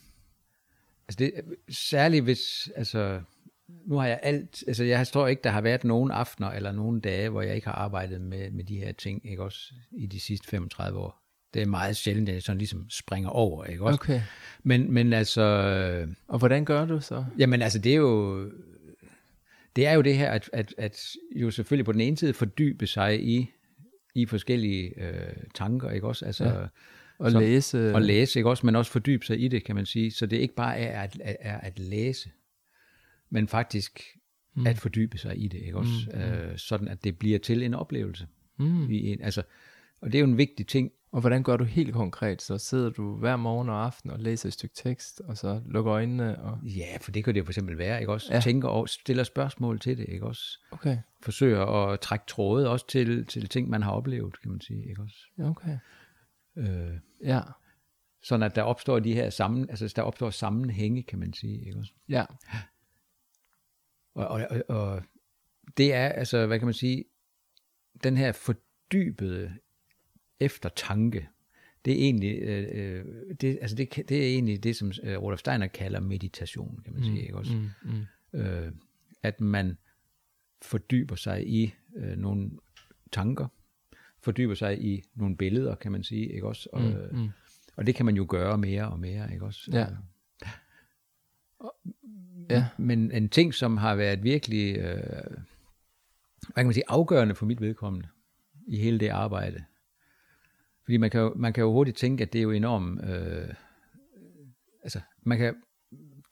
altså 1.07 1.17
det, 1.19 1.31
særligt 1.69 2.23
hvis, 2.23 2.69
altså, 2.75 3.21
nu 3.85 3.97
har 3.97 4.07
jeg 4.07 4.19
alt, 4.23 4.63
altså 4.67 4.83
jeg 4.83 5.07
tror 5.07 5.27
ikke, 5.27 5.41
der 5.43 5.49
har 5.49 5.61
været 5.61 5.83
nogen 5.83 6.11
aftener 6.11 6.49
eller 6.49 6.71
nogen 6.71 6.99
dage, 6.99 7.29
hvor 7.29 7.41
jeg 7.41 7.55
ikke 7.55 7.67
har 7.67 7.75
arbejdet 7.75 8.21
med, 8.21 8.51
med 8.51 8.63
de 8.63 8.77
her 8.77 8.91
ting, 8.91 9.29
ikke 9.31 9.43
også, 9.43 9.73
i 9.91 10.05
de 10.05 10.19
sidste 10.19 10.47
35 10.47 10.99
år. 10.99 11.19
Det 11.53 11.61
er 11.61 11.65
meget 11.65 11.95
sjældent, 11.95 12.29
at 12.29 12.35
jeg 12.35 12.43
sådan 12.43 12.57
ligesom 12.57 12.89
springer 12.89 13.29
over, 13.29 13.65
ikke 13.65 13.83
også? 13.83 13.99
Okay. 14.01 14.21
Men, 14.63 14.91
men 14.91 15.13
altså... 15.13 15.43
Og 16.27 16.39
hvordan 16.39 16.65
gør 16.65 16.85
du 16.85 16.99
så? 16.99 17.25
Jamen 17.37 17.61
altså, 17.61 17.79
det 17.79 17.91
er 17.91 17.97
jo... 17.97 18.43
Det 19.75 19.87
er 19.87 19.93
jo 19.93 20.01
det 20.01 20.17
her, 20.17 20.31
at, 20.31 20.49
at, 20.53 20.73
at 20.77 21.15
jo 21.35 21.51
selvfølgelig 21.51 21.85
på 21.85 21.91
den 21.91 22.01
ene 22.01 22.17
side 22.17 22.33
fordybe 22.33 22.87
sig 22.87 23.23
i, 23.23 23.51
i 24.15 24.25
forskellige 24.25 25.01
øh, 25.01 25.33
tanker, 25.55 25.89
ikke 25.89 26.07
også? 26.07 26.25
Altså, 26.25 26.45
ja. 26.45 26.65
Og 27.19 27.31
så, 27.31 27.39
læse. 27.39 27.93
Og 27.95 28.01
læse, 28.01 28.39
ikke 28.39 28.49
også? 28.49 28.65
Men 28.65 28.75
også 28.75 28.91
fordybe 28.91 29.25
sig 29.25 29.41
i 29.43 29.47
det, 29.47 29.63
kan 29.63 29.75
man 29.75 29.85
sige. 29.85 30.11
Så 30.11 30.25
det 30.25 30.37
ikke 30.37 30.55
bare 30.55 30.77
er 30.77 31.01
at, 31.01 31.17
er 31.21 31.57
at 31.57 31.79
læse, 31.79 32.29
men 33.29 33.47
faktisk 33.47 33.99
mm. 34.55 34.67
at 34.67 34.77
fordybe 34.77 35.17
sig 35.17 35.43
i 35.43 35.47
det, 35.47 35.61
ikke 35.61 35.77
også? 35.77 35.91
Mm, 36.13 36.19
mm. 36.19 36.23
Øh, 36.23 36.57
sådan 36.57 36.87
at 36.87 37.03
det 37.03 37.17
bliver 37.17 37.39
til 37.39 37.63
en 37.63 37.73
oplevelse. 37.73 38.27
Mm. 38.59 38.89
I 38.89 39.11
en, 39.11 39.21
altså, 39.21 39.43
og 40.01 40.11
det 40.11 40.15
er 40.15 40.19
jo 40.19 40.27
en 40.27 40.37
vigtig 40.37 40.67
ting. 40.67 40.91
Og 41.11 41.21
hvordan 41.21 41.43
gør 41.43 41.57
du 41.57 41.63
helt 41.63 41.93
konkret? 41.93 42.41
Så 42.41 42.57
sidder 42.57 42.89
du 42.89 43.15
hver 43.15 43.35
morgen 43.35 43.69
og 43.69 43.85
aften 43.85 44.09
og 44.09 44.19
læser 44.19 44.49
et 44.49 44.53
stykke 44.53 44.75
tekst, 44.75 45.21
og 45.25 45.37
så 45.37 45.61
lukker 45.65 45.93
øjnene? 45.93 46.41
Og... 46.41 46.59
Ja, 46.63 46.97
for 47.01 47.11
det 47.11 47.23
kan 47.23 47.33
det 47.33 47.39
jo 47.39 47.45
for 47.45 47.51
eksempel 47.51 47.77
være, 47.77 47.99
ikke 47.99 48.11
også? 48.11 48.33
Ja. 48.33 48.39
Tænker 48.39 48.67
og 48.67 48.89
stiller 48.89 49.23
spørgsmål 49.23 49.79
til 49.79 49.97
det, 49.97 50.05
ikke 50.09 50.25
også? 50.25 50.59
Okay. 50.71 50.97
Forsøger 51.21 51.65
at 51.65 51.99
trække 51.99 52.25
tråde 52.27 52.69
også 52.69 52.87
til, 52.87 53.25
til 53.25 53.49
ting, 53.49 53.69
man 53.69 53.83
har 53.83 53.91
oplevet, 53.91 54.41
kan 54.41 54.51
man 54.51 54.61
sige, 54.61 54.89
ikke 54.89 55.01
også? 55.01 55.17
Okay. 55.39 55.77
Øh, 56.55 56.99
ja. 57.23 57.41
Sådan 58.21 58.43
at 58.43 58.55
der 58.55 58.61
opstår 58.61 58.99
de 58.99 59.13
her 59.13 59.29
sammen, 59.29 59.69
altså 59.69 59.93
der 59.95 60.01
opstår 60.01 60.29
sammenhænge, 60.29 61.03
kan 61.03 61.19
man 61.19 61.33
sige, 61.33 61.65
ikke 61.65 61.79
også? 61.79 61.93
Ja. 62.09 62.25
Og, 64.13 64.27
og, 64.27 64.47
og, 64.49 64.63
og 64.67 65.03
det 65.77 65.93
er, 65.93 66.09
altså, 66.09 66.47
hvad 66.47 66.59
kan 66.59 66.65
man 66.65 66.73
sige, 66.73 67.05
den 68.03 68.17
her 68.17 68.31
fordybede 68.31 69.53
eftertanke, 70.39 71.29
det 71.85 71.93
er 71.93 71.97
egentlig, 71.97 72.39
øh, 72.41 72.67
øh 72.71 73.05
det, 73.41 73.57
altså 73.61 73.75
det, 73.75 74.09
det 74.09 74.23
er 74.23 74.27
egentlig 74.27 74.63
det, 74.63 74.75
som 74.75 74.91
øh, 75.03 75.17
Rudolf 75.17 75.39
Steiner 75.39 75.67
kalder 75.67 75.99
meditation, 75.99 76.81
kan 76.83 76.93
man 76.93 77.01
mm, 77.01 77.07
sige, 77.07 77.21
ikke 77.21 77.37
også? 77.37 77.53
Mm, 77.53 77.69
mm. 78.33 78.39
Øh, 78.39 78.71
at 79.23 79.41
man 79.41 79.77
fordyber 80.61 81.15
sig 81.15 81.47
i 81.47 81.73
øh, 81.95 82.17
nogle 82.17 82.51
tanker, 83.11 83.47
fordyber 84.23 84.55
sig 84.55 84.81
i 84.81 85.03
nogle 85.15 85.37
billeder, 85.37 85.75
kan 85.75 85.91
man 85.91 86.03
sige, 86.03 86.33
ikke 86.33 86.47
også? 86.47 86.69
Og, 86.71 86.81
mm, 86.81 87.19
mm. 87.19 87.29
og 87.75 87.87
det 87.87 87.95
kan 87.95 88.05
man 88.05 88.15
jo 88.15 88.25
gøre 88.29 88.57
mere 88.57 88.89
og 88.89 88.99
mere, 88.99 89.33
ikke 89.33 89.45
også? 89.45 89.71
Ja. 89.73 89.87
Ja. 92.49 92.67
Men 92.77 93.11
en 93.11 93.29
ting, 93.29 93.53
som 93.53 93.77
har 93.77 93.95
været 93.95 94.23
virkelig, 94.23 94.77
øh, 94.77 95.03
hvad 96.39 96.55
kan 96.55 96.65
man 96.65 96.73
sige, 96.73 96.83
afgørende 96.87 97.35
for 97.35 97.45
mit 97.45 97.61
vedkommende 97.61 98.07
i 98.67 98.77
hele 98.77 98.99
det 98.99 99.09
arbejde. 99.09 99.63
Fordi 100.83 100.97
man 100.97 101.09
kan 101.09 101.21
jo, 101.21 101.33
man 101.35 101.53
kan 101.53 101.61
jo 101.61 101.71
hurtigt 101.71 101.97
tænke, 101.97 102.21
at 102.21 102.33
det 102.33 102.39
er 102.39 102.43
jo 102.43 102.51
enormt, 102.51 103.09
øh, 103.09 103.53
altså 104.83 104.99
man 105.21 105.37
kan 105.37 105.55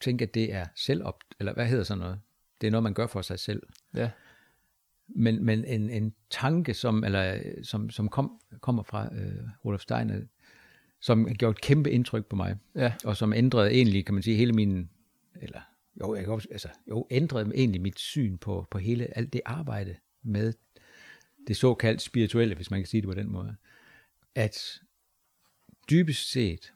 tænke, 0.01 0.23
at 0.23 0.33
det 0.33 0.53
er 0.53 0.65
selvop, 0.75 1.23
eller 1.39 1.53
hvad 1.53 1.67
hedder 1.67 1.83
sådan 1.83 1.99
noget? 1.99 2.19
Det 2.61 2.67
er 2.67 2.71
noget, 2.71 2.83
man 2.83 2.93
gør 2.93 3.07
for 3.07 3.21
sig 3.21 3.39
selv. 3.39 3.63
Ja. 3.95 4.09
Men, 5.15 5.45
men 5.45 5.65
en, 5.65 5.89
en 5.89 6.13
tanke, 6.29 6.73
som, 6.73 7.03
eller, 7.03 7.41
som, 7.63 7.89
som 7.89 8.09
kom, 8.09 8.41
kommer 8.61 8.83
fra 8.83 9.15
øh, 9.15 9.43
Rudolf 9.65 9.81
Steiner, 9.81 10.21
som 10.99 11.33
gjorde 11.33 11.51
et 11.51 11.61
kæmpe 11.61 11.91
indtryk 11.91 12.25
på 12.25 12.35
mig, 12.35 12.57
ja. 12.75 12.93
og 13.05 13.17
som 13.17 13.33
ændrede 13.33 13.71
egentlig, 13.71 14.05
kan 14.05 14.13
man 14.13 14.23
sige, 14.23 14.37
hele 14.37 14.53
min, 14.53 14.89
eller 15.41 15.61
jo, 16.01 16.15
jeg 16.15 16.25
kan 16.25 16.41
altså, 16.51 16.69
jo, 16.89 17.07
ændrede 17.11 17.51
egentlig 17.55 17.81
mit 17.81 17.99
syn 17.99 18.37
på, 18.37 18.67
på 18.71 18.77
hele 18.77 19.17
alt 19.17 19.33
det 19.33 19.41
arbejde 19.45 19.95
med 20.23 20.53
det 21.47 21.57
såkaldt 21.57 22.01
spirituelle, 22.01 22.55
hvis 22.55 22.71
man 22.71 22.79
kan 22.79 22.87
sige 22.87 23.01
det 23.01 23.07
på 23.07 23.13
den 23.13 23.31
måde. 23.31 23.55
At 24.35 24.81
dybest 25.89 26.31
set, 26.31 26.73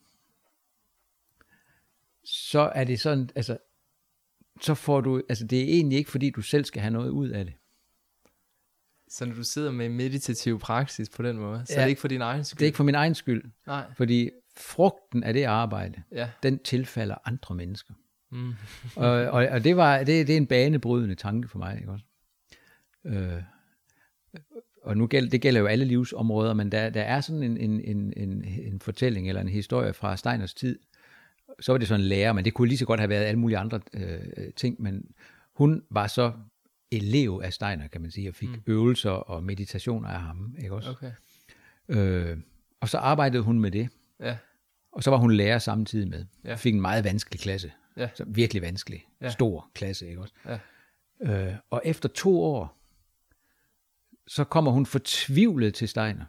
så 2.24 2.72
er 2.76 2.84
det 2.84 3.00
sådan, 3.00 3.30
altså, 3.36 3.58
så 4.62 4.74
får 4.74 5.02
du, 5.02 5.22
altså 5.30 5.48
det 5.48 5.60
er 5.60 5.64
egentlig 5.64 5.98
ikke 5.98 6.12
fordi, 6.12 6.30
du 6.30 6.42
selv 6.42 6.66
skal 6.66 6.82
have 6.82 6.94
noget 6.94 7.10
ud 7.10 7.30
af 7.30 7.46
det. 7.46 7.54
Så 9.10 9.26
når 9.26 9.36
du 9.36 9.44
sidder 9.44 9.72
med 9.72 9.90
meditativ 9.90 10.60
praksis 10.60 11.10
på 11.10 11.24
den 11.24 11.38
måde, 11.38 11.66
så 11.66 11.74
ja, 11.74 11.80
er 11.80 11.84
det 11.84 11.90
ikke 11.90 12.02
for 12.02 12.08
din 12.08 12.22
egen 12.22 12.44
skyld? 12.44 12.58
Det 12.58 12.66
er 12.66 12.68
ikke 12.68 12.78
for 12.78 12.84
min 12.84 12.96
egen 12.96 13.16
skyld. 13.16 13.44
Nej. 13.68 13.84
Fordi 13.98 14.30
frugten 14.58 15.24
af 15.24 15.34
det 15.34 15.44
arbejde, 15.44 16.04
ja. 16.12 16.30
den 16.44 16.60
tilfalder 16.60 17.16
andre 17.26 17.56
mennesker. 17.56 17.94
Mm. 18.32 18.54
og, 18.96 19.10
og, 19.10 19.48
og 19.48 19.64
det, 19.64 19.78
var, 19.78 19.98
det, 19.98 20.28
det 20.28 20.30
er 20.30 20.38
en 20.38 20.48
banebrydende 20.48 21.16
tanke 21.16 21.48
for 21.48 21.58
mig. 21.58 21.78
Ikke 21.78 21.92
også? 21.92 22.06
Øh, 23.06 23.42
og 24.84 24.98
nu 24.98 25.08
gælder, 25.08 25.30
det 25.30 25.42
gælder 25.42 25.62
jo 25.62 25.68
alle 25.68 25.86
livsområder, 25.86 26.54
men 26.54 26.72
der, 26.72 26.90
der 26.90 27.02
er 27.02 27.22
sådan 27.22 27.44
en, 27.44 27.58
en, 27.58 27.82
en, 27.82 28.14
en, 28.18 28.44
en 28.44 28.80
fortælling 28.80 29.30
eller 29.30 29.42
en 29.42 29.48
historie 29.48 29.94
fra 29.94 30.18
Steiners 30.18 30.54
tid. 30.54 30.80
Så 31.60 31.72
var 31.72 31.78
det 31.78 31.88
sådan 31.88 32.02
en 32.02 32.08
lærer, 32.08 32.34
men 32.34 32.46
det 32.46 32.54
kunne 32.54 32.68
lige 32.68 32.78
så 32.78 32.86
godt 32.86 33.00
have 33.00 33.10
været 33.10 33.26
alle 33.26 33.40
mulige 33.40 33.58
andre 33.58 33.80
øh, 33.94 34.54
ting, 34.56 34.82
men 34.82 35.04
hun 35.56 35.82
var 35.92 36.08
så 36.08 36.32
elev 36.96 37.42
af 37.44 37.54
Steiner, 37.54 37.88
kan 37.88 38.02
man 38.02 38.12
sige, 38.12 38.30
og 38.30 38.36
fik 38.36 38.50
mm. 38.50 38.64
øvelser 38.68 39.12
og 39.12 39.44
meditationer 39.44 40.10
af 40.10 40.20
ham. 40.20 40.56
Ikke 40.60 40.76
også? 40.76 40.90
Okay. 40.90 41.12
Øh, 41.90 42.38
og 42.82 42.90
så 42.90 42.98
arbejdede 42.98 43.44
hun 43.44 43.60
med 43.60 43.72
det. 43.72 43.90
Ja. 44.20 44.38
Og 44.92 45.04
så 45.04 45.10
var 45.10 45.18
hun 45.18 45.32
lærer 45.32 45.60
samtidig 45.60 46.08
med. 46.08 46.26
Ja. 46.44 46.56
Fik 46.56 46.74
en 46.74 46.82
meget 46.82 47.04
vanskelig 47.04 47.40
klasse. 47.40 47.72
Ja. 47.98 48.10
Så 48.16 48.24
virkelig 48.28 48.62
vanskelig. 48.62 49.06
Ja. 49.22 49.30
Stor 49.30 49.70
klasse, 49.74 50.08
ikke 50.08 50.22
også? 50.22 50.34
Ja. 50.46 50.60
Øh, 51.22 51.56
og 51.70 51.82
efter 51.86 52.10
to 52.10 52.44
år, 52.44 52.78
så 54.28 54.44
kommer 54.44 54.72
hun 54.72 54.86
fortvivlet 54.86 55.74
til 55.74 55.88
Steiner. 55.88 56.26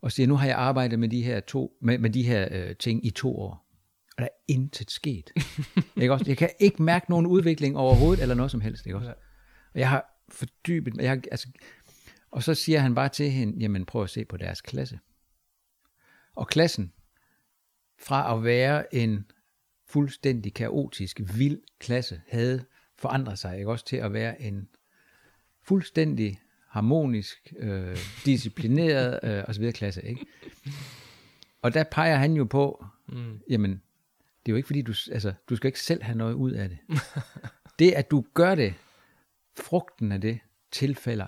Og 0.00 0.12
siger, 0.12 0.26
nu 0.26 0.36
har 0.36 0.46
jeg 0.46 0.56
arbejdet 0.56 0.98
med 0.98 1.08
de 1.08 1.22
her, 1.22 1.40
to, 1.40 1.76
med, 1.80 1.98
med 1.98 2.10
de 2.10 2.22
her 2.22 2.48
øh, 2.50 2.76
ting 2.76 3.06
i 3.06 3.10
to 3.10 3.38
år. 3.38 3.66
Og 4.16 4.18
der 4.18 4.24
er 4.24 4.36
intet 4.48 4.90
sket. 4.90 5.30
ikke 6.02 6.12
også? 6.12 6.24
Jeg 6.28 6.36
kan 6.36 6.50
ikke 6.58 6.82
mærke 6.82 7.10
nogen 7.10 7.26
udvikling 7.26 7.76
overhovedet, 7.76 8.22
eller 8.22 8.34
noget 8.34 8.50
som 8.50 8.60
helst. 8.60 8.86
Ikke 8.86 8.96
også? 8.96 9.08
Ja. 9.08 9.14
Og 9.76 9.80
jeg 9.80 9.88
har 9.88 10.22
fordybet 10.28 10.96
mig. 10.96 11.02
Jeg 11.02 11.10
har, 11.10 11.20
altså, 11.30 11.48
og 12.30 12.42
så 12.42 12.54
siger 12.54 12.80
han 12.80 12.94
bare 12.94 13.08
til 13.08 13.30
hende, 13.30 13.58
jamen 13.58 13.86
prøv 13.86 14.02
at 14.02 14.10
se 14.10 14.24
på 14.24 14.36
deres 14.36 14.60
klasse. 14.60 14.98
Og 16.34 16.48
klassen, 16.48 16.92
fra 17.98 18.36
at 18.36 18.44
være 18.44 18.94
en 18.94 19.30
fuldstændig 19.86 20.54
kaotisk, 20.54 21.20
vild 21.34 21.60
klasse, 21.78 22.20
havde 22.28 22.64
forandret 22.98 23.38
sig 23.38 23.58
ikke 23.58 23.70
også 23.70 23.84
til 23.84 23.96
at 23.96 24.12
være 24.12 24.42
en 24.42 24.68
fuldstændig 25.62 26.40
harmonisk, 26.68 27.52
øh, 27.58 27.98
disciplineret 28.24 29.20
øh, 29.22 29.44
og 29.48 29.54
så 29.54 29.60
videre 29.60 29.72
klasse. 29.72 30.02
Ikke? 30.02 30.26
Og 31.62 31.74
der 31.74 31.84
peger 31.84 32.16
han 32.16 32.32
jo 32.32 32.44
på, 32.44 32.86
mm. 33.08 33.40
jamen, 33.50 33.70
det 33.70 34.48
er 34.48 34.52
jo 34.52 34.56
ikke 34.56 34.66
fordi, 34.66 34.82
du, 34.82 34.94
altså, 35.12 35.32
du 35.48 35.56
skal 35.56 35.68
ikke 35.68 35.80
selv 35.80 36.02
have 36.02 36.18
noget 36.18 36.34
ud 36.34 36.52
af 36.52 36.68
det. 36.68 36.78
det, 37.78 37.92
at 37.92 38.10
du 38.10 38.24
gør 38.34 38.54
det, 38.54 38.74
frugten 39.60 40.12
af 40.12 40.20
det, 40.20 40.38
tilfælder 40.70 41.26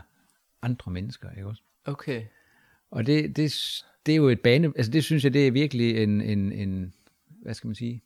andre 0.62 0.93
mennesker, 0.93 1.31
ikke 1.31 1.47
også? 1.47 1.62
Okay. 1.85 2.24
Og 2.91 3.07
det, 3.07 3.37
det, 3.37 3.53
det 4.07 4.12
er 4.12 4.16
jo 4.16 4.29
et 4.29 4.41
bane, 4.41 4.72
altså 4.76 4.93
det 4.93 5.05
synes 5.05 5.24
jeg, 5.24 5.33
det 5.33 5.47
er 5.47 5.51
virkelig 5.51 6.03
en, 6.03 6.20
en, 6.20 6.53
en 6.53 6.95
hvad 7.43 7.55
skal 7.55 7.68
man 7.68 7.74
sige, 7.74 8.03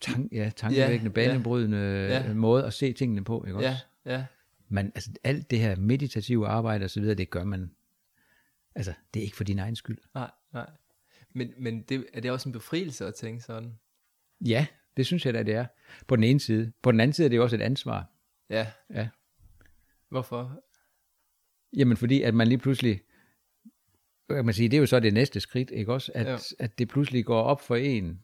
tank, 0.00 0.32
ja, 0.32 0.50
tankevækkende, 0.56 1.20
ja, 1.20 1.28
banebrydende 1.28 2.08
ja. 2.10 2.34
måde 2.34 2.64
at 2.64 2.74
se 2.74 2.92
tingene 2.92 3.24
på, 3.24 3.44
ikke 3.44 3.56
også? 3.56 3.68
Ja, 4.04 4.12
ja. 4.12 4.26
Men 4.68 4.92
altså 4.94 5.10
alt 5.24 5.50
det 5.50 5.58
her 5.58 5.76
meditative 5.76 6.46
arbejde 6.46 6.84
og 6.84 6.90
så 6.90 7.00
videre, 7.00 7.14
det 7.14 7.30
gør 7.30 7.44
man, 7.44 7.70
altså 8.74 8.92
det 9.14 9.20
er 9.20 9.24
ikke 9.24 9.36
for 9.36 9.44
din 9.44 9.58
egen 9.58 9.76
skyld. 9.76 9.98
Nej, 10.14 10.30
nej. 10.52 10.70
Men, 11.32 11.52
men 11.58 11.82
det, 11.82 12.06
er 12.12 12.20
det 12.20 12.30
også 12.30 12.48
en 12.48 12.52
befrielse 12.52 13.06
at 13.06 13.14
tænke 13.14 13.42
sådan? 13.42 13.78
Ja, 14.40 14.66
det 14.96 15.06
synes 15.06 15.26
jeg 15.26 15.34
da, 15.34 15.42
det 15.42 15.54
er. 15.54 15.66
På 16.06 16.16
den 16.16 16.24
ene 16.24 16.40
side. 16.40 16.72
På 16.82 16.92
den 16.92 17.00
anden 17.00 17.12
side 17.12 17.24
er 17.24 17.28
det 17.28 17.40
også 17.40 17.56
et 17.56 17.62
ansvar. 17.62 18.10
Ja. 18.50 18.72
Ja. 18.90 19.08
Hvorfor? 20.08 20.62
Jamen 21.76 21.96
fordi, 21.96 22.22
at 22.22 22.34
man 22.34 22.48
lige 22.48 22.58
pludselig, 22.58 23.00
kan 24.30 24.44
man 24.44 24.54
sige, 24.54 24.68
det 24.68 24.76
er 24.76 24.80
jo 24.80 24.86
så 24.86 25.00
det 25.00 25.14
næste 25.14 25.40
skridt, 25.40 25.70
ikke 25.70 25.92
også? 25.92 26.12
At, 26.14 26.26
Ja. 26.26 26.38
at 26.64 26.78
det 26.78 26.88
pludselig 26.88 27.24
går 27.24 27.42
op 27.42 27.60
for 27.60 27.76
en, 27.76 28.22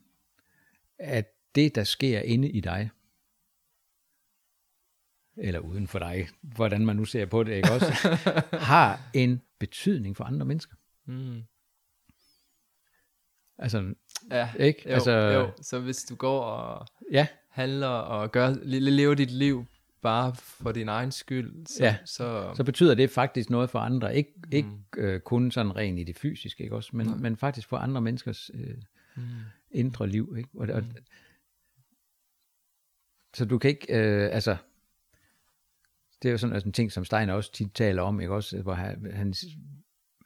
at 0.99 1.27
det, 1.55 1.75
der 1.75 1.85
sker 1.85 2.20
inde 2.20 2.51
i 2.51 2.61
dig, 2.61 2.91
eller 5.37 5.61
uden 5.61 5.89
for 5.89 5.99
dig, 5.99 6.29
hvordan 6.41 6.87
man 6.87 6.97
nu 6.97 7.05
ser 7.05 7.27
på 7.27 7.43
det, 7.43 7.53
ikke 7.57 7.73
også, 7.73 7.93
har 8.73 9.11
en 9.14 9.43
betydning 9.59 10.16
for 10.16 10.25
andre 10.25 10.47
mennesker. 10.47 10.75
Mm. 11.07 11.43
Altså, 13.59 13.95
Ja, 14.31 14.53
ikke? 14.59 14.83
jo, 14.87 14.95
altså, 14.95 15.11
jo. 15.11 15.53
Så 15.62 15.81
hvis 15.81 16.05
du 16.05 16.14
går 16.14 16.41
og 16.43 16.87
Ja, 17.12 17.27
handler 17.49 17.87
og 17.89 18.33
gør, 18.33 18.49
le- 18.62 18.91
lever 18.91 19.14
dit 19.14 19.31
liv 19.31 19.64
bare 20.03 20.34
for 20.34 20.72
din 20.72 20.88
egen 20.88 21.12
skyld, 21.12 21.66
så, 21.66 21.84
Ja. 21.84 21.96
så, 22.05 22.53
så 22.57 22.64
betyder 22.64 22.94
det 22.94 23.11
faktisk 23.11 23.50
noget 23.50 23.70
for 23.70 23.78
andre. 23.78 24.16
Ikke, 24.16 24.32
ikke 24.53 24.68
øh, 24.96 25.20
kun 25.20 25.50
sådan 25.50 25.76
rent 25.76 25.98
i 25.98 26.05
det 26.05 26.16
fysiske, 26.16 26.62
ikke 26.62 26.76
også? 26.76 26.96
Men, 26.96 27.22
men 27.22 27.36
faktisk 27.36 27.68
for 27.68 27.76
andre 27.76 28.00
menneskers 28.00 28.50
øh, 28.55 28.76
mm, 29.16 29.22
indre 29.70 30.07
liv. 30.09 30.34
Ikke? 30.38 30.48
Og, 30.55 30.68
og, 30.68 30.84
så 33.34 33.44
du 33.44 33.59
kan 33.59 33.70
ikke, 33.70 33.86
øh, 33.98 34.28
altså, 34.32 34.57
det 36.22 36.28
er 36.28 36.32
jo 36.32 36.38
sådan 36.38 36.55
altså, 36.55 36.68
en 36.68 36.72
ting, 36.72 36.92
som 36.92 37.05
Steiner 37.05 37.34
også 37.34 37.53
tit 37.53 37.74
taler 37.74 38.03
om, 38.03 38.20
ikke 38.20 38.34
også? 38.34 38.62
Hvor 38.62 38.74
han, 38.74 39.12
han 39.14 39.34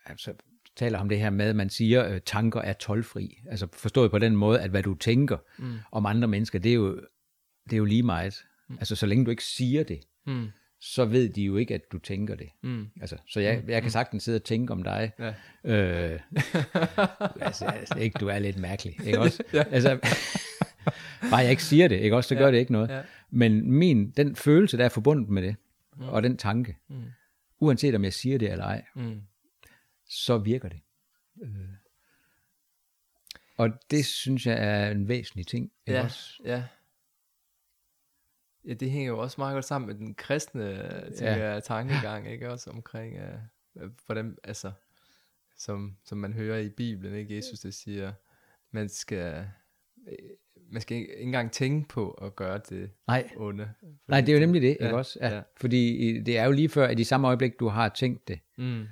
altså, 0.06 0.34
taler 0.76 0.98
om 0.98 1.08
det 1.08 1.18
her 1.18 1.30
med, 1.30 1.46
at 1.46 1.56
man 1.56 1.70
siger, 1.70 2.02
at 2.02 2.22
tanker 2.24 2.60
er 2.60 2.72
tolvfri. 2.72 3.42
Altså 3.46 3.68
forstået 3.72 4.10
på 4.10 4.18
den 4.18 4.36
måde, 4.36 4.60
at 4.60 4.70
hvad 4.70 4.82
du 4.82 4.94
tænker 4.94 5.38
mm, 5.58 5.78
om 5.92 6.06
andre 6.06 6.28
mennesker, 6.28 6.58
det 6.58 6.70
er 6.70 6.74
jo, 6.74 7.00
det 7.64 7.72
er 7.72 7.76
jo 7.76 7.84
lige 7.84 8.02
meget. 8.02 8.44
Altså 8.70 8.96
så 8.96 9.06
længe 9.06 9.24
du 9.24 9.30
ikke 9.30 9.44
siger 9.44 9.82
det, 9.82 10.00
mm, 10.26 10.48
så 10.80 11.04
ved 11.04 11.28
de 11.28 11.42
jo 11.42 11.56
ikke, 11.56 11.74
at 11.74 11.92
du 11.92 11.98
tænker 11.98 12.34
det. 12.34 12.48
mm, 12.62 12.86
Altså, 13.00 13.16
så 13.28 13.40
jeg, 13.40 13.64
jeg 13.68 13.82
kan 13.82 13.90
sagtens 13.90 14.22
sidde 14.22 14.36
og 14.36 14.44
tænke 14.44 14.72
om 14.72 14.82
dig. 14.82 15.12
ja. 15.18 15.34
Øh, 15.64 16.20
altså, 17.40 17.64
altså, 17.66 17.98
ikke, 17.98 18.18
du 18.20 18.28
er 18.28 18.38
lidt 18.38 18.56
mærkelig, 18.58 18.96
ikke 19.06 19.18
også? 19.20 19.42
ja. 19.52 19.62
Altså, 19.70 19.98
bare 21.30 21.40
jeg 21.40 21.50
ikke 21.50 21.64
siger 21.64 21.88
det, 21.88 22.00
ikke 22.00 22.16
også, 22.16 22.28
så 22.28 22.34
gør 22.34 22.44
Ja. 22.46 22.52
det 22.52 22.58
ikke 22.58 22.72
noget. 22.72 22.88
Ja. 22.88 23.02
Men 23.30 23.70
min, 23.72 24.10
den 24.10 24.36
følelse, 24.36 24.76
der 24.78 24.84
er 24.84 24.88
forbundet 24.88 25.28
med 25.28 25.42
det, 25.42 25.56
mm. 25.96 26.02
og 26.08 26.22
den 26.22 26.36
tanke, 26.36 26.76
Mm. 26.88 27.02
uanset 27.58 27.94
om 27.94 28.04
jeg 28.04 28.12
siger 28.12 28.38
det 28.38 28.52
eller 28.52 28.64
ej, 28.64 28.84
Mm. 28.94 29.20
så 30.08 30.38
virker 30.38 30.68
det. 30.68 30.80
Øh. 31.42 31.48
Og 33.56 33.70
det 33.90 34.06
synes 34.06 34.46
jeg 34.46 34.56
er 34.58 34.90
en 34.90 35.08
væsentlig 35.08 35.46
ting. 35.46 35.70
Ikke 35.86 35.98
Ja, 35.98 36.04
også? 36.04 36.34
ja. 36.44 36.62
Ja, 38.66 38.74
det 38.74 38.90
hænger 38.90 39.08
jo 39.08 39.18
også 39.18 39.40
meget 39.40 39.54
godt 39.54 39.64
sammen 39.64 39.86
med 39.86 39.94
den 39.94 40.14
kristne 40.14 40.72
tænker 41.18 41.52
Ja. 41.52 41.60
tankegang, 41.60 42.30
ikke 42.30 42.50
også 42.50 42.70
omkring, 42.70 43.16
uh, 43.74 43.82
hvordan, 44.06 44.36
altså, 44.44 44.72
som, 45.56 45.96
som 46.04 46.18
man 46.18 46.32
hører 46.32 46.58
i 46.58 46.68
Bibelen, 46.68 47.14
ikke? 47.14 47.36
Jesus, 47.36 47.60
der 47.60 47.70
siger, 47.70 48.12
man 48.70 48.88
skal, 48.88 49.44
øh, 50.08 50.14
man 50.72 50.80
skal 50.82 50.96
ikke 50.96 51.16
engang 51.16 51.52
tænke 51.52 51.88
på 51.88 52.10
at 52.10 52.36
gøre 52.36 52.60
det 52.68 52.90
Nej, 53.06 53.28
onde. 53.36 53.70
nej, 54.08 54.20
det 54.20 54.28
er 54.28 54.32
jo 54.34 54.40
nemlig 54.40 54.62
det, 54.62 54.76
Ja, 54.80 54.84
ikke 54.84 54.96
også? 54.96 55.18
Ja. 55.22 55.34
ja. 55.34 55.42
Fordi 55.56 56.12
det 56.20 56.38
er 56.38 56.44
jo 56.44 56.52
lige 56.52 56.68
før, 56.68 56.86
at 56.86 56.98
i 57.00 57.04
samme 57.04 57.26
øjeblik, 57.26 57.60
du 57.60 57.68
har 57.68 57.88
tænkt 57.88 58.28
det, 58.28 58.40
Mm, 58.58 58.84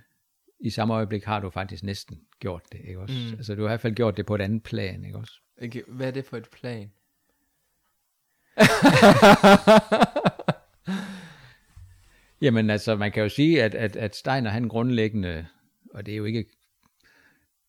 i 0.60 0.70
samme 0.70 0.94
øjeblik 0.94 1.24
har 1.24 1.40
du 1.40 1.50
faktisk 1.50 1.82
næsten 1.82 2.20
gjort 2.38 2.62
det, 2.72 2.80
ikke 2.84 3.00
også? 3.00 3.14
Mm. 3.30 3.36
Altså, 3.36 3.54
du 3.54 3.60
har 3.60 3.68
i 3.68 3.70
hvert 3.70 3.80
fald 3.80 3.94
gjort 3.94 4.16
det 4.16 4.26
på 4.26 4.34
et 4.34 4.40
andet 4.40 4.62
plan, 4.62 5.04
ikke 5.04 5.18
også? 5.18 5.32
ikke? 5.60 5.84
Hvad 5.88 6.06
er 6.06 6.10
det 6.10 6.24
for 6.24 6.36
et 6.36 6.48
plan? 6.52 6.92
Jamen 12.40 12.70
altså, 12.70 12.96
man 12.96 13.12
kan 13.12 13.22
jo 13.22 13.28
sige, 13.28 13.62
at, 13.62 13.74
at, 13.74 13.96
at 13.96 14.16
Steiner 14.16 14.50
han 14.50 14.68
grundlæggende, 14.68 15.46
og 15.94 16.06
det 16.06 16.12
er 16.12 16.16
jo 16.16 16.24
ikke 16.24 16.44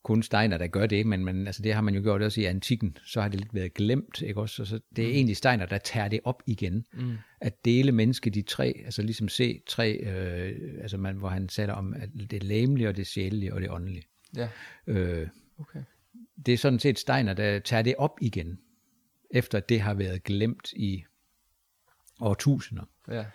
kun 0.03 0.23
Steiner, 0.23 0.57
der 0.57 0.67
gør 0.67 0.85
det, 0.85 1.05
men, 1.05 1.25
men 1.25 1.47
altså, 1.47 1.61
det 1.61 1.73
har 1.73 1.81
man 1.81 1.95
jo 1.95 2.01
gjort 2.01 2.21
også 2.21 2.41
i 2.41 2.45
antikken, 2.45 2.97
så 3.05 3.21
har 3.21 3.27
det 3.27 3.39
lidt 3.39 3.55
været 3.55 3.73
glemt, 3.73 4.21
ikke 4.21 4.41
også? 4.41 4.55
Så, 4.55 4.65
så 4.65 4.79
det 4.95 5.03
er 5.03 5.07
mm. 5.07 5.13
egentlig 5.13 5.37
Steiner, 5.37 5.65
der 5.65 5.77
tager 5.77 6.07
det 6.07 6.19
op 6.23 6.43
igen, 6.45 6.85
Mm, 6.93 7.17
at 7.41 7.65
dele 7.65 7.91
mennesket 7.91 8.35
i 8.35 8.41
tre, 8.41 8.81
altså 8.85 9.01
ligesom 9.01 9.29
se 9.29 9.61
tre, 9.67 9.91
øh, 9.91 10.53
altså 10.81 10.97
man, 10.97 11.15
hvor 11.15 11.29
han 11.29 11.47
taler 11.47 11.73
om 11.73 11.93
at 11.93 12.09
det 12.31 12.43
læmelige, 12.43 12.89
og 12.89 12.97
det 12.97 13.07
sjælelige, 13.07 13.53
og 13.53 13.61
det 13.61 13.69
åndelige. 13.69 14.03
ja, 14.35 14.47
Øh, 14.87 15.27
okay. 15.59 15.79
det 16.45 16.53
er 16.53 16.57
sådan 16.57 16.79
set 16.79 16.99
Steiner, 16.99 17.33
der 17.33 17.59
tager 17.59 17.81
det 17.81 17.95
op 17.97 18.17
igen, 18.21 18.59
efter 19.35 19.59
det 19.59 19.81
har 19.81 19.93
været 19.93 20.23
glemt 20.23 20.73
i 20.73 21.05
årtusinder. 22.21 22.83
Ja, 23.07 23.25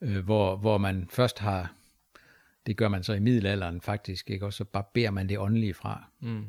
øh, 0.00 0.24
hvor, 0.24 0.56
hvor 0.56 0.78
man 0.78 1.08
først 1.10 1.38
har, 1.38 1.74
det 2.66 2.76
gør 2.76 2.88
man 2.88 3.02
så 3.02 3.12
i 3.12 3.18
middelalderen 3.20 3.80
faktisk, 3.80 4.30
ikke? 4.30 4.46
og 4.46 4.52
så 4.52 4.64
barberer 4.64 5.10
man 5.10 5.28
det 5.28 5.38
åndelige 5.38 5.74
fra. 5.74 6.10
mm, 6.20 6.44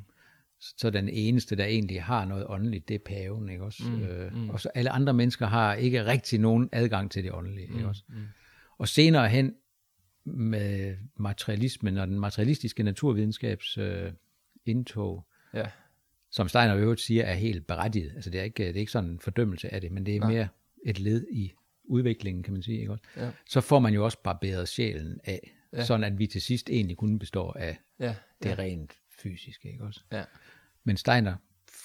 Så 0.60 0.90
den 0.90 1.10
eneste, 1.10 1.56
der 1.56 1.66
egentlig 1.66 2.04
har 2.04 2.26
noget 2.26 2.46
åndeligt, 2.50 2.88
det 2.88 2.96
er 2.96 3.00
paven, 3.06 3.50
ikke 3.50 3.64
også? 3.64 3.84
Mm, 3.84 4.04
øh, 4.04 4.36
mm. 4.36 4.50
Og 4.50 4.60
så 4.60 4.70
alle 4.76 4.90
andre 4.90 5.14
mennesker 5.14 5.46
har 5.48 5.74
ikke 5.74 6.06
rigtig 6.06 6.40
nogen 6.40 6.70
adgang 6.72 7.12
til 7.12 7.24
det 7.24 7.32
åndelige, 7.32 7.68
ikke 7.76 7.88
også? 7.88 8.04
mm, 8.10 8.16
Og 8.78 8.88
senere 8.88 9.30
hen 9.30 9.56
med 10.26 10.98
materialismen 11.18 11.98
og 11.98 12.08
den 12.08 12.20
materialistiske 12.20 12.84
naturvidenskabs 12.84 13.78
øh, 13.78 14.12
indtog, 14.66 15.28
ja, 15.54 15.68
som 16.34 16.48
Steiner 16.48 16.76
i 16.76 16.80
øvrigt 16.80 17.02
siger, 17.02 17.24
er 17.24 17.34
helt 17.34 17.68
berettiget. 17.68 18.12
Altså 18.16 18.30
det 18.30 18.40
er 18.40 18.44
ikke, 18.44 18.64
det 18.68 18.76
er 18.76 18.80
ikke 18.80 18.92
sådan 18.92 19.10
en 19.10 19.20
fordømmelse 19.20 19.74
af 19.74 19.82
det, 19.82 19.92
men 19.92 20.06
det 20.06 20.16
er 20.16 20.20
Nej. 20.20 20.32
mere 20.32 20.48
et 20.86 21.00
led 21.00 21.28
i 21.32 21.54
udviklingen, 21.84 22.44
kan 22.44 22.54
man 22.54 22.62
sige. 22.64 22.80
Ikke 22.80 22.92
også? 22.92 23.04
ja, 23.18 23.32
så 23.50 23.62
får 23.62 23.80
man 23.80 23.94
jo 23.94 24.06
også 24.06 24.18
barberet 24.24 24.68
sjælen 24.68 25.20
af, 25.24 25.52
Ja. 25.74 25.84
sådan 25.86 26.04
at 26.04 26.20
vi 26.20 26.28
til 26.28 26.42
sidst 26.42 26.70
egentlig 26.70 26.98
kun 26.98 27.20
består 27.20 27.54
af 27.54 27.78
ja, 28.00 28.16
det 28.44 28.50
ja, 28.50 28.56
rent 28.56 28.94
fysiske, 29.22 29.72
ikke 29.72 29.84
også? 29.84 30.02
ja, 30.12 30.24
Men 30.84 30.98
Steiner 30.98 31.36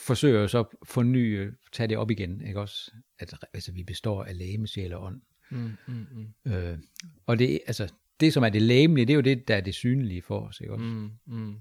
forsøger 0.07 0.41
jo 0.41 0.49
så 0.49 0.59
at 0.61 0.67
forny, 0.83 1.51
tage 1.73 1.87
det 1.87 1.97
op 1.97 2.11
igen, 2.11 2.41
ikke 2.47 2.61
også? 2.61 2.93
At 3.19 3.35
altså, 3.55 3.73
vi 3.73 3.83
består 3.83 4.25
af 4.25 4.39
læme, 4.39 4.67
sjæl 4.67 4.93
og 4.93 5.03
ånd. 5.05 5.21
mm, 5.51 5.71
mm, 5.89 6.07
mm, 6.45 6.53
Øh, 6.53 6.79
og 7.27 7.39
det, 7.39 7.61
altså, 7.67 7.93
det, 8.21 8.33
som 8.33 8.43
er 8.45 8.49
det 8.49 8.63
læmelige, 8.63 9.07
det 9.07 9.13
er 9.13 9.17
jo 9.17 9.21
det, 9.21 9.49
der 9.49 9.57
er 9.57 9.61
det 9.61 9.75
synlige 9.75 10.23
for 10.23 10.41
os, 10.41 10.61
ikke 10.61 10.73
også? 10.73 10.85
mm, 10.85 11.11
mm, 11.27 11.55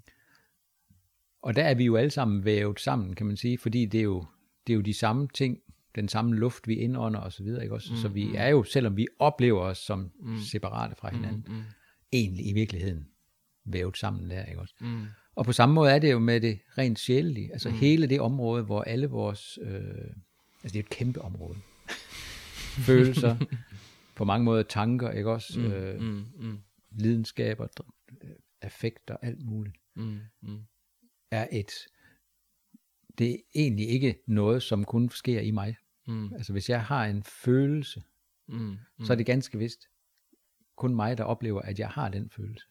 Og 1.48 1.56
der 1.56 1.64
er 1.64 1.74
vi 1.74 1.86
jo 1.86 1.96
alle 1.96 2.10
sammen 2.10 2.46
vævet 2.46 2.80
sammen, 2.80 3.16
kan 3.16 3.26
man 3.26 3.38
sige, 3.38 3.58
fordi 3.58 3.86
det 3.86 3.98
er 3.98 4.04
jo, 4.04 4.26
det 4.68 4.74
er 4.74 4.76
jo 4.76 4.82
de 4.82 4.94
samme 4.94 5.28
ting, 5.34 5.60
den 5.96 6.08
samme 6.08 6.36
luft, 6.36 6.68
vi 6.68 6.76
indånder 6.76 7.20
og 7.20 7.34
så 7.34 7.44
videre, 7.44 7.64
ikke 7.64 7.76
også? 7.76 7.94
Mm, 7.94 7.98
så 7.98 8.08
vi 8.08 8.36
er 8.36 8.48
jo, 8.48 8.64
selvom 8.64 8.98
vi 8.98 9.08
oplever 9.20 9.62
os 9.62 9.78
som 9.78 10.12
mm, 10.20 10.40
separate 10.40 10.96
fra 10.96 11.16
hinanden, 11.16 11.46
mm, 11.48 11.64
egentlig 12.12 12.48
i 12.48 12.54
virkeligheden 12.54 13.08
vævet 13.66 13.98
sammen 13.98 14.30
der, 14.30 14.46
ikke 14.46 14.62
også? 14.62 14.74
mm, 14.80 15.06
Og 15.36 15.46
på 15.46 15.54
samme 15.54 15.76
måde 15.76 15.92
er 15.92 16.00
det 16.00 16.12
jo 16.12 16.20
med 16.20 16.42
det 16.42 16.60
rent 16.78 17.00
sjælelige, 17.00 17.52
altså 17.52 17.70
mm. 17.70 17.76
hele 17.76 18.08
det 18.08 18.22
område, 18.22 18.64
hvor 18.64 18.82
alle 18.82 19.08
vores, 19.08 19.60
øh, 19.62 19.80
altså 20.64 20.74
det 20.74 20.76
er 20.76 20.80
et 20.80 20.90
kæmpe 20.90 21.22
område, 21.22 21.58
følelser, 22.86 23.38
på 24.16 24.26
mange 24.26 24.46
måder 24.46 24.64
tanker, 24.64 25.12
ikke 25.12 25.32
også, 25.32 25.60
mm. 25.60 25.66
øh, 25.66 26.02
mm, 26.02 26.26
mm, 26.40 26.60
lidenskaber, 26.92 27.68
affekter, 28.62 29.18
alt 29.22 29.46
muligt, 29.46 29.76
mm, 29.96 30.20
mm, 30.42 30.60
er 31.32 31.48
et, 31.52 31.72
det 33.18 33.32
er 33.32 33.38
egentlig 33.56 33.90
ikke 33.90 34.24
noget, 34.28 34.64
som 34.64 34.84
kun 34.86 35.10
sker 35.10 35.40
i 35.42 35.52
mig. 35.52 35.76
mm, 36.08 36.34
Altså 36.34 36.52
hvis 36.52 36.70
jeg 36.70 36.86
har 36.86 37.06
en 37.06 37.24
følelse, 37.24 38.04
mm, 38.48 38.58
mm. 38.98 39.06
så 39.06 39.14
er 39.14 39.18
det 39.18 39.26
ganske 39.26 39.58
vist 39.58 39.88
kun 40.76 40.96
mig, 40.96 41.18
der 41.18 41.24
oplever, 41.24 41.62
at 41.62 41.80
jeg 41.80 41.90
har 41.90 42.10
den 42.10 42.30
følelse. 42.30 42.66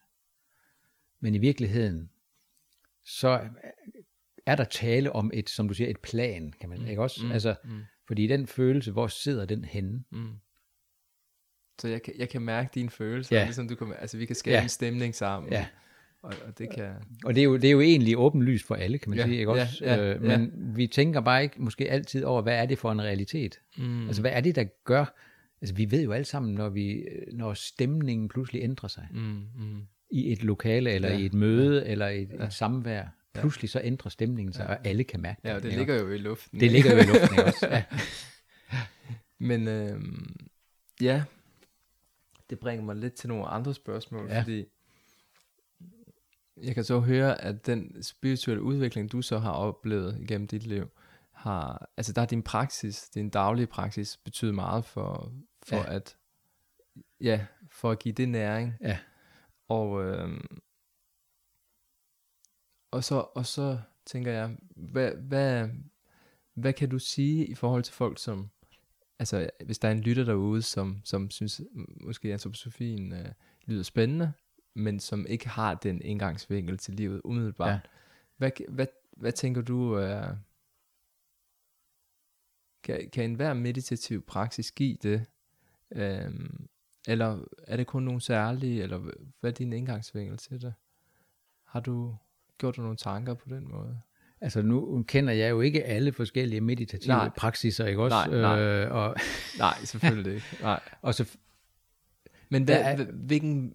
Men 1.20 1.34
i 1.34 1.38
virkeligheden, 1.38 2.10
så 3.04 3.48
er 4.46 4.56
der 4.56 4.64
tale 4.64 5.12
om 5.12 5.30
et, 5.34 5.50
som 5.50 5.68
du 5.68 5.74
siger, 5.74 5.90
et 5.90 5.98
plan, 6.00 6.52
kan 6.60 6.68
man, 6.68 6.88
ikke 6.88 7.02
også? 7.02 7.26
mm, 7.26 7.32
altså, 7.32 7.54
mm. 7.64 7.82
fordi 8.06 8.26
den 8.26 8.46
følelse, 8.46 8.92
hvor 8.92 9.06
sidder 9.06 9.46
den 9.46 9.64
henne? 9.64 10.04
Mm. 10.10 10.34
Så 11.78 11.88
jeg 11.88 12.02
kan, 12.02 12.14
jeg 12.18 12.28
kan 12.28 12.42
mærke 12.42 12.70
dine 12.74 12.90
følelser, 12.90 13.36
Ja. 13.36 13.44
ligesom 13.44 13.68
du 13.68 13.74
kan, 13.74 13.94
altså 13.98 14.18
vi 14.18 14.26
kan 14.26 14.36
skabe 14.36 14.54
Ja. 14.54 14.62
en 14.62 14.68
stemning 14.68 15.14
sammen, 15.14 15.52
Ja. 15.52 15.66
Og, 16.26 16.34
og 16.46 16.58
det 16.58 16.70
kan, 16.70 16.90
Og 17.24 17.34
det 17.34 17.40
er, 17.40 17.44
jo, 17.44 17.56
det 17.56 17.64
er 17.64 17.70
jo 17.70 17.80
egentlig 17.80 18.18
åbenlyst 18.18 18.66
for 18.66 18.74
alle, 18.74 18.98
kan 18.98 19.10
man 19.10 19.18
Ja, 19.18 19.24
sige, 19.24 19.38
ikke 19.38 19.52
ja, 19.54 19.62
også? 19.62 19.84
ja, 19.84 20.14
øh, 20.14 20.22
men 20.22 20.52
vi 20.76 20.86
tænker 20.86 21.20
bare 21.20 21.42
ikke 21.42 21.62
måske 21.62 21.90
altid 21.90 22.24
over, 22.24 22.42
hvad 22.42 22.54
er 22.58 22.66
det 22.66 22.78
for 22.78 22.92
en 22.92 23.02
realitet? 23.02 23.60
mm, 23.78 24.06
Altså, 24.06 24.22
hvad 24.22 24.30
er 24.34 24.40
det, 24.40 24.54
der 24.56 24.64
gør? 24.84 25.14
Altså, 25.60 25.74
vi 25.74 25.90
ved 25.90 26.04
jo 26.04 26.12
alle 26.12 26.24
sammen, 26.24 26.54
når, 26.54 26.68
vi, 26.68 27.04
når 27.32 27.54
stemningen 27.54 28.28
pludselig 28.28 28.62
ændrer 28.62 28.88
sig 28.88 29.08
mm, 29.12 29.20
mm, 29.56 29.82
i 30.10 30.32
et 30.32 30.44
lokale, 30.44 30.90
eller 30.90 31.08
Ja, 31.10 31.18
i 31.18 31.26
et 31.26 31.34
møde, 31.34 31.86
eller 31.86 32.08
i 32.08 32.22
et, 32.22 32.42
et 32.42 32.52
samvær. 32.52 33.04
Pludselig 33.34 33.70
så 33.70 33.80
ændrer 33.84 34.08
stemningen 34.10 34.52
sig, 34.52 34.66
og 34.66 34.86
alle 34.86 35.04
kan 35.04 35.20
mærke 35.20 35.40
ja, 35.44 35.54
og 35.54 35.62
det 35.62 35.72
ligger 35.72 35.94
jo 36.02 36.10
i 36.10 36.18
luften. 36.18 36.60
Det 36.60 36.70
ligger 36.72 36.92
jo 36.92 36.98
i 36.98 37.02
luften, 37.02 37.38
også? 37.38 37.68
Ja. 37.72 37.82
Men 39.38 39.68
øh, 39.68 40.00
ja, 41.00 41.22
det 42.50 42.58
bringer 42.58 42.84
mig 42.84 42.96
lidt 42.96 43.14
til 43.14 43.28
nogle 43.28 43.46
andre 43.46 43.74
spørgsmål, 43.74 44.26
Ja. 44.30 44.40
fordi 44.42 44.64
jeg 46.62 46.74
kan 46.74 46.84
så 46.84 47.00
høre, 47.00 47.40
at 47.40 47.66
den 47.66 48.02
spirituelle 48.02 48.62
udvikling, 48.62 49.12
du 49.12 49.22
så 49.22 49.38
har 49.38 49.52
oplevet 49.52 50.20
igennem 50.20 50.48
dit 50.48 50.66
liv, 50.66 50.90
har, 51.32 51.90
altså 51.96 52.12
der 52.12 52.22
er 52.22 52.26
din 52.26 52.42
praksis, 52.42 53.08
din 53.08 53.30
daglige 53.30 53.66
praksis, 53.66 54.16
betydet 54.16 54.54
meget 54.54 54.84
for, 54.84 55.32
for 55.62 55.76
Ja. 55.76 55.94
at, 55.94 56.16
ja, 57.20 57.46
for 57.70 57.90
at 57.90 57.98
give 57.98 58.14
det 58.14 58.28
næring. 58.28 58.74
Ja. 58.80 58.98
Og, 59.68 60.04
øh, 60.04 60.40
og, 62.90 63.04
så, 63.04 63.26
og 63.34 63.46
så 63.46 63.78
tænker 64.06 64.32
jeg, 64.32 64.56
hvad, 64.76 65.12
hvad, 65.12 65.68
hvad 66.54 66.72
kan 66.72 66.88
du 66.88 66.98
sige 66.98 67.46
i 67.46 67.54
forhold 67.54 67.82
til 67.82 67.94
folk, 67.94 68.18
som, 68.18 68.50
altså 69.18 69.50
hvis 69.64 69.78
der 69.78 69.88
er 69.88 69.92
en 69.92 70.00
lytter 70.00 70.24
derude, 70.24 70.62
som, 70.62 71.00
som 71.04 71.30
synes, 71.30 71.60
måske 72.00 72.32
antroposofien 72.32 73.12
øh, 73.12 73.28
lyder 73.66 73.82
spændende, 73.82 74.32
men 74.76 75.00
som 75.00 75.26
ikke 75.26 75.48
har 75.48 75.74
den 75.74 76.02
indgangsvinkel 76.02 76.78
til 76.78 76.94
livet 76.94 77.20
umiddelbart. 77.24 77.68
Ja. 77.68 77.78
Hvad, 78.36 78.50
hvad, 78.68 78.86
hvad 79.16 79.32
tænker 79.32 79.62
du 79.62 79.92
er... 79.92 80.36
Kan, 82.82 83.10
kan 83.12 83.24
enhver 83.24 83.54
meditativ 83.54 84.26
praksis 84.26 84.72
give 84.72 84.96
det? 85.02 85.24
Øhm, 85.92 86.68
eller 87.08 87.44
er 87.66 87.76
det 87.76 87.86
kun 87.86 88.02
nogle 88.02 88.20
særlige, 88.20 88.82
eller 88.82 88.98
hvad 89.40 89.50
er 89.50 89.54
din 89.54 89.72
indgangsvinkel 89.72 90.38
til 90.38 90.62
det? 90.62 90.74
Har 91.64 91.80
du 91.80 92.16
gjort 92.58 92.76
dig 92.76 92.82
nogle 92.82 92.96
tanker 92.96 93.34
på 93.34 93.48
den 93.48 93.68
måde? 93.68 94.00
Altså 94.40 94.62
nu 94.62 95.04
kender 95.08 95.32
jeg 95.32 95.50
jo 95.50 95.60
ikke 95.60 95.84
alle 95.84 96.12
forskellige 96.12 96.60
meditative 96.60 97.14
Nej. 97.14 97.28
praksiser, 97.28 97.86
ikke 97.86 98.02
også? 98.02 98.16
Nej, 98.30 98.40
nej. 98.40 98.60
Øh, 98.60 98.94
og, 98.94 99.16
Nej, 99.58 99.74
selvfølgelig 99.84 100.34
ikke. 100.34 100.46
Nej. 100.60 100.80
og 101.02 101.14
så, 101.14 101.36
Men 102.48 102.64
hvad, 102.64 102.80
er... 102.80 103.04
hvilken, 103.04 103.74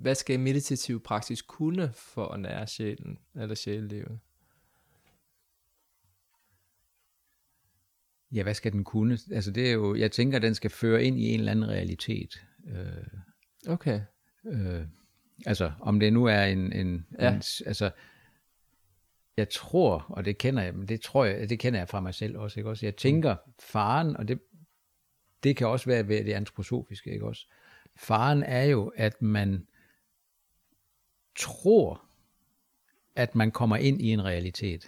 hvad 0.00 0.14
skal 0.14 0.40
meditativ 0.40 1.02
praksis 1.02 1.42
kunne 1.42 1.92
for 1.92 2.28
at 2.28 2.40
nære 2.40 2.66
sjælen, 2.66 3.18
eller 3.34 3.54
sjælelivet? 3.54 4.18
ja, 8.32 8.42
hvad 8.42 8.54
skal 8.54 8.72
den 8.72 8.84
kunne? 8.84 9.18
Altså 9.32 9.50
det 9.50 9.68
er 9.68 9.72
jo, 9.72 9.94
jeg 9.94 10.12
tænker, 10.12 10.38
den 10.38 10.54
skal 10.54 10.70
føre 10.70 11.04
ind 11.04 11.18
i 11.18 11.24
en 11.28 11.38
eller 11.40 11.52
anden 11.52 11.68
realitet. 11.68 12.46
Øh, 12.66 13.06
Okay. 13.68 14.00
øh, 14.46 14.82
altså 15.46 15.72
om 15.80 16.00
det 16.00 16.12
nu 16.12 16.24
er 16.24 16.42
en, 16.42 16.72
en, 16.72 17.06
Ja. 17.18 17.28
en 17.34 17.42
altså 17.66 17.90
jeg 19.36 19.48
tror, 19.50 20.06
og 20.08 20.24
det 20.24 20.38
kender 20.38 20.62
jeg, 20.62 20.74
men 20.74 20.88
det 20.88 21.00
tror 21.00 21.24
jeg, 21.24 21.50
det 21.50 21.58
kender 21.58 21.80
jeg 21.80 21.88
fra 21.88 22.00
mig 22.00 22.14
selv 22.14 22.38
også, 22.38 22.60
ikke 22.60 22.70
også? 22.70 22.86
Jeg 22.86 22.96
tænker, 22.96 23.36
faren, 23.60 24.16
og 24.16 24.28
det, 24.28 24.40
det 25.42 25.56
kan 25.56 25.66
også 25.66 25.86
være 25.86 26.08
ved 26.08 26.24
det 26.24 26.32
antroposofiske, 26.32 27.12
ikke 27.12 27.26
også? 27.26 27.46
Faren 27.96 28.42
er 28.42 28.64
jo, 28.64 28.92
at 28.96 29.22
man 29.22 29.66
tror, 31.38 32.02
at 33.16 33.34
man 33.34 33.50
kommer 33.50 33.76
ind 33.76 34.02
i 34.02 34.12
en 34.12 34.24
realitet. 34.24 34.86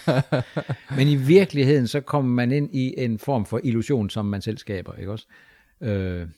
Men 0.96 1.08
i 1.08 1.14
virkeligheden, 1.14 1.86
så 1.86 2.00
kommer 2.00 2.30
man 2.30 2.52
ind 2.52 2.74
i 2.74 2.94
en 2.98 3.18
form 3.18 3.46
for 3.46 3.60
illusion, 3.64 4.10
som 4.10 4.26
man 4.26 4.42
selv 4.42 4.58
skaber, 4.58 4.94
ikke 4.94 5.12
også? 5.12 5.26
Øh, 5.80 6.28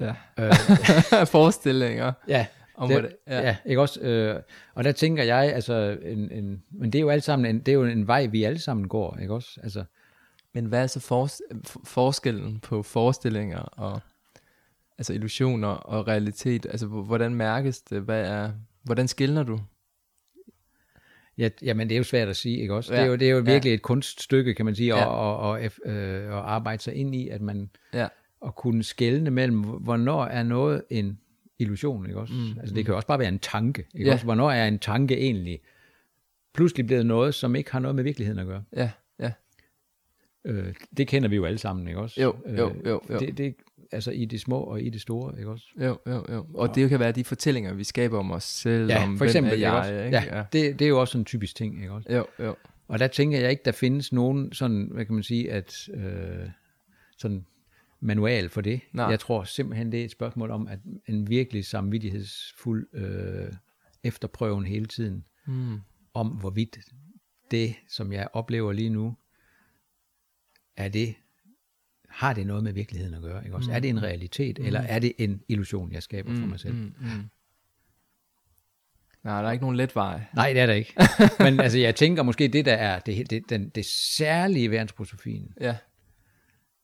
Ja. 0.00 0.14
øh, 0.38 0.52
Forestillinger 1.34 2.12
ja, 2.28 2.46
om, 2.74 2.88
det, 2.88 3.16
ja. 3.26 3.40
ja, 3.40 3.56
ikke 3.66 3.80
også? 3.80 4.00
Øh, 4.00 4.42
og 4.74 4.84
der 4.84 4.92
tænker 4.92 5.22
jeg, 5.22 5.52
altså, 5.54 5.98
en, 6.02 6.32
en, 6.32 6.62
men 6.70 6.92
det 6.92 6.98
er 6.98 7.02
jo 7.02 7.08
alt 7.08 7.24
sammen, 7.24 7.46
en, 7.56 7.60
det 7.60 7.68
er 7.68 7.76
jo 7.76 7.84
en 7.84 8.06
vej, 8.06 8.26
vi 8.26 8.44
alle 8.44 8.58
sammen 8.58 8.88
går, 8.88 9.18
ikke 9.22 9.34
også? 9.34 9.60
Altså, 9.62 9.84
Men 10.54 10.64
hvad 10.64 10.82
er 10.82 10.86
så 10.86 11.00
for, 11.00 11.26
for, 11.64 11.80
forskellen 11.84 12.60
på 12.60 12.82
forestillinger 12.82 13.58
og 13.60 14.00
altså 14.98 15.12
illusioner 15.12 15.68
og 15.68 16.08
realitet? 16.08 16.66
Altså 16.66 16.86
hvordan 16.86 17.34
mærkes 17.34 17.80
det? 17.80 18.02
Hvad 18.02 18.26
er, 18.30 18.52
hvordan 18.82 19.08
skiller 19.08 19.42
du? 19.42 19.60
ja, 21.38 21.48
jamen 21.62 21.88
det 21.88 21.94
er 21.94 21.98
jo 21.98 22.04
svært 22.04 22.28
at 22.28 22.36
sige, 22.36 22.58
ikke 22.58 22.74
også? 22.74 22.94
Ja. 22.94 23.00
Det 23.00 23.06
er 23.06 23.10
jo, 23.10 23.16
det 23.16 23.26
er 23.26 23.30
jo 23.30 23.36
Ja. 23.36 23.42
virkelig 23.52 23.74
et 23.74 23.82
kunststykke, 23.82 24.54
kan 24.54 24.64
man 24.64 24.74
sige, 24.74 24.96
Ja. 24.96 25.04
og, 25.04 25.36
og, 25.38 25.50
og, 25.50 25.64
eff- 25.64 25.88
øh, 25.90 26.32
arbejde 26.32 26.82
sig 26.82 26.94
ind 26.94 27.14
i, 27.14 27.28
at 27.28 27.40
man, 27.40 27.70
Ja. 27.94 28.08
at 28.46 28.54
kunne 28.54 28.82
skelne 28.82 29.30
mellem, 29.30 29.60
hvornår 29.60 30.24
er 30.24 30.42
noget 30.42 30.82
en 30.90 31.18
illusion, 31.58 32.06
ikke 32.06 32.20
også? 32.20 32.34
Mm, 32.34 32.58
altså 32.60 32.74
det 32.74 32.84
kan 32.84 32.92
jo 32.92 32.96
også 32.96 33.08
bare 33.08 33.18
være 33.18 33.28
en 33.28 33.38
tanke, 33.38 33.86
ikke 33.94 34.06
Ja. 34.06 34.12
også? 34.12 34.24
Hvornår 34.24 34.50
er 34.50 34.68
en 34.68 34.78
tanke 34.78 35.16
egentlig 35.18 35.60
pludselig 36.54 36.86
blevet 36.86 37.06
noget, 37.06 37.34
som 37.34 37.56
ikke 37.56 37.72
har 37.72 37.78
noget 37.80 37.94
med 37.94 38.04
virkeligheden 38.04 38.38
at 38.40 38.46
gøre? 38.46 38.64
Ja, 38.76 38.90
ja. 39.20 39.32
Øh, 40.44 40.74
det 40.96 41.08
kender 41.08 41.28
vi 41.28 41.36
jo 41.36 41.44
alle 41.44 41.58
sammen, 41.58 41.88
ikke 41.88 42.00
også? 42.00 42.22
Jo, 42.22 42.36
jo, 42.58 42.72
jo, 42.86 43.00
jo. 43.10 43.18
Det, 43.18 43.38
det, 43.38 43.54
altså 43.92 44.10
i 44.10 44.24
det 44.24 44.40
små 44.40 44.60
og 44.60 44.82
i 44.82 44.90
det 44.90 45.00
store, 45.00 45.38
ikke 45.38 45.50
også? 45.50 45.66
Jo, 45.80 45.98
jo, 46.06 46.24
jo. 46.32 46.46
Og 46.54 46.74
det 46.74 46.88
kan 46.88 47.00
være 47.00 47.12
de 47.12 47.24
fortællinger, 47.24 47.74
vi 47.74 47.84
skaber 47.84 48.18
om 48.18 48.30
os 48.30 48.44
selv, 48.44 48.90
Ja, 48.90 49.02
om 49.04 49.18
for 49.18 49.24
eksempel, 49.24 49.48
hvem 49.50 49.56
ikke 49.56 49.66
er 49.66 49.70
også? 49.70 49.92
jeg, 49.92 50.06
ikke? 50.06 50.18
Ja, 50.36 50.44
det, 50.52 50.78
det 50.78 50.84
er 50.84 50.88
jo 50.88 51.00
også 51.00 51.18
en 51.18 51.24
typisk 51.24 51.56
ting, 51.56 51.80
ikke 51.80 51.92
også? 51.92 52.12
Jo, 52.12 52.26
jo. 52.38 52.56
Og 52.88 52.98
der 52.98 53.06
tænker 53.06 53.38
jeg 53.40 53.50
ikke, 53.50 53.62
der 53.64 53.72
findes 53.72 54.12
nogen 54.12 54.52
sådan, 54.52 54.88
hvad 54.92 55.04
kan 55.04 55.14
man 55.14 55.22
sige, 55.22 55.52
at 55.52 55.88
øh, 55.94 56.48
sådan 57.18 57.44
manual 58.00 58.48
for 58.48 58.60
det. 58.60 58.80
Nej. 58.92 59.06
Jeg 59.06 59.20
tror 59.20 59.44
simpelthen, 59.44 59.92
det 59.92 60.00
er 60.00 60.04
et 60.04 60.10
spørgsmål 60.10 60.50
om, 60.50 60.68
at 60.68 60.78
en 61.06 61.28
virkelig 61.30 61.64
samvittighedsfuld 61.64 62.88
øh, 62.94 63.52
efterprøven 64.04 64.64
hele 64.66 64.86
tiden, 64.86 65.24
Mm. 65.46 65.76
om 66.14 66.28
hvorvidt 66.28 66.78
det, 67.50 67.74
som 67.88 68.12
jeg 68.12 68.28
oplever 68.32 68.72
lige 68.72 68.90
nu, 68.90 69.16
er 70.76 70.88
det, 70.88 71.14
har 72.08 72.32
det 72.32 72.46
noget 72.46 72.64
med 72.64 72.72
virkeligheden 72.72 73.14
at 73.14 73.22
gøre? 73.22 73.44
Ikke 73.44 73.56
også? 73.56 73.72
Er 73.72 73.80
det 73.80 73.90
en 73.90 74.02
realitet, 74.02 74.58
eller 74.58 74.80
er 74.80 74.98
det 74.98 75.12
en 75.18 75.42
illusion, 75.48 75.92
jeg 75.92 76.02
skaber 76.02 76.34
for 76.34 76.46
mig 76.46 76.60
selv? 76.60 76.74
Mm, 76.74 76.94
mm. 77.00 77.28
Nej, 79.24 79.40
der 79.40 79.48
er 79.48 79.52
ikke 79.52 79.64
nogen 79.64 79.76
let 79.76 79.96
vej. 79.96 80.20
Nej, 80.34 80.52
det 80.52 80.62
er 80.62 80.66
der 80.66 80.74
ikke. 80.74 80.94
Men 81.44 81.60
altså, 81.60 81.78
jeg 81.78 81.96
tænker 81.96 82.22
måske, 82.22 82.48
det 82.48 82.64
der 82.64 82.74
er 82.74 82.98
det, 82.98 83.30
det, 83.30 83.50
den, 83.50 83.68
det 83.68 83.84
særlige 84.16 84.70
ved 84.70 84.78
antroposofien, 84.78 85.54
Ja, 85.60 85.76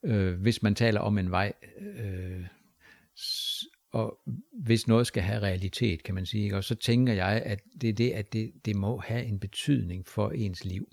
øh, 0.05 0.41
hvis 0.41 0.63
man 0.63 0.75
taler 0.75 1.01
om 1.01 1.19
en 1.19 1.31
vej, 1.31 1.53
øh, 1.81 2.47
og 3.93 4.19
hvis 4.53 4.89
noget 4.89 5.07
skal 5.07 5.23
have 5.23 5.43
realitet, 5.43 6.03
kan 6.03 6.15
man 6.15 6.27
sige, 6.27 6.45
ikke? 6.45 6.57
og 6.57 6.65
så 6.65 6.75
tænker 6.75 7.13
jeg, 7.13 7.43
at 7.45 7.61
det 7.81 7.89
er 7.89 7.93
det, 7.93 8.11
at 8.11 8.33
det, 8.33 8.53
det 8.65 8.77
må 8.77 9.01
have 9.01 9.25
en 9.25 9.39
betydning 9.39 10.07
for 10.07 10.31
ens 10.31 10.65
liv. 10.65 10.89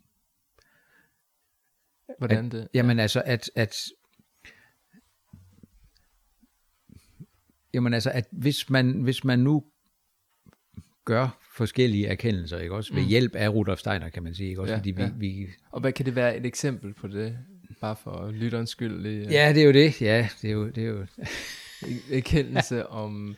hvordan 2.17 2.49
det... 2.49 2.67
Jamen 2.73 2.99
altså, 2.99 3.21
at, 3.25 3.51
at 3.55 3.75
Jamen 7.73 7.93
altså, 7.93 8.11
at 8.11 8.27
hvis 8.31 8.69
man, 8.69 8.91
hvis 8.91 9.23
man 9.23 9.39
nu 9.39 9.63
gør 11.05 11.39
forskellige 11.55 12.07
erkendelser, 12.07 12.57
ikke 12.59 12.75
også? 12.75 12.93
Ved 12.93 13.03
hjælp 13.03 13.35
af 13.35 13.49
Rudolf 13.49 13.79
Steiner, 13.79 14.09
kan 14.09 14.23
man 14.23 14.33
sige, 14.33 14.49
ikke 14.49 14.61
også? 14.61 14.73
Ja, 14.73 14.77
Fordi 14.79 14.91
vi, 14.91 15.01
ja. 15.01 15.09
vi, 15.17 15.47
Og 15.71 15.81
hvad 15.81 15.91
kan 15.91 16.05
det 16.05 16.15
være 16.15 16.37
et 16.37 16.45
eksempel 16.45 16.93
på 16.93 17.07
det? 17.07 17.37
Bare 17.81 17.95
for 17.95 18.31
lytterens 18.31 18.69
skyld. 18.69 19.01
Lige, 19.01 19.27
ja, 19.31 19.53
det 19.53 19.61
er 19.61 19.65
jo 19.65 19.71
det. 19.71 20.01
Ja, 20.01 20.29
det 20.41 20.47
er 20.47 20.53
jo, 20.53 20.67
det 20.69 20.83
er 20.83 20.87
jo 20.87 21.05
Erkendelse 22.11 22.87
om... 23.03 23.35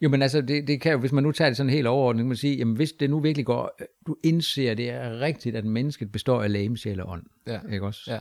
Jo, 0.00 0.08
men 0.08 0.22
altså, 0.22 0.40
det, 0.40 0.68
det 0.68 0.80
kan 0.80 0.92
jo, 0.92 0.98
hvis 0.98 1.12
man 1.12 1.22
nu 1.22 1.32
tager 1.32 1.48
det 1.48 1.56
sådan 1.56 1.70
helt 1.70 1.86
overordnet, 1.86 2.20
kan 2.22 2.28
man 2.28 2.36
sige, 2.36 2.56
jamen 2.56 2.76
hvis 2.76 2.92
det 2.92 3.10
nu 3.10 3.20
virkelig 3.20 3.46
går, 3.46 3.78
du 4.06 4.16
indser, 4.24 4.74
det 4.74 4.90
er 4.90 5.20
rigtigt, 5.20 5.56
at 5.56 5.64
mennesket 5.64 6.12
består 6.12 6.42
af 6.42 6.52
læme, 6.52 6.76
sjæl 6.76 7.00
og 7.00 7.08
ånd, 7.08 7.22
Ja, 7.46 7.60
ikke 7.72 7.86
også? 7.86 8.12
ja. 8.12 8.20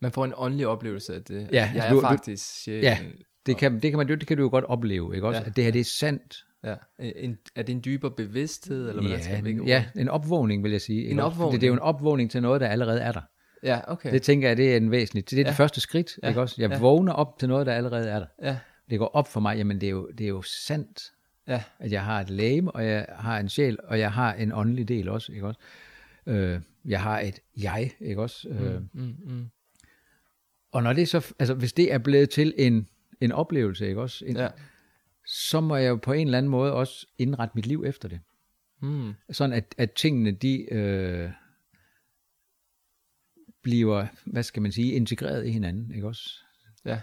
Man 0.00 0.12
får 0.12 0.24
en 0.24 0.32
åndelig 0.36 0.66
oplevelse 0.66 1.14
af 1.14 1.22
det. 1.22 1.40
Ja, 1.40 1.46
jeg 1.52 1.70
altså, 1.74 1.86
er 1.88 1.90
du- 1.90 1.96
du- 1.96 2.00
faktisk 2.00 2.62
sjælen. 2.62 2.82
Ja, 2.82 2.98
det 3.46 3.56
kan, 3.56 3.74
det 3.80 3.90
kan, 3.90 3.98
man, 3.98 4.08
det 4.08 4.26
kan 4.26 4.36
du 4.36 4.42
jo 4.42 4.48
godt 4.50 4.64
opleve, 4.64 5.14
ikke 5.14 5.26
også? 5.26 5.40
Ja. 5.40 5.46
At 5.46 5.56
det 5.56 5.64
her, 5.64 5.70
det 5.70 5.80
er 5.80 5.84
sandt. 5.84 6.36
ja. 6.64 6.74
En, 6.98 7.38
er 7.56 7.62
det 7.62 7.72
en 7.72 7.82
dybere 7.84 8.10
bevidsthed, 8.10 8.88
eller 8.88 9.18
skal 9.18 9.34
Ja, 9.34 9.40
vi 9.40 9.48
ikke 9.48 9.64
ja, 9.66 9.84
en 9.96 10.08
opvågning, 10.08 10.62
vil 10.62 10.70
jeg 10.72 10.80
sige. 10.80 11.08
En 11.08 11.18
opvågning. 11.18 11.60
Det 11.60 11.66
er 11.66 11.68
jo 11.68 11.74
en 11.74 11.78
opvågning 11.80 12.30
til 12.30 12.42
noget, 12.42 12.60
der 12.60 12.68
allerede 12.68 13.00
er 13.00 13.12
der. 13.12 13.20
Ja, 13.62 13.80
okay. 13.86 14.12
Det 14.12 14.22
tænker 14.22 14.48
jeg, 14.48 14.56
det 14.56 14.72
er 14.72 14.76
en 14.76 14.90
væsentlig. 14.90 15.30
Det 15.30 15.38
er 15.38 15.42
Ja. 15.42 15.48
det 15.48 15.56
første 15.56 15.80
skridt, 15.80 16.18
Ja. 16.22 16.28
ikke 16.28 16.40
også? 16.40 16.54
Jeg 16.58 16.70
Ja. 16.70 16.78
vågner 16.78 17.12
op 17.12 17.38
til 17.38 17.48
noget, 17.48 17.66
der 17.66 17.72
allerede 17.72 18.08
er 18.08 18.18
der. 18.18 18.26
Ja, 18.42 18.58
Det 18.90 18.98
går 18.98 19.06
op 19.06 19.28
for 19.28 19.40
mig, 19.40 19.56
jamen 19.56 19.80
det 19.80 19.86
er 19.86 19.90
jo, 19.90 20.10
det 20.18 20.24
er 20.24 20.28
jo 20.28 20.42
sandt, 20.42 21.02
ja, 21.48 21.62
at 21.78 21.92
jeg 21.92 22.04
har 22.04 22.20
et 22.20 22.30
læme, 22.30 22.70
og 22.72 22.84
jeg 22.86 23.06
har 23.08 23.38
en 23.38 23.48
sjæl, 23.48 23.78
og 23.84 23.98
jeg 23.98 24.12
har 24.12 24.34
en 24.34 24.52
åndelig 24.52 24.88
del 24.88 25.08
også, 25.08 25.32
ikke 25.32 25.46
også? 25.46 25.60
Øh, 26.26 26.60
jeg 26.84 27.00
har 27.02 27.20
et 27.20 27.40
jeg, 27.56 27.90
ikke 28.00 28.22
også? 28.22 28.48
Øh, 28.48 28.80
mm, 28.92 29.14
mm. 29.26 29.46
Og 30.72 30.82
når 30.82 30.92
det 30.92 31.08
så, 31.08 31.34
altså 31.38 31.54
hvis 31.54 31.72
det 31.72 31.92
er 31.92 31.98
blevet 31.98 32.30
til 32.30 32.54
en, 32.58 32.88
en 33.20 33.32
oplevelse, 33.32 33.88
ikke 33.88 34.00
også? 34.00 34.24
En, 34.24 34.36
ja. 34.36 34.48
Så 35.26 35.60
må 35.60 35.76
jeg 35.76 35.88
jo 35.88 35.96
på 35.96 36.12
en 36.12 36.26
eller 36.26 36.38
anden 36.38 36.50
måde 36.50 36.72
også 36.72 37.06
indrette 37.18 37.52
mit 37.54 37.66
liv 37.66 37.84
efter 37.86 38.08
det. 38.08 38.20
Mm. 38.82 39.12
Sådan 39.30 39.52
at, 39.52 39.74
at 39.78 39.92
tingene, 39.92 40.30
de 40.30 40.74
øh, 40.74 41.30
bliver, 43.62 44.06
hvad 44.24 44.42
skal 44.42 44.62
man 44.62 44.72
sige, 44.72 44.92
integreret 44.92 45.46
i 45.46 45.50
hinanden, 45.50 45.94
ikke 45.94 46.06
også? 46.06 46.38
Ja, 46.84 47.00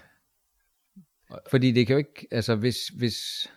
Fordi 1.49 1.71
det 1.71 1.87
kan 1.87 1.93
jo 1.93 1.97
ikke, 1.97 2.27
altså 2.31 2.55
hvis, 2.55 2.87
hvis, 2.87 3.47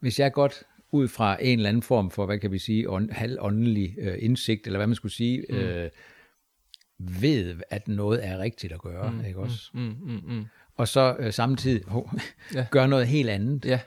hvis 0.00 0.18
jeg 0.20 0.32
godt 0.32 0.62
ud 0.92 1.08
fra 1.08 1.42
en 1.42 1.58
eller 1.58 1.68
anden 1.68 1.82
form 1.82 2.10
for, 2.10 2.26
hvad 2.26 2.38
kan 2.38 2.52
vi 2.52 2.58
sige, 2.58 2.90
ånd, 2.90 3.10
halvåndelig 3.10 3.94
øh, 3.98 4.16
indsigt, 4.18 4.66
eller 4.66 4.78
hvad 4.78 4.86
man 4.86 4.94
skulle 4.96 5.12
sige, 5.12 5.44
mm. 5.50 5.56
øh, 5.56 5.90
ved, 7.20 7.60
at 7.70 7.88
noget 7.88 8.26
er 8.26 8.38
rigtigt 8.38 8.72
at 8.72 8.80
gøre, 8.82 9.10
mm, 9.12 9.24
ikke 9.24 9.38
også? 9.38 9.70
mm, 9.74 9.96
mm, 10.00 10.20
mm. 10.34 10.44
Og 10.76 10.88
så 10.88 11.16
øh, 11.18 11.32
samtidig 11.32 11.82
oh, 11.96 12.08
Ja. 12.54 12.66
gør 12.70 12.86
noget 12.86 13.06
helt 13.08 13.30
andet, 13.30 13.64
ja, 13.64 13.80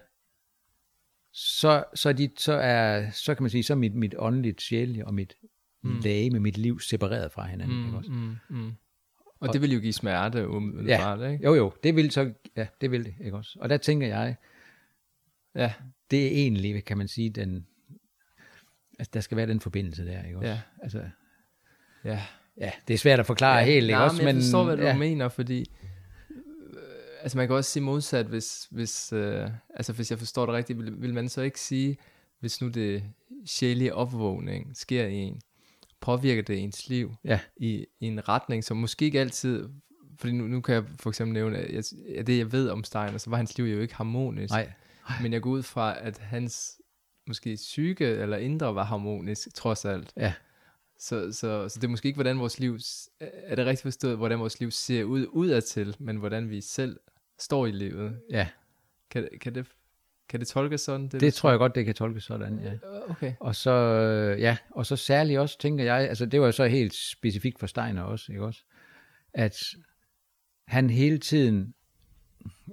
så, 1.36 1.84
så, 1.96 2.14
de, 2.14 2.30
så, 2.38 2.54
er, 2.54 3.10
så 3.12 3.36
kan 3.36 3.44
man 3.44 3.50
sige, 3.50 3.64
så 3.64 3.74
er 3.74 3.78
mit, 3.78 3.96
mit 3.96 4.16
åndeligt 4.18 4.62
sjæl 4.62 5.04
og 5.06 5.14
mit 5.14 5.36
mm. 5.84 6.00
læge 6.00 6.30
med 6.30 6.40
mit 6.40 6.58
liv 6.58 6.80
separeret 6.80 7.32
fra 7.32 7.48
hinanden, 7.48 7.80
mm, 7.80 7.86
ikke 7.86 7.98
også? 7.98 8.12
mm, 8.12 8.36
mm. 8.50 8.72
Og 9.40 9.54
det 9.54 9.62
vil 9.62 9.74
jo 9.74 9.80
give 9.80 9.94
smerte, 9.94 10.48
umiddelbart, 10.48 11.20
Ja, 11.22 11.28
ikke? 11.28 11.46
jo 11.46 11.54
jo, 11.56 11.74
det 11.84 11.96
vil 11.96 12.12
så, 12.12 12.34
ja, 12.58 12.68
det 12.82 12.92
vil 12.92 13.06
det, 13.06 13.16
ikke 13.22 13.38
også? 13.38 13.58
Og 13.62 13.70
der 13.70 13.78
tænker 13.78 14.08
jeg, 14.08 14.36
Ja, 15.56 15.74
det 16.12 16.26
er 16.28 16.32
egentlig, 16.32 16.86
kan 16.86 16.98
man 16.98 17.08
sige, 17.08 17.30
den, 17.30 17.68
altså 19.00 19.12
der 19.14 19.20
skal 19.20 19.38
være 19.38 19.48
den 19.48 19.60
forbindelse 19.60 20.06
der, 20.06 20.24
ikke 20.24 20.38
også? 20.38 20.48
Ja. 20.50 20.62
Altså, 20.82 21.10
ja. 22.04 22.22
Ja, 22.58 22.72
det 22.88 22.94
er 22.94 22.98
svært 22.98 23.20
at 23.20 23.26
forklare 23.26 23.58
ja, 23.58 23.66
helt, 23.66 23.84
ikke 23.84 23.92
Nej, 23.94 24.04
også? 24.04 24.18
men 24.18 24.28
jeg 24.28 24.36
forstår, 24.36 24.64
hvad 24.64 24.78
du 24.78 24.84
ja, 24.84 24.98
mener, 24.98 25.30
fordi... 25.30 25.60
øh, 25.60 26.80
Altså 27.22 27.38
man 27.38 27.48
kan 27.48 27.56
også 27.56 27.72
sige 27.72 27.84
modsat, 27.84 28.26
hvis, 28.26 28.68
hvis, 28.72 29.14
øh, 29.14 29.50
altså 29.76 29.94
hvis 29.94 30.12
jeg 30.12 30.20
forstår 30.20 30.46
det 30.46 30.56
rigtigt, 30.56 30.80
vil, 30.80 31.02
vil 31.02 31.14
man 31.14 31.30
så 31.30 31.42
ikke 31.42 31.60
sige, 31.60 31.98
hvis 32.40 32.62
nu 32.62 32.68
det 32.68 33.04
sjælige 33.46 33.96
opvågning 33.96 34.78
sker 34.78 35.06
i 35.06 35.16
en, 35.16 35.42
påvirker 36.02 36.42
det 36.42 36.60
ens 36.60 36.90
liv 36.90 37.16
Ja. 37.24 37.40
i, 37.58 37.86
i 38.00 38.06
en 38.06 38.30
retning, 38.30 38.64
som 38.64 38.78
måske 38.78 39.06
ikke 39.06 39.20
altid, 39.20 39.70
fordi 40.20 40.34
nu, 40.34 40.48
nu 40.48 40.62
kan 40.62 40.76
jeg 40.76 40.84
for 41.00 41.10
eksempel 41.10 41.34
nævne, 41.34 41.58
at 41.58 41.72
jeg, 41.74 41.84
at 42.20 42.28
det 42.28 42.38
jeg 42.38 42.52
ved 42.52 42.70
om 42.70 42.84
Steiner, 42.84 43.18
så 43.18 43.30
var 43.30 43.38
hans 43.38 43.58
liv 43.58 43.66
jo 43.66 43.80
ikke 43.82 43.96
harmonisk. 43.96 44.52
Nej. 44.52 44.72
Men 45.22 45.34
jeg 45.34 45.42
går 45.42 45.50
ud 45.50 45.64
fra, 45.64 45.96
at 46.00 46.18
hans 46.18 46.82
måske 47.28 47.56
psyke 47.56 48.06
eller 48.06 48.38
indre 48.38 48.76
var 48.76 48.84
harmonisk, 48.84 49.54
trods 49.56 49.86
alt. 49.86 50.14
Ja. 50.18 50.34
Så, 51.00 51.32
så, 51.32 51.70
så 51.70 51.80
det 51.80 51.84
er 51.84 51.92
måske 51.92 52.08
ikke, 52.08 52.18
hvordan 52.18 52.40
vores 52.40 52.60
liv, 52.60 52.78
er 53.20 53.56
det 53.56 53.66
rigtigt 53.66 53.82
forstået, 53.82 54.18
hvordan 54.18 54.40
vores 54.40 54.60
liv 54.60 54.72
ser 54.72 55.04
ud 55.04 55.28
udadtil, 55.30 55.96
men 56.00 56.18
hvordan 56.18 56.50
vi 56.50 56.62
selv 56.62 57.00
står 57.40 57.66
i 57.66 57.72
livet. 57.72 58.20
Ja, 58.30 58.48
Kan, 59.10 59.30
kan, 59.42 59.56
det, 59.56 59.68
kan 60.30 60.40
det 60.40 60.48
tolkes 60.48 60.82
sådan? 60.82 61.08
Det, 61.08 61.22
det 61.22 61.34
tror 61.34 61.50
jeg 61.50 61.60
godt, 61.60 61.76
det 61.76 61.86
kan 61.86 61.96
tolkes 61.96 62.24
sådan, 62.24 62.60
ja. 62.60 62.70
jeg. 62.70 62.80
Okay. 63.10 63.34
Og 63.40 63.56
så, 63.56 63.72
øh, 63.72 64.42
ja, 64.42 64.58
og 64.70 64.86
så 64.86 64.96
særligt 64.96 65.40
også, 65.40 65.60
tænker 65.60 65.84
jeg, 65.84 66.10
altså 66.10 66.26
det 66.26 66.40
var 66.40 66.46
jo 66.46 66.52
så 66.52 66.66
helt 66.66 66.94
specifikt 66.94 67.60
for 67.60 67.68
Steiner 67.68 68.02
også, 68.02 68.32
ikke 68.32 68.46
også? 68.46 68.64
At 69.34 69.58
han 70.68 70.90
hele 70.90 71.18
tiden, 71.18 71.74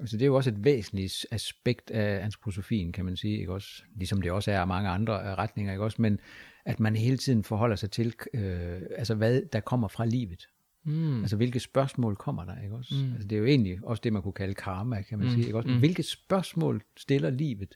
altså 0.00 0.16
det 0.16 0.22
er 0.22 0.26
jo 0.26 0.36
også 0.36 0.50
et 0.50 0.64
væsentligt 0.64 1.26
aspekt 1.30 1.90
af 1.90 2.24
antroposofien, 2.24 2.92
kan 2.92 3.04
man 3.04 3.16
sige, 3.16 3.38
ikke 3.38 3.52
også? 3.52 3.82
Ligesom 3.96 4.22
det 4.22 4.32
også 4.32 4.50
er 4.52 4.60
af 4.60 4.66
mange 4.66 4.88
andre 4.90 5.14
øh, 5.14 5.26
retninger, 5.26 5.72
ikke 5.72 5.84
også? 5.84 6.02
Men 6.02 6.20
at 6.64 6.80
man 6.80 6.96
hele 6.96 7.16
tiden 7.16 7.44
forholder 7.44 7.76
sig 7.76 7.90
til, 7.90 8.14
øh, 8.34 8.80
altså 8.96 9.14
hvad 9.14 9.42
der 9.52 9.60
kommer 9.60 9.88
fra 9.88 10.04
livet. 10.06 10.48
Mm. 10.84 11.20
Altså 11.20 11.36
hvilke 11.36 11.60
spørgsmål 11.60 12.16
kommer 12.16 12.44
der, 12.44 12.62
ikke 12.62 12.74
også? 12.74 12.94
Mm. 12.94 13.12
Altså 13.12 13.28
det 13.28 13.36
er 13.36 13.40
jo 13.40 13.46
egentlig 13.46 13.78
også 13.82 14.00
det, 14.04 14.12
man 14.12 14.22
kunne 14.22 14.32
kalde 14.32 14.54
karma, 14.54 15.02
kan 15.02 15.18
man 15.18 15.26
Mm, 15.28 15.34
sige, 15.34 15.44
ikke 15.46 15.58
også? 15.58 15.68
mm. 15.68 15.78
Hvilke 15.78 16.02
spørgsmål 16.02 16.82
stiller 16.96 17.30
livet? 17.30 17.74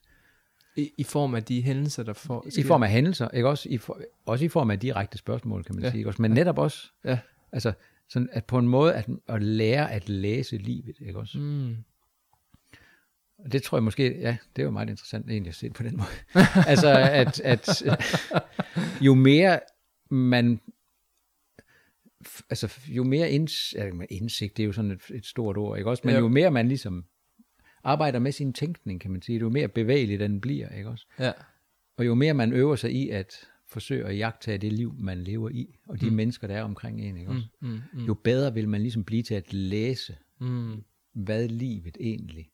I, 0.76 0.90
I 0.98 1.02
form 1.04 1.34
af 1.34 1.42
de 1.44 1.62
hændelser, 1.62 2.02
der 2.02 2.12
får... 2.12 2.46
I 2.58 2.62
form 2.62 2.82
af 2.82 2.90
hændelser, 2.90 3.28
ikke 3.28 3.48
også? 3.48 3.68
I 3.68 3.78
for, 3.78 4.00
også 4.26 4.44
i 4.44 4.48
form 4.48 4.70
af 4.70 4.80
direkte 4.80 5.18
spørgsmål, 5.18 5.64
kan 5.64 5.74
man 5.74 5.82
Ja. 5.82 5.86
ja. 5.86 5.90
sige. 5.90 5.98
Ikke 5.98 6.10
også? 6.10 6.22
Men 6.22 6.30
netop 6.30 6.58
også, 6.58 6.90
Ja. 7.04 7.18
altså, 7.52 7.72
sådan 8.08 8.28
at 8.32 8.44
på 8.44 8.58
en 8.58 8.68
måde 8.68 8.94
at, 8.94 9.08
at 9.28 9.42
lære 9.42 9.92
at 9.92 10.08
læse 10.08 10.56
livet, 10.56 10.96
ikke 11.00 11.18
også? 11.18 11.38
Mm. 11.38 11.76
Og 13.38 13.52
det 13.52 13.62
tror 13.62 13.78
jeg 13.78 13.82
måske, 13.82 14.18
ja, 14.20 14.36
det 14.56 14.64
var 14.64 14.70
meget 14.70 14.90
interessant 14.90 15.30
egentlig 15.30 15.48
at 15.48 15.54
se 15.54 15.66
det 15.68 15.74
på 15.76 15.82
den 15.82 15.96
måde. 15.96 16.08
altså, 16.72 16.88
at, 16.98 17.40
at 17.40 17.82
jo 19.00 19.14
mere 19.14 19.60
man, 20.10 20.60
altså 22.50 22.78
jo 22.88 23.04
mere 23.04 23.30
inds, 23.30 23.74
indsigt, 24.10 24.56
det 24.56 24.62
er 24.62 24.66
jo 24.66 24.72
sådan 24.72 24.90
et, 24.90 25.02
et 25.14 25.26
stort 25.26 25.56
ord, 25.56 25.78
ikke 25.78 25.90
også? 25.90 26.02
Men 26.04 26.14
Ja. 26.14 26.20
jo 26.20 26.28
mere 26.28 26.50
man 26.50 26.68
ligesom 26.68 27.04
arbejder 27.84 28.18
med 28.18 28.32
sin 28.32 28.52
tænkning, 28.52 29.00
kan 29.00 29.10
man 29.10 29.22
sige, 29.22 29.38
jo 29.38 29.48
mere 29.48 29.68
bevægelig 29.68 30.18
den 30.18 30.40
bliver, 30.40 30.68
ikke 30.68 30.88
også? 30.88 31.06
Ja. 31.18 31.32
Og 31.98 32.06
jo 32.06 32.14
mere 32.14 32.34
man 32.34 32.52
øver 32.52 32.76
sig 32.76 32.92
i 32.92 33.08
at 33.08 33.34
forsøge 33.68 34.04
at 34.06 34.18
jagtage 34.18 34.58
det 34.58 34.72
liv, 34.72 34.94
man 34.98 35.18
lever 35.18 35.50
i, 35.50 35.78
og 35.88 36.00
de 36.00 36.10
mm. 36.10 36.16
mennesker, 36.16 36.46
der 36.46 36.54
er 36.56 36.62
omkring 36.62 37.00
en, 37.00 37.16
ikke 37.16 37.30
også? 37.30 37.46
Mm. 37.62 37.80
Mm. 37.92 38.04
jo 38.04 38.14
bedre 38.14 38.54
vil 38.54 38.68
man 38.68 38.80
ligesom 38.80 39.04
blive 39.04 39.22
til 39.22 39.34
at 39.34 39.52
læse, 39.52 40.16
Mm. 40.40 40.82
hvad 41.14 41.48
livet 41.48 41.96
egentlig 42.00 42.50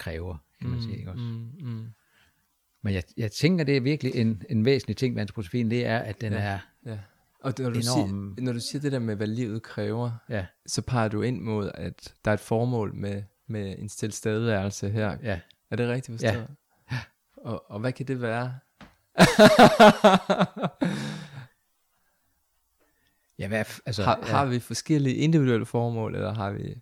kræver, 0.00 0.36
kan 0.60 0.70
man 0.70 0.82
sige, 0.82 0.98
ikke 0.98 1.10
også? 1.10 1.22
Mm. 1.24 1.50
Mm. 1.60 1.86
Men 2.82 2.94
jeg, 2.94 3.02
jeg 3.16 3.32
tænker, 3.32 3.64
det 3.64 3.76
er 3.76 3.80
virkelig 3.80 4.14
en, 4.14 4.42
en 4.50 4.64
væsentlig 4.64 4.96
ting 4.96 5.14
ved 5.14 5.20
antroposofien, 5.20 5.70
det 5.70 5.86
er, 5.86 5.98
at 5.98 6.20
den 6.20 6.32
Ja. 6.32 6.38
er, 6.38 6.58
Ja. 6.86 6.98
Og 7.42 7.54
når, 7.58 7.70
du 7.70 7.78
Enorm- 7.78 7.82
siger, 8.36 8.40
når 8.42 8.52
du 8.52 8.60
siger 8.60 8.82
det 8.82 8.92
der 8.92 8.98
med, 8.98 9.16
hvad 9.16 9.26
livet 9.26 9.62
kræver, 9.62 10.10
ja, 10.28 10.46
så 10.66 10.82
peger 10.82 11.08
du 11.08 11.22
ind 11.22 11.40
mod, 11.40 11.70
at 11.74 12.14
der 12.24 12.30
er 12.30 12.34
et 12.34 12.40
formål 12.40 12.94
med, 12.94 13.22
med 13.46 13.78
en 13.78 13.88
tilstedeværelse 13.88 14.90
her. 14.90 15.16
ja, 15.22 15.40
Er 15.70 15.76
det 15.76 15.88
rigtigt 15.88 16.20
forstået? 16.20 16.48
Ja. 16.92 16.98
Og, 17.36 17.70
og 17.70 17.80
hvad 17.80 17.92
kan 17.92 18.06
det 18.06 18.20
være? 18.22 18.54
ja, 23.38 23.48
hvad, 23.48 23.64
altså, 23.86 24.02
har, 24.02 24.18
ja, 24.22 24.26
har 24.26 24.46
vi 24.46 24.58
forskellige 24.58 25.14
individuelle 25.16 25.66
formål, 25.66 26.14
eller 26.14 26.34
har 26.34 26.50
vi 26.50 26.74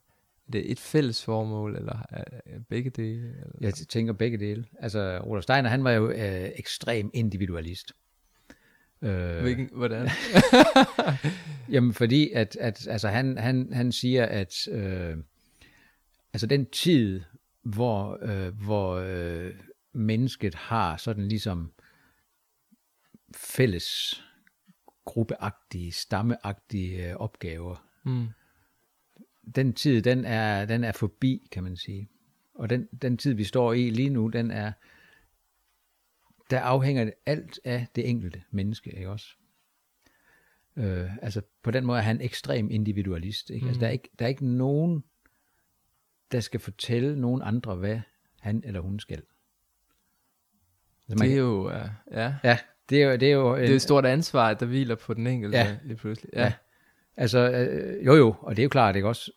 det 0.52 0.70
et 0.70 0.80
fælles 0.80 1.24
formål, 1.24 1.76
eller 1.76 2.06
er, 2.10 2.24
er 2.46 2.58
begge 2.68 2.90
dele? 2.90 3.28
Eller? 3.28 3.52
jeg 3.60 3.74
tænker 3.74 4.12
begge 4.12 4.38
dele. 4.38 4.64
Altså, 4.78 5.18
Rudolf 5.18 5.42
Steiner, 5.42 5.68
han 5.68 5.84
var 5.84 5.90
jo 5.90 6.10
øh, 6.10 6.50
ekstrem 6.56 7.10
individualist. 7.14 7.92
Øh, 9.02 9.40
Hvilken, 9.42 9.70
hvordan? 9.72 10.08
Jamen 11.72 11.94
fordi, 11.94 12.30
at, 12.30 12.56
at 12.60 12.88
altså 12.88 13.08
han, 13.08 13.38
han, 13.38 13.72
han 13.72 13.92
siger, 13.92 14.26
at 14.26 14.68
øh, 14.68 15.16
altså 16.32 16.46
den 16.46 16.66
tid, 16.66 17.22
hvor, 17.62 18.18
øh, 18.22 18.54
hvor 18.54 18.94
øh, 18.94 19.54
mennesket 19.92 20.54
har 20.54 20.96
sådan 20.96 21.28
ligesom 21.28 21.72
fælles 23.36 24.22
gruppeagtige, 25.04 25.92
stammeagtige 25.92 27.10
øh, 27.10 27.16
opgaver, 27.16 27.88
mm. 28.04 28.28
Den 29.54 29.72
tid, 29.72 30.02
den 30.02 30.24
er, 30.24 30.64
den 30.64 30.84
er 30.84 30.92
forbi, 30.92 31.48
kan 31.52 31.62
man 31.62 31.76
sige. 31.76 32.08
Og 32.54 32.70
den, 32.70 32.88
den 33.02 33.16
tid, 33.18 33.34
vi 33.34 33.44
står 33.44 33.72
i 33.72 33.90
lige 33.90 34.10
nu, 34.10 34.28
den 34.28 34.50
er, 34.50 34.72
der 36.50 36.60
afhænger 36.60 37.04
det 37.04 37.14
alt 37.26 37.60
af 37.64 37.86
det 37.96 38.08
enkelte 38.08 38.42
menneske, 38.50 38.90
ikke 38.96 39.10
også? 39.10 39.26
Øh, 40.76 41.16
altså 41.22 41.42
på 41.62 41.70
den 41.70 41.84
måde 41.86 41.98
er 41.98 42.02
han 42.02 42.20
ekstrem 42.20 42.70
individualist. 42.70 43.50
Ikke? 43.50 43.64
Mm. 43.64 43.68
Altså, 43.68 43.80
der, 43.80 43.86
er 43.86 43.90
ikke, 43.90 44.08
der 44.18 44.24
er 44.24 44.28
ikke 44.28 44.46
nogen, 44.46 45.04
der 46.32 46.40
skal 46.40 46.60
fortælle 46.60 47.20
nogen 47.20 47.42
andre, 47.44 47.74
hvad 47.74 48.00
han 48.40 48.62
eller 48.64 48.80
hun 48.80 49.00
skal. 49.00 49.22
Altså, 51.08 51.24
Det 51.24 51.32
er 51.32 51.36
jo, 51.38 51.66
uh, 51.66 51.88
ja. 52.10 52.34
Ja, 52.44 52.58
det 52.88 53.02
er 53.02 53.06
jo... 53.06 53.12
Det 53.16 53.28
er 53.28 53.32
jo, 53.32 53.56
Det 53.56 53.70
er 53.70 53.74
et 53.74 53.82
stort 53.82 54.06
ansvar, 54.06 54.54
der 54.54 54.66
hviler 54.66 54.94
på 54.94 55.14
den 55.14 55.26
enkelte 55.26 55.58
Ja. 55.58 55.78
lige 55.84 55.96
pludselig. 55.96 56.30
Ja. 56.32 56.42
Ja. 56.42 56.52
Altså, 57.20 57.50
øh, 57.50 58.06
jo 58.06 58.14
jo, 58.14 58.34
og 58.40 58.56
det 58.56 58.62
er 58.62 58.64
jo 58.64 58.68
klart, 58.68 58.96
ikke 58.96 59.08
også? 59.08 59.32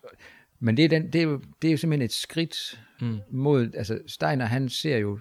Men 0.59 0.77
det 0.77 0.85
er, 0.85 0.89
den, 0.89 1.13
det 1.13 1.19
er, 1.19 1.23
jo, 1.23 1.41
det 1.61 1.67
er 1.67 1.71
jo 1.71 1.77
simpelthen 1.77 2.05
et 2.05 2.13
skridt 2.13 2.81
Mm. 3.01 3.19
mod, 3.29 3.71
altså 3.75 3.99
Steiner 4.07 4.45
han 4.45 4.69
ser 4.69 4.97
jo 4.97 5.19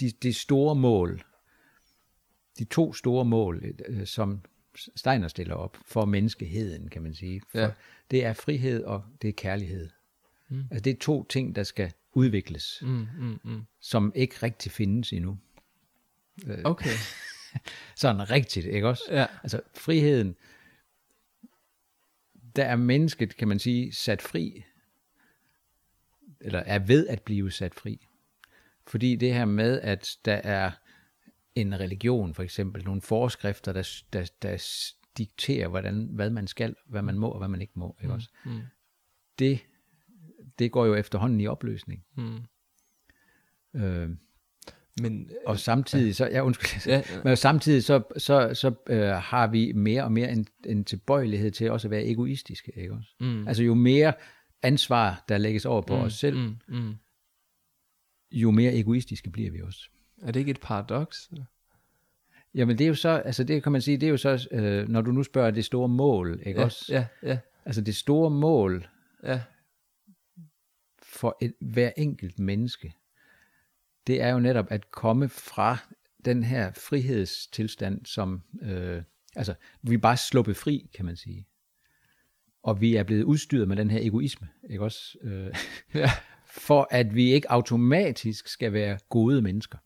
de, 0.00 0.10
de 0.22 0.32
store 0.32 0.74
mål, 0.74 1.22
de 2.58 2.64
to 2.64 2.92
store 2.92 3.24
mål, 3.24 3.64
øh, 3.88 4.06
som 4.06 4.40
Steiner 4.96 5.28
stiller 5.28 5.54
op 5.54 5.76
for 5.86 6.04
menneskeheden, 6.04 6.88
kan 6.88 7.02
man 7.02 7.14
sige. 7.14 7.40
For 7.48 7.58
Ja. 7.58 7.70
Det 8.10 8.24
er 8.24 8.32
frihed 8.32 8.84
og 8.84 9.04
det 9.22 9.28
er 9.28 9.32
kærlighed. 9.32 9.88
Mm. 10.48 10.64
Altså 10.70 10.82
det 10.82 10.90
er 10.90 10.98
to 11.00 11.24
ting, 11.24 11.56
der 11.56 11.62
skal 11.62 11.92
udvikles, 12.12 12.78
Mm, 12.82 13.06
mm, 13.18 13.38
mm. 13.44 13.62
som 13.80 14.12
ikke 14.14 14.34
rigtig 14.42 14.72
findes 14.72 15.12
endnu. 15.12 15.38
Okay. 16.64 16.90
Sådan 17.96 18.30
rigtigt, 18.30 18.66
ikke 18.66 18.88
også? 18.88 19.02
Ja. 19.10 19.26
Altså 19.42 19.60
friheden, 19.74 20.34
der 22.56 22.64
er 22.64 22.76
mennesket, 22.76 23.36
kan 23.36 23.48
man 23.48 23.58
sige, 23.58 23.92
sat 23.92 24.22
fri, 24.22 24.64
eller 26.40 26.58
er 26.58 26.78
ved 26.78 27.06
at 27.06 27.22
blive 27.22 27.50
sat 27.50 27.74
fri. 27.74 28.06
Fordi 28.86 29.16
det 29.16 29.34
her 29.34 29.44
med, 29.44 29.80
at 29.80 30.16
der 30.24 30.34
er 30.34 30.70
en 31.54 31.80
religion, 31.80 32.34
for 32.34 32.42
eksempel, 32.42 32.84
nogle 32.84 33.00
forskrifter, 33.00 33.72
der, 33.72 34.02
der, 34.12 34.30
der 34.42 34.56
dikterer, 35.18 35.68
hvordan, 35.68 36.08
hvad 36.12 36.30
man 36.30 36.46
skal, 36.46 36.74
hvad 36.86 37.02
man 37.02 37.18
må 37.18 37.28
og 37.28 37.38
hvad 37.38 37.48
man 37.48 37.60
ikke 37.60 37.72
må. 37.76 37.96
Ikke 38.02 38.14
også? 38.14 38.28
Mm. 38.44 38.60
Det, 39.38 39.60
det 40.58 40.72
går 40.72 40.86
jo 40.86 40.94
efterhånden 40.94 41.40
i 41.40 41.46
opløsning. 41.46 42.04
Mm. 42.16 42.38
Øh, 43.74 44.10
Men, 45.02 45.30
og 45.46 45.58
samtidig, 45.58 46.16
så, 46.16 46.26
ja, 46.26 46.40
undskyld, 46.40 46.92
ja, 46.92 47.02
Men 47.24 47.36
samtidig 47.36 47.84
så, 47.84 48.02
så, 48.16 48.50
så 48.54 48.74
øh, 48.88 49.08
har 49.08 49.46
vi 49.46 49.72
mere 49.72 50.04
og 50.04 50.12
mere 50.12 50.32
en, 50.32 50.46
en 50.66 50.84
tilbøjelighed 50.84 51.50
til 51.50 51.70
også 51.70 51.86
at 51.88 51.90
være 51.90 52.04
egoistiske. 52.06 52.72
Ikke 52.76 52.94
også? 52.94 53.08
mm. 53.20 53.48
Altså 53.48 53.62
jo 53.62 53.74
mere 53.74 54.12
ansvar, 54.62 55.24
der 55.28 55.38
lægges 55.38 55.64
over 55.66 55.82
på 55.82 55.96
mm, 55.96 56.02
os 56.02 56.14
selv, 56.14 56.36
Mm, 56.38 56.54
mm. 56.68 56.94
jo 58.32 58.50
mere 58.50 58.74
egoistiske 58.74 59.30
bliver 59.30 59.50
vi 59.50 59.60
også. 59.62 59.80
Er 60.22 60.32
det 60.32 60.40
ikke 60.40 60.50
et 60.50 60.60
paradoks? 60.60 61.30
Jamen 62.54 62.78
det 62.78 62.84
er 62.84 62.88
jo 62.88 62.94
så, 62.94 63.08
altså 63.08 63.44
det 63.44 63.62
kan 63.62 63.72
man 63.72 63.82
sige, 63.82 63.96
det 63.96 64.06
er 64.06 64.10
jo 64.10 64.16
så, 64.16 64.48
øh, 64.52 64.88
når 64.88 65.00
du 65.00 65.12
nu 65.12 65.22
spørger 65.22 65.50
det 65.50 65.64
store 65.64 65.88
mål, 65.88 66.42
ikke 66.46 66.60
Ja, 66.60 66.64
også? 66.64 66.92
ja, 66.94 67.06
ja, 67.22 67.38
Altså 67.64 67.80
det 67.80 67.96
store 67.96 68.30
mål 68.30 68.86
ja. 69.24 69.40
for 71.02 71.36
et, 71.42 71.54
hver 71.60 71.90
enkelt 71.96 72.38
menneske, 72.38 72.92
det 74.06 74.22
er 74.22 74.28
jo 74.28 74.38
netop 74.40 74.66
at 74.70 74.90
komme 74.90 75.28
fra 75.28 75.78
den 76.24 76.42
her 76.44 76.72
frihedstilstand, 76.72 78.06
som, 78.06 78.42
øh, 78.62 79.02
altså 79.36 79.54
vi 79.82 79.94
er 79.94 79.98
bare 79.98 80.16
sluppet 80.16 80.56
fri, 80.56 80.90
kan 80.96 81.04
man 81.04 81.16
sige. 81.16 81.46
Og 82.62 82.80
vi 82.80 82.96
er 82.96 83.02
blevet 83.02 83.22
udstyret 83.22 83.68
med 83.68 83.76
den 83.76 83.90
her 83.90 83.98
egoisme, 84.02 84.48
ikke 84.70 84.84
også? 84.84 85.18
Øh, 85.22 85.54
ja. 85.94 86.10
for 86.46 86.88
at 86.90 87.14
vi 87.14 87.32
ikke 87.32 87.50
automatisk 87.50 88.48
skal 88.48 88.72
være 88.72 88.98
gode 89.08 89.42
mennesker. 89.42 89.78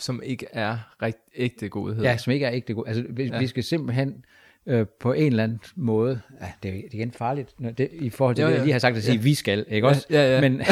Som 0.00 0.22
ikke 0.22 0.46
er 0.52 0.94
rigt, 1.02 1.18
ægte 1.34 1.68
godhed. 1.68 2.02
Ja, 2.02 2.16
som 2.16 2.32
ikke 2.32 2.46
er 2.46 2.52
ægte 2.52 2.74
gode. 2.74 2.88
Altså 2.88 3.04
vi, 3.10 3.22
Ja. 3.24 3.32
ja. 3.34 3.38
vi 3.38 3.46
skal 3.46 3.64
simpelthen 3.64 4.24
øh, 4.66 4.86
på 5.00 5.12
en 5.12 5.26
eller 5.26 5.44
anden 5.44 5.60
måde, 5.76 6.20
ja, 6.40 6.52
det, 6.62 6.68
er, 6.68 6.72
det 6.74 6.84
er 6.84 6.88
igen 6.92 7.12
farligt, 7.12 7.54
det, 7.78 7.88
i 7.92 8.10
forhold 8.10 8.36
til 8.36 8.42
Jo, 8.42 8.48
det, 8.48 8.54
jeg 8.54 8.62
lige 8.62 8.72
har 8.72 8.78
sagt, 8.78 8.96
at 8.96 9.02
sige, 9.04 9.16
Ja. 9.16 9.22
vi 9.22 9.34
skal, 9.34 9.64
ikke 9.68 9.88
også? 9.88 10.06
Ja, 10.10 10.34
ja. 10.34 10.40
Men, 10.40 10.60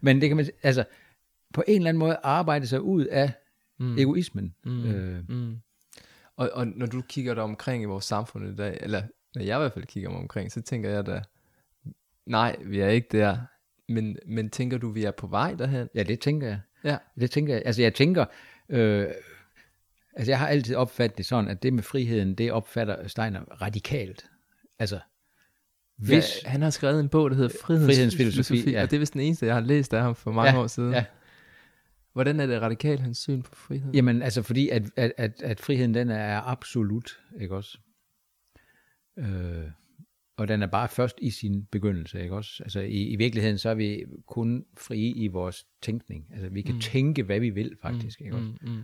men 0.00 0.20
det 0.20 0.28
kan 0.28 0.36
man, 0.36 0.46
altså, 0.62 0.84
på 1.54 1.64
en 1.68 1.76
eller 1.76 1.88
anden 1.88 1.98
måde 1.98 2.16
arbejde 2.22 2.66
sig 2.66 2.80
ud 2.80 3.04
af 3.04 3.32
mm. 3.78 3.98
egoismen. 3.98 4.54
Mm. 4.64 4.84
Øh, 4.90 5.24
Mm. 5.28 5.56
Og, 6.36 6.50
og 6.52 6.66
når 6.66 6.86
du 6.86 7.02
kigger 7.08 7.34
dig 7.34 7.42
omkring 7.42 7.82
i 7.82 7.86
vores 7.86 8.04
samfund 8.04 8.48
i 8.48 8.56
dag, 8.56 8.78
eller 8.80 9.02
når 9.34 9.42
jeg 9.42 9.56
i 9.56 9.60
hvert 9.60 9.72
fald 9.72 9.84
kigger 9.84 10.10
mig 10.10 10.18
omkring, 10.18 10.52
så 10.52 10.62
tænker 10.62 10.90
jeg 10.90 11.06
da, 11.06 11.22
nej, 12.26 12.56
vi 12.64 12.80
er 12.80 12.88
ikke 12.88 13.08
der. 13.12 13.38
Men, 13.88 14.18
men 14.26 14.50
tænker 14.50 14.78
du, 14.78 14.90
vi 14.90 15.04
er 15.04 15.10
på 15.10 15.26
vej 15.26 15.54
derhen? 15.54 15.88
ja, 15.94 16.02
det 16.02 16.20
tænker 16.20 16.46
jeg. 16.46 16.60
Ja. 16.84 16.98
Det 17.20 17.30
tænker 17.30 17.54
jeg. 17.54 17.62
Altså 17.66 17.82
jeg 17.82 17.94
tænker, 17.94 18.24
øh, 18.68 19.06
altså 20.16 20.30
jeg 20.30 20.38
har 20.38 20.48
altid 20.48 20.74
opfattet 20.74 21.18
det 21.18 21.26
sådan, 21.26 21.50
at 21.50 21.62
det 21.62 21.72
med 21.72 21.82
friheden, 21.82 22.34
det 22.34 22.52
opfatter 22.52 23.08
Steiner 23.08 23.40
radikalt. 23.40 24.30
Altså, 24.78 25.00
hvis, 25.98 26.24
ja, 26.44 26.48
han 26.48 26.62
har 26.62 26.70
skrevet 26.70 27.00
en 27.00 27.08
bog, 27.08 27.30
der 27.30 27.36
hedder 27.36 27.56
Frihedens, 27.62 27.86
Frihedens 27.86 28.16
filosofi, 28.16 28.70
ja. 28.70 28.82
og 28.82 28.90
det 28.90 28.96
er 28.96 29.00
vist 29.00 29.12
den 29.12 29.20
eneste, 29.20 29.46
jeg 29.46 29.54
har 29.54 29.60
læst 29.60 29.94
af 29.94 30.02
ham 30.02 30.14
for 30.14 30.32
mange 30.32 30.52
Ja, 30.52 30.62
år 30.62 30.66
siden. 30.66 30.92
ja. 30.92 31.04
Hvordan 32.12 32.40
er 32.40 32.46
det 32.46 32.60
radikalt, 32.60 33.00
hans 33.00 33.18
syn 33.18 33.42
på 33.42 33.54
frihed? 33.54 33.92
Jamen, 33.92 34.22
altså 34.22 34.42
fordi, 34.42 34.68
at, 34.68 34.82
at, 34.96 35.12
at, 35.16 35.42
at 35.42 35.60
friheden, 35.60 35.94
den 35.94 36.10
er 36.10 36.40
absolut, 36.40 37.18
ikke 37.40 37.56
også? 37.56 37.78
Øh, 39.18 39.64
og 40.36 40.48
den 40.48 40.62
er 40.62 40.66
bare 40.66 40.88
først 40.88 41.18
i 41.22 41.30
sin 41.30 41.64
begyndelse, 41.64 42.22
ikke 42.22 42.34
også? 42.34 42.62
Altså 42.62 42.80
i, 42.80 43.02
i 43.02 43.16
virkeligheden, 43.16 43.58
så 43.58 43.68
er 43.70 43.74
vi 43.74 44.04
kun 44.26 44.64
frie 44.76 45.14
i 45.14 45.26
vores 45.26 45.66
tænkning. 45.82 46.26
Altså 46.32 46.48
vi 46.48 46.62
kan 46.62 46.74
mm. 46.74 46.80
tænke, 46.80 47.22
hvad 47.22 47.40
vi 47.40 47.50
vil, 47.50 47.76
faktisk, 47.82 48.20
ikke 48.20 48.36
også? 48.36 48.48
Mm, 48.62 48.70
mm. 48.72 48.82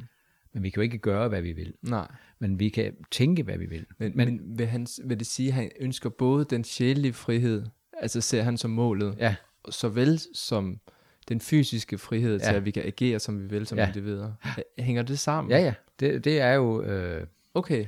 Men 0.55 0.63
vi 0.63 0.71
kan 0.71 0.77
jo 0.81 0.83
ikke 0.83 0.99
gøre, 0.99 1.29
hvad 1.29 1.43
vi 1.43 1.53
vil. 1.53 1.75
Nej, 1.83 2.07
Men 2.39 2.59
vi 2.59 2.69
kan 2.69 2.95
tænke, 3.11 3.43
hvad 3.43 3.59
vi 3.59 3.67
vil. 3.67 3.87
men, 3.99 4.13
men, 4.15 4.27
men 4.29 4.59
vil, 4.59 4.67
han, 4.67 4.87
vil 5.05 5.19
det 5.19 5.27
sige, 5.27 5.49
at 5.49 5.55
han 5.55 5.71
ønsker 5.81 6.09
både 6.11 6.45
den 6.45 6.65
sjælelige 6.65 7.13
frihed, 7.13 7.63
altså 8.01 8.21
ser 8.21 8.43
han 8.43 8.57
som 8.57 8.71
målet, 8.71 9.17
Ja, 9.19 9.35
såvel 9.71 10.21
som 10.35 10.81
den 11.29 11.41
fysiske 11.41 11.99
frihed 11.99 12.39
til, 12.41 12.47
Ja. 12.51 12.57
at 12.57 12.65
vi 12.65 12.71
kan 12.71 12.83
agere, 12.87 13.19
som 13.19 13.41
vi 13.43 13.47
vil 13.47 13.67
som 13.67 13.79
Ja. 13.79 13.87
individer. 13.89 14.33
Hænger 14.79 15.03
det 15.03 15.19
sammen? 15.19 15.51
ja, 15.51 15.59
ja. 15.59 15.75
Det, 16.01 16.25
det 16.25 16.41
er 16.41 16.53
jo, 16.53 16.83
øh, 16.83 17.27
Okay, 17.55 17.87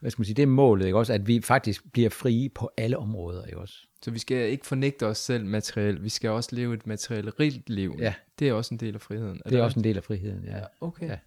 hvad 0.00 0.10
skal 0.10 0.20
man 0.20 0.24
sige, 0.24 0.34
det 0.34 0.42
er 0.42 0.46
målet, 0.46 0.86
ikke 0.86 0.98
også? 0.98 1.12
At 1.12 1.26
vi 1.26 1.40
faktisk 1.40 1.92
bliver 1.92 2.10
frie 2.10 2.48
på 2.48 2.70
alle 2.76 2.98
områder, 2.98 3.44
ikke 3.44 3.58
også? 3.58 3.74
så 4.02 4.10
vi 4.10 4.18
skal 4.18 4.50
ikke 4.50 4.66
fornægte 4.66 5.06
os 5.06 5.18
selv 5.18 5.44
materielt, 5.46 6.04
vi 6.04 6.08
skal 6.08 6.30
også 6.30 6.50
leve 6.52 6.74
et 6.74 6.86
materielt 6.86 7.40
rigt 7.40 7.70
liv. 7.70 7.96
Ja. 7.98 8.14
Det 8.38 8.48
er 8.48 8.52
også 8.52 8.74
en 8.74 8.80
del 8.80 8.94
af 8.94 9.00
friheden. 9.00 9.40
Det 9.48 9.58
er 9.58 9.62
også 9.62 9.78
en 9.80 9.84
del 9.84 9.96
af 9.96 10.04
friheden, 10.04 10.44
ja. 10.44 10.56
Ja, 10.56 10.64
okay. 10.80 11.08
Ja. 11.08 11.18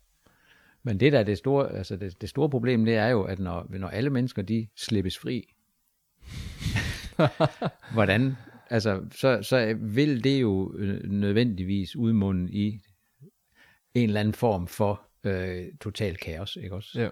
Men 0.83 0.99
det 0.99 1.13
der 1.13 1.19
er 1.19 1.23
det 1.23 1.37
store, 1.37 1.75
altså 1.75 1.95
det, 1.95 2.21
det 2.21 2.29
store 2.29 2.49
problem, 2.49 2.85
det 2.85 2.95
er 2.95 3.07
jo, 3.07 3.23
at 3.23 3.39
når, 3.39 3.67
når 3.69 3.87
alle 3.87 4.09
mennesker, 4.09 4.41
de 4.41 4.67
slippes 4.75 5.17
fri, 5.17 5.53
hvordan, 7.93 8.35
altså, 8.69 9.01
så, 9.11 9.39
så 9.41 9.75
vil 9.79 10.23
det 10.23 10.41
jo 10.41 10.73
øh, 10.77 11.03
nødvendigvis 11.11 11.95
udmunde 11.95 12.51
i 12.51 12.81
en 13.93 14.03
eller 14.09 14.19
anden 14.19 14.33
form 14.33 14.67
for 14.67 15.01
øh, 15.23 15.65
total 15.81 16.17
kaos, 16.17 16.55
ikke 16.55 16.75
også? 16.75 17.01
Ja. 17.01 17.09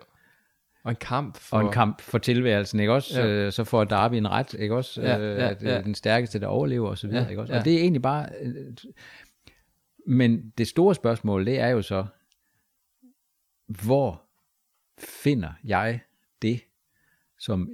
Og 0.83 0.91
en 0.91 0.97
kamp 1.01 1.37
for... 1.37 1.57
Og 1.57 1.63
en 1.63 1.71
kamp 1.71 2.01
for 2.01 2.17
tilværelsen, 2.17 2.79
ikke 2.79 2.93
også? 2.93 3.21
Ja. 3.21 3.27
Øh, 3.27 3.51
så 3.51 3.63
får 3.63 3.83
Darby 3.83 4.15
en 4.15 4.27
ret, 4.31 4.53
ikke 4.53 4.75
også? 4.75 5.01
Ja, 5.01 5.19
øh, 5.19 5.37
ja, 5.37 5.49
at 5.49 5.59
det 5.59 5.67
ja. 5.67 5.81
den 5.81 5.95
stærkeste, 5.95 6.39
der 6.39 6.47
overlever, 6.47 6.89
og 6.89 6.97
så 6.97 7.07
videre, 7.07 7.23
Ja, 7.23 7.29
ikke 7.29 7.41
også? 7.41 7.53
ja. 7.53 7.59
Og 7.59 7.65
det 7.65 7.73
er 7.73 7.79
egentlig 7.79 8.01
bare... 8.01 8.29
øh, 8.41 8.53
Men 10.07 10.53
det 10.57 10.67
store 10.67 10.95
spørgsmål, 10.95 11.45
det 11.45 11.59
er 11.59 11.67
jo 11.67 11.81
så, 11.81 12.05
hvor 13.67 14.23
finder 14.97 15.53
jeg 15.63 15.99
det, 16.41 16.61
som 17.39 17.69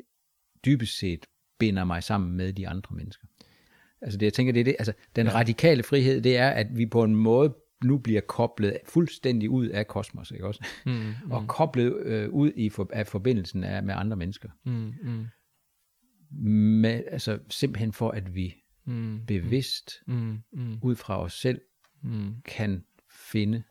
dybest 0.65 0.97
set 0.97 1.25
binder 1.59 1.83
mig 1.83 2.03
sammen 2.03 2.31
med 2.37 2.53
de 2.53 2.67
andre 2.67 2.95
mennesker? 2.95 3.27
Altså 4.01 4.17
det, 4.17 4.25
jeg 4.25 4.33
tænker, 4.33 4.53
det 4.53 4.59
er 4.59 4.63
det, 4.63 4.75
altså 4.79 4.93
den 5.15 5.27
ja. 5.27 5.33
radikale 5.33 5.83
frihed, 5.83 6.21
det 6.21 6.37
er, 6.37 6.49
at 6.49 6.77
vi 6.77 6.85
på 6.85 7.03
en 7.03 7.15
måde 7.15 7.55
nu 7.83 7.97
bliver 7.97 8.21
koblet 8.21 8.77
fuldstændig 8.85 9.49
ud 9.49 9.67
af 9.67 9.87
kosmos, 9.87 10.31
ikke 10.31 10.47
også? 10.47 10.65
Mm, 10.85 10.91
mm, 10.93 11.31
Og 11.31 11.47
koblet 11.47 11.95
øh, 12.05 12.29
ud 12.29 12.51
i 12.55 12.69
for, 12.69 12.89
af 12.93 13.07
forbindelsen 13.07 13.63
af, 13.63 13.83
med 13.83 13.93
andre 13.97 14.17
mennesker. 14.17 14.49
mm, 14.63 14.93
mm, 15.03 15.25
Med, 16.41 17.03
altså 17.11 17.39
simpelthen 17.49 17.93
for, 17.93 18.09
at 18.11 18.35
vi 18.35 18.55
mm, 18.85 19.25
bevidst 19.25 20.03
mm, 20.07 20.37
mm, 20.53 20.77
ud 20.81 20.95
fra 20.95 21.21
os 21.21 21.33
selv 21.33 21.61
mm. 22.01 22.35
kan 22.45 22.83
finde 23.09 23.63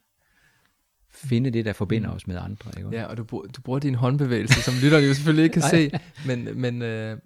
finde 1.14 1.50
det, 1.50 1.64
der 1.64 1.72
forbinder 1.72 2.10
os 2.10 2.26
med 2.26 2.36
andre. 2.36 2.70
Ikke? 2.76 2.88
Ja, 2.92 3.04
og 3.04 3.16
du, 3.16 3.24
bruger- 3.24 3.46
du 3.46 3.60
bruger 3.60 3.78
din 3.78 3.94
håndbevægelse, 3.94 4.62
som 4.62 4.74
lytterne 4.82 5.06
jo 5.06 5.14
selvfølgelig 5.14 5.44
ikke 5.44 5.52
kan 5.60 5.70
se, 5.76 5.90
men, 6.26 6.60
men, 6.60 6.82
øh, 6.82 7.18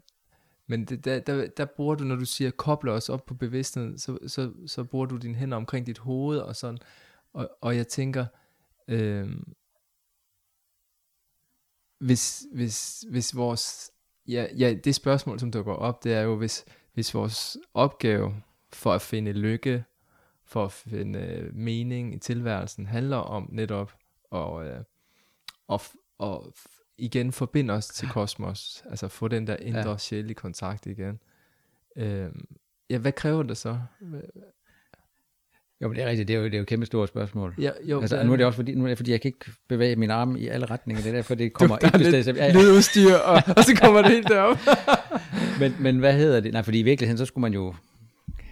men 0.66 0.84
det, 0.84 1.04
der, 1.04 1.18
der, 1.18 1.46
der 1.46 1.64
bruger 1.64 1.94
du, 1.94 2.04
når 2.04 2.16
du 2.16 2.24
siger, 2.24 2.50
kobler 2.50 2.92
os 2.92 3.08
op 3.08 3.26
på 3.26 3.34
bevidstheden, 3.34 3.98
så, 3.98 4.18
så, 4.26 4.52
så 4.66 4.84
bruger 4.84 5.06
du 5.06 5.16
dine 5.16 5.34
hænder 5.34 5.56
omkring 5.56 5.86
dit 5.86 5.98
hoved 5.98 6.38
og 6.38 6.56
sådan, 6.56 6.78
og, 7.32 7.50
og 7.60 7.76
jeg 7.76 7.88
tænker, 7.88 8.26
øh, 8.88 9.28
hvis, 12.00 12.46
hvis, 12.54 13.04
hvis 13.10 13.36
vores, 13.36 13.90
ja, 14.28 14.46
ja, 14.58 14.74
det 14.84 14.94
spørgsmål, 14.94 15.40
som 15.40 15.50
dukker 15.50 15.72
op, 15.72 16.04
det 16.04 16.12
er 16.14 16.20
jo, 16.20 16.36
hvis, 16.36 16.64
hvis 16.94 17.14
vores 17.14 17.56
opgave 17.74 18.34
for 18.72 18.92
at 18.92 19.02
finde 19.02 19.32
lykke, 19.32 19.84
for 20.46 20.64
at 20.64 20.72
finde 20.72 21.18
øh, 21.18 21.54
mening 21.54 22.14
i 22.14 22.18
tilværelsen, 22.18 22.86
handler 22.86 23.16
om 23.16 23.48
netop 23.52 23.92
at, 24.32 24.66
øh, 24.66 24.80
at, 25.72 25.80
at 26.22 26.38
igen 26.98 27.32
forbinde 27.32 27.74
os 27.74 27.86
til 27.86 28.08
kosmos, 28.08 28.84
altså 28.90 29.08
få 29.08 29.28
den 29.28 29.46
der 29.46 29.56
indre 29.56 29.80
Ja. 29.80 29.90
ja. 29.90 29.96
sjælelige 29.96 30.34
kontakt 30.34 30.86
igen. 30.86 31.18
Øh, 31.96 32.28
ja, 32.90 32.98
hvad 32.98 33.12
kræver 33.12 33.42
det 33.42 33.56
så? 33.56 33.78
Jo, 35.80 35.88
men 35.88 35.96
det 35.96 36.04
er 36.04 36.08
rigtigt. 36.08 36.28
Det 36.28 36.34
er 36.36 36.38
jo, 36.38 36.44
det 36.44 36.54
er 36.54 36.58
jo 36.58 36.62
et 36.62 36.68
kæmpe 36.68 36.86
stort 36.86 37.08
spørgsmål. 37.08 37.54
Ja, 37.58 37.70
jo, 37.84 38.00
Altså, 38.00 38.22
nu 38.22 38.32
er 38.32 38.36
det 38.36 38.46
også 38.46 38.56
fordi, 38.56 38.74
nu 38.74 38.84
er 38.84 38.88
det 38.88 38.98
fordi, 38.98 39.10
jeg 39.10 39.20
kan 39.20 39.28
ikke 39.28 39.50
bevæge 39.68 39.96
min 39.96 40.10
arme 40.10 40.40
i 40.40 40.48
alle 40.48 40.66
retninger. 40.66 41.02
Det 41.02 41.08
er 41.10 41.14
derfor, 41.14 41.34
det 41.34 41.52
kommer 41.52 41.78
er 41.82 41.86
et 41.86 42.00
lidt 42.00 42.24
sted. 42.24 42.34
Ja, 42.34 42.44
ja. 42.46 42.52
lydudstyr, 42.52 43.14
og, 43.14 43.42
og 43.56 43.64
så 43.64 43.78
kommer 43.82 44.02
det 44.02 44.10
helt 44.10 44.28
derop. 44.28 44.58
Men, 45.60 45.74
men 45.80 45.98
hvad 45.98 46.12
hedder 46.14 46.40
det? 46.40 46.52
Nej, 46.52 46.62
fordi 46.62 46.78
i 46.78 46.82
virkeligheden, 46.82 47.18
så 47.18 47.24
skulle 47.24 47.42
man 47.42 47.52
jo 47.54 47.74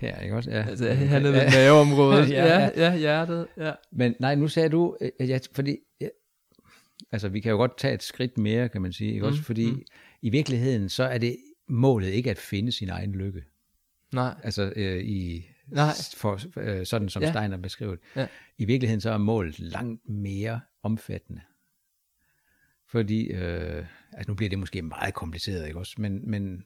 her, 0.05 0.21
ikke 0.21 0.37
også? 0.37 0.51
Ja. 0.51 0.67
altså, 0.69 0.93
han 0.93 1.27
er 1.27 1.31
ved 1.31 1.51
maveområdet. 1.55 2.31
Ja, 2.31 2.45
ja, 2.45 2.71
ja. 2.77 2.97
hjertet. 2.97 3.47
Ja. 3.57 3.73
Men 3.93 4.15
nej, 4.21 4.35
nu 4.35 4.49
sagde 4.49 4.69
du, 4.69 4.97
øh, 5.01 5.29
ja, 5.29 5.39
fordi, 5.55 5.77
ja, 6.01 6.09
altså 7.13 7.29
vi 7.29 7.41
kan 7.41 7.51
jo 7.51 7.57
godt 7.57 7.79
tage 7.79 7.95
et 7.95 8.03
skridt 8.03 8.39
mere, 8.39 8.69
kan 8.69 8.83
man 8.83 8.93
sige, 8.93 9.13
ikke 9.13 9.27
også? 9.27 9.39
Mm, 9.39 9.45
Fordi 9.45 9.71
mm. 9.71 9.83
i 10.23 10.31
virkeligheden, 10.31 10.89
så 10.89 11.05
er 11.05 11.19
det 11.19 11.37
målet 11.69 12.09
ikke 12.09 12.31
at 12.31 12.39
finde 12.39 12.73
sin 12.73 12.89
egen 12.89 13.13
lykke. 13.13 13.45
Nej, 14.13 14.35
Altså 14.43 14.73
øh, 14.77 15.05
i, 15.05 15.47
Nej. 15.69 15.93
For, 16.17 16.41
øh, 16.57 16.87
sådan 16.87 17.09
som 17.09 17.23
Ja. 17.23 17.31
Steiner 17.31 17.57
beskrev 17.57 17.91
det. 17.91 18.01
Ja. 18.17 18.27
I 18.59 18.65
virkeligheden 18.65 19.01
så 19.01 19.11
er 19.11 19.19
målet 19.19 19.61
langt 19.61 20.09
mere 20.09 20.61
omfattende. 20.83 21.41
Fordi, 22.89 23.27
øh, 23.27 23.85
altså 24.13 24.31
nu 24.31 24.35
bliver 24.35 24.51
det 24.51 24.59
måske 24.59 24.83
meget 24.83 25.15
kompliceret, 25.15 25.67
ikke 25.67 25.79
også? 25.79 25.95
Men, 25.99 26.31
men 26.31 26.65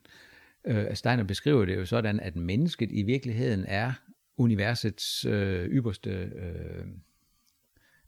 øh, 0.65 0.95
Steiner 0.95 1.23
beskriver 1.23 1.65
det 1.65 1.75
jo 1.75 1.85
sådan, 1.85 2.19
at 2.19 2.35
mennesket 2.35 2.91
i 2.91 3.03
virkeligheden 3.03 3.65
er 3.67 3.93
universets 4.37 5.25
øh, 5.25 5.69
ypperste 5.69 6.09
øh, 6.09 6.85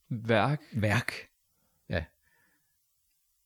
værk. 0.10 0.62
værk. 0.74 1.14
Ja. 1.90 2.06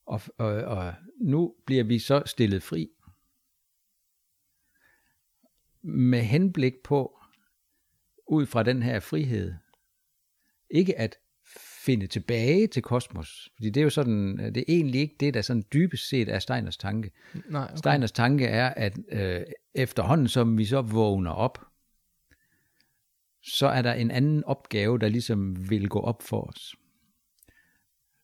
Og, 0.06 0.20
og, 0.38 0.46
og 0.46 0.94
nu 1.20 1.54
bliver 1.66 1.84
vi 1.84 1.98
så 1.98 2.22
stillet 2.26 2.62
fri 2.62 2.90
med 5.82 6.22
henblik 6.22 6.74
på, 6.84 7.18
ud 8.26 8.46
fra 8.46 8.62
den 8.62 8.82
her 8.82 9.00
frihed, 9.00 9.54
ikke 10.70 10.98
at 10.98 11.18
finde 11.86 12.06
tilbage 12.06 12.66
til 12.66 12.82
kosmos, 12.82 13.48
fordi 13.54 13.70
det 13.70 13.80
er 13.80 13.84
jo 13.84 13.90
sådan, 13.90 14.38
det 14.38 14.56
er 14.56 14.64
egentlig 14.68 15.00
ikke 15.00 15.16
det, 15.20 15.34
der 15.34 15.42
sådan 15.42 15.64
dybest 15.72 16.08
set 16.08 16.28
er 16.28 16.38
Steiners 16.38 16.76
tanke. 16.76 17.10
Nej, 17.48 17.64
okay. 17.64 17.76
Steiners 17.76 18.12
tanke 18.12 18.46
er, 18.46 18.68
at 18.68 18.98
øh, 19.08 19.42
efterhånden 19.74 20.28
som 20.28 20.58
vi 20.58 20.64
så 20.64 20.82
vågner 20.82 21.30
op, 21.30 21.58
så 23.42 23.66
er 23.66 23.82
der 23.82 23.92
en 23.92 24.10
anden 24.10 24.44
opgave, 24.44 24.98
der 24.98 25.08
ligesom 25.08 25.70
vil 25.70 25.88
gå 25.88 26.00
op 26.00 26.22
for 26.22 26.40
os. 26.40 26.74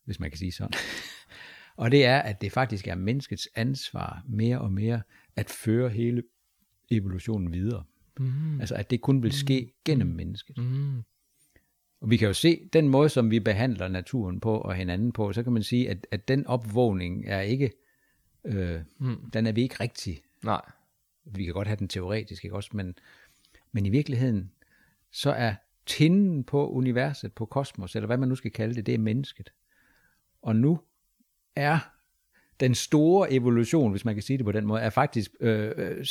Hvis 0.04 0.20
man 0.20 0.30
kan 0.30 0.38
sige 0.38 0.52
sådan. 0.52 0.72
og 1.82 1.90
det 1.90 2.04
er, 2.04 2.18
at 2.18 2.40
det 2.40 2.52
faktisk 2.52 2.88
er 2.88 2.94
menneskets 2.94 3.48
ansvar 3.54 4.24
mere 4.28 4.60
og 4.60 4.72
mere 4.72 5.02
at 5.36 5.50
føre 5.50 5.88
hele 5.88 6.22
evolutionen 6.90 7.52
videre. 7.52 7.84
Mm. 8.18 8.60
Altså 8.60 8.74
at 8.74 8.90
det 8.90 9.00
kun 9.00 9.22
vil 9.22 9.32
ske 9.32 9.72
gennem 9.84 10.08
mennesket. 10.08 10.58
Mm. 10.58 11.02
Og 12.02 12.10
vi 12.10 12.16
kan 12.16 12.28
jo 12.28 12.34
se, 12.34 12.68
den 12.72 12.88
måde, 12.88 13.08
som 13.08 13.30
vi 13.30 13.40
behandler 13.40 13.88
naturen 13.88 14.40
på 14.40 14.58
og 14.58 14.74
hinanden 14.74 15.12
på, 15.12 15.32
så 15.32 15.42
kan 15.42 15.52
man 15.52 15.62
sige, 15.62 15.90
at, 15.90 16.06
at 16.10 16.28
den 16.28 16.46
opvågning 16.46 17.24
er 17.26 17.40
ikke, 17.40 17.70
øh, 18.44 18.80
Mm. 18.98 19.30
den 19.32 19.46
er 19.46 19.52
vi 19.52 19.62
ikke 19.62 19.76
rigtig. 19.80 20.22
Nej. 20.44 20.60
Vi 21.24 21.44
kan 21.44 21.54
godt 21.54 21.68
have 21.68 21.76
den 21.76 21.88
teoretisk, 21.88 22.44
ikke 22.44 22.56
også? 22.56 22.70
Men, 22.72 22.94
men 23.72 23.86
i 23.86 23.90
virkeligheden, 23.90 24.50
så 25.12 25.30
er 25.30 25.54
tinden 25.86 26.44
på 26.44 26.70
universet, 26.70 27.32
på 27.32 27.46
kosmos, 27.46 27.96
eller 27.96 28.06
hvad 28.06 28.16
man 28.16 28.28
nu 28.28 28.34
skal 28.34 28.50
kalde 28.50 28.74
det, 28.74 28.86
det 28.86 28.94
er 28.94 28.98
mennesket. 28.98 29.52
Og 30.42 30.56
nu 30.56 30.78
er 31.56 31.78
den 32.60 32.74
store 32.74 33.32
evolution, 33.32 33.90
hvis 33.90 34.04
man 34.04 34.14
kan 34.14 34.22
sige 34.22 34.36
det 34.36 34.46
på 34.46 34.52
den 34.52 34.66
måde, 34.66 34.80
er 34.80 34.90
faktisk 34.90 35.30
øh, 35.40 35.72
øh, 35.76 36.06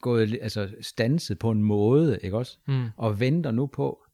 gået, 0.00 0.38
altså 0.42 0.74
stanset 0.80 1.38
på 1.38 1.50
en 1.50 1.62
måde, 1.62 2.18
ikke 2.22 2.36
også? 2.36 2.58
Mm. 2.66 2.88
Og 2.96 3.20
venter 3.20 3.50
nu 3.50 3.66
på, 3.66 4.04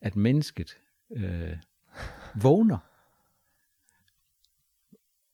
at 0.00 0.16
mennesket 0.16 0.78
øh, 1.16 1.56
vågner. 2.42 2.78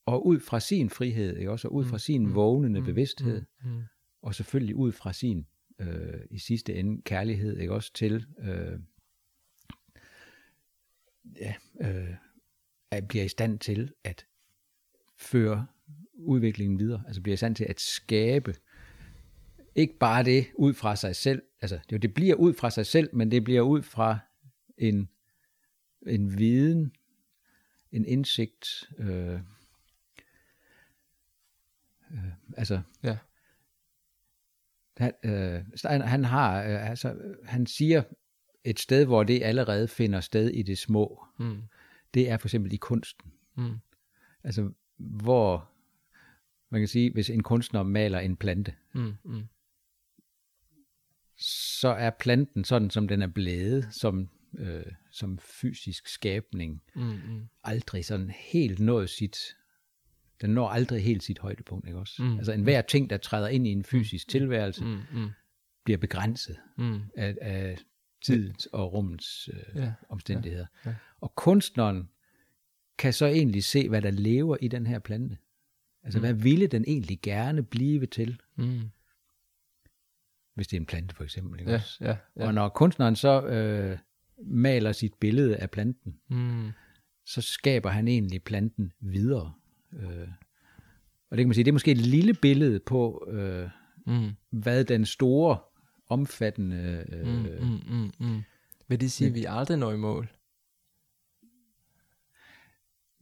Og 0.06 0.26
ud 0.26 0.40
fra 0.40 0.60
sin 0.60 0.90
frihed, 0.90 1.36
ikke 1.36 1.50
også? 1.50 1.68
Og 1.68 1.74
ud 1.74 1.84
fra 1.84 1.98
sin 1.98 2.34
vågnende 2.34 2.82
bevidsthed, 2.82 3.42
Mm. 3.64 3.82
og 4.22 4.34
selvfølgelig 4.34 4.76
ud 4.76 4.92
fra 4.92 5.12
sin, 5.12 5.46
øh, 5.78 6.20
i 6.30 6.38
sidste 6.38 6.74
ende, 6.74 7.02
kærlighed, 7.02 7.58
ikke 7.58 7.72
også? 7.72 7.92
Til, 7.92 8.26
øh, 8.38 8.78
ja, 11.40 11.54
øh, 11.80 12.14
at 12.90 13.08
bliver 13.08 13.24
i 13.24 13.28
stand 13.28 13.58
til 13.58 13.92
at 14.04 14.26
føre 15.18 15.66
udviklingen 16.14 16.78
videre, 16.78 17.02
altså 17.06 17.22
bliver 17.22 17.34
i 17.34 17.36
stand 17.36 17.56
til 17.56 17.64
at 17.64 17.80
skabe, 17.80 18.54
ikke 19.74 19.98
bare 19.98 20.24
det 20.24 20.46
ud 20.54 20.74
fra 20.74 20.96
sig 20.96 21.16
selv, 21.16 21.42
altså 21.60 21.78
det, 21.90 22.02
det 22.02 22.14
bliver 22.14 22.34
ud 22.34 22.54
fra 22.54 22.70
sig 22.70 22.86
selv, 22.86 23.16
men 23.16 23.30
det 23.30 23.44
bliver 23.44 23.62
ud 23.62 23.82
fra 23.82 24.18
en, 24.78 25.08
en 26.06 26.38
viden, 26.38 26.92
en 27.92 28.04
indsigt, 28.04 28.90
øh, 28.98 29.40
øh, 32.12 32.24
altså 32.56 32.80
Ja. 33.02 33.18
han, 34.96 35.12
øh, 35.24 35.64
han 36.02 36.24
har, 36.24 36.62
øh, 36.62 36.90
altså, 36.90 37.34
han 37.44 37.66
siger 37.66 38.02
et 38.64 38.78
sted, 38.80 39.04
hvor 39.04 39.22
det 39.24 39.42
allerede 39.42 39.88
finder 39.88 40.20
sted 40.20 40.50
i 40.50 40.62
det 40.62 40.78
små, 40.78 41.24
Mm. 41.38 41.62
det 42.14 42.30
er 42.30 42.36
for 42.38 42.46
eksempel 42.48 42.72
i 42.72 42.76
kunsten. 42.76 43.32
Mm. 43.56 43.78
Altså, 44.44 44.72
hvor 44.96 45.70
man 46.70 46.80
kan 46.80 46.88
sige, 46.88 47.12
hvis 47.12 47.30
en 47.30 47.42
kunstner 47.42 47.82
maler 47.82 48.18
en 48.18 48.36
plante, 48.36 48.74
Mm. 48.92 49.14
Mm. 49.24 49.42
så 51.36 51.88
er 51.88 52.10
planten 52.10 52.64
sådan, 52.64 52.90
som 52.90 53.08
den 53.08 53.22
er 53.22 53.26
blevet, 53.26 53.88
som, 53.90 54.28
øh, 54.58 54.84
som 55.10 55.38
fysisk 55.38 56.08
skabning, 56.08 56.82
Mm. 56.94 57.02
Mm. 57.02 57.48
aldrig 57.64 58.04
sådan 58.04 58.30
helt 58.30 58.80
nået 58.80 59.10
sit, 59.10 59.36
den 60.40 60.50
når 60.50 60.68
aldrig 60.68 61.02
helt 61.04 61.22
sit 61.22 61.38
højdepunkt, 61.38 61.86
ikke 61.86 61.98
også? 61.98 62.22
Mm. 62.22 62.36
Altså 62.36 62.52
enhver 62.52 62.82
ting, 62.82 63.10
der 63.10 63.16
træder 63.16 63.48
ind 63.48 63.66
i 63.66 63.70
en 63.70 63.84
fysisk 63.84 64.28
tilværelse, 64.28 64.84
Mm. 64.84 65.00
Mm. 65.12 65.28
bliver 65.84 65.98
begrænset 65.98 66.56
Mm. 66.78 67.00
af, 67.16 67.36
af 67.40 67.78
tidens 68.24 68.66
og 68.66 68.92
rummets 68.92 69.48
øh, 69.52 69.76
Ja. 69.82 69.92
omstændigheder. 70.08 70.66
Ja. 70.84 70.90
Ja. 70.90 70.96
Og 71.20 71.34
kunstneren 71.34 72.08
kan 72.98 73.12
så 73.12 73.26
egentlig 73.26 73.64
se, 73.64 73.88
hvad 73.88 74.02
der 74.02 74.10
lever 74.10 74.56
i 74.60 74.68
den 74.68 74.86
her 74.86 74.98
plante. 74.98 75.38
Altså, 76.02 76.18
mm. 76.18 76.22
hvad 76.22 76.32
ville 76.34 76.66
den 76.66 76.84
egentlig 76.86 77.18
gerne 77.22 77.62
blive 77.62 78.06
til, 78.06 78.40
Mm. 78.56 78.80
hvis 80.54 80.68
det 80.68 80.76
er 80.76 80.80
en 80.80 80.86
plante 80.86 81.14
for 81.14 81.24
eksempel. 81.24 81.60
Ikke 81.60 81.72
Ja, 81.72 81.76
også? 81.78 82.04
ja, 82.04 82.16
ja. 82.36 82.46
Og 82.46 82.54
når 82.54 82.68
kunstneren 82.68 83.16
så 83.16 83.46
øh, 83.46 83.98
maler 84.42 84.92
sit 84.92 85.14
billede 85.14 85.56
af 85.56 85.70
planten, 85.70 86.14
Mm. 86.28 86.70
så 87.26 87.40
skaber 87.40 87.90
han 87.90 88.08
egentlig 88.08 88.42
planten 88.42 88.92
videre. 89.00 89.52
Øh, 89.92 90.28
og 91.30 91.36
det 91.36 91.38
kan 91.38 91.46
man 91.48 91.54
sige, 91.54 91.64
det 91.64 91.70
er 91.70 91.72
måske 91.72 91.90
et 91.90 91.98
lille 91.98 92.34
billede 92.34 92.80
på, 92.80 93.28
øh, 93.30 93.68
Mm. 94.06 94.30
hvad 94.50 94.84
den 94.84 95.06
store, 95.06 95.58
omfattende... 96.08 97.04
Øh, 97.12 97.26
Mm. 97.26 97.46
Mm. 97.60 97.80
Mm. 97.96 98.10
Mm. 98.26 98.42
Vil 98.88 99.00
det 99.00 99.12
sige, 99.12 99.28
at 99.28 99.34
vi 99.34 99.44
aldrig 99.48 99.78
når 99.78 99.92
i 99.92 99.96
mål? 99.96 100.28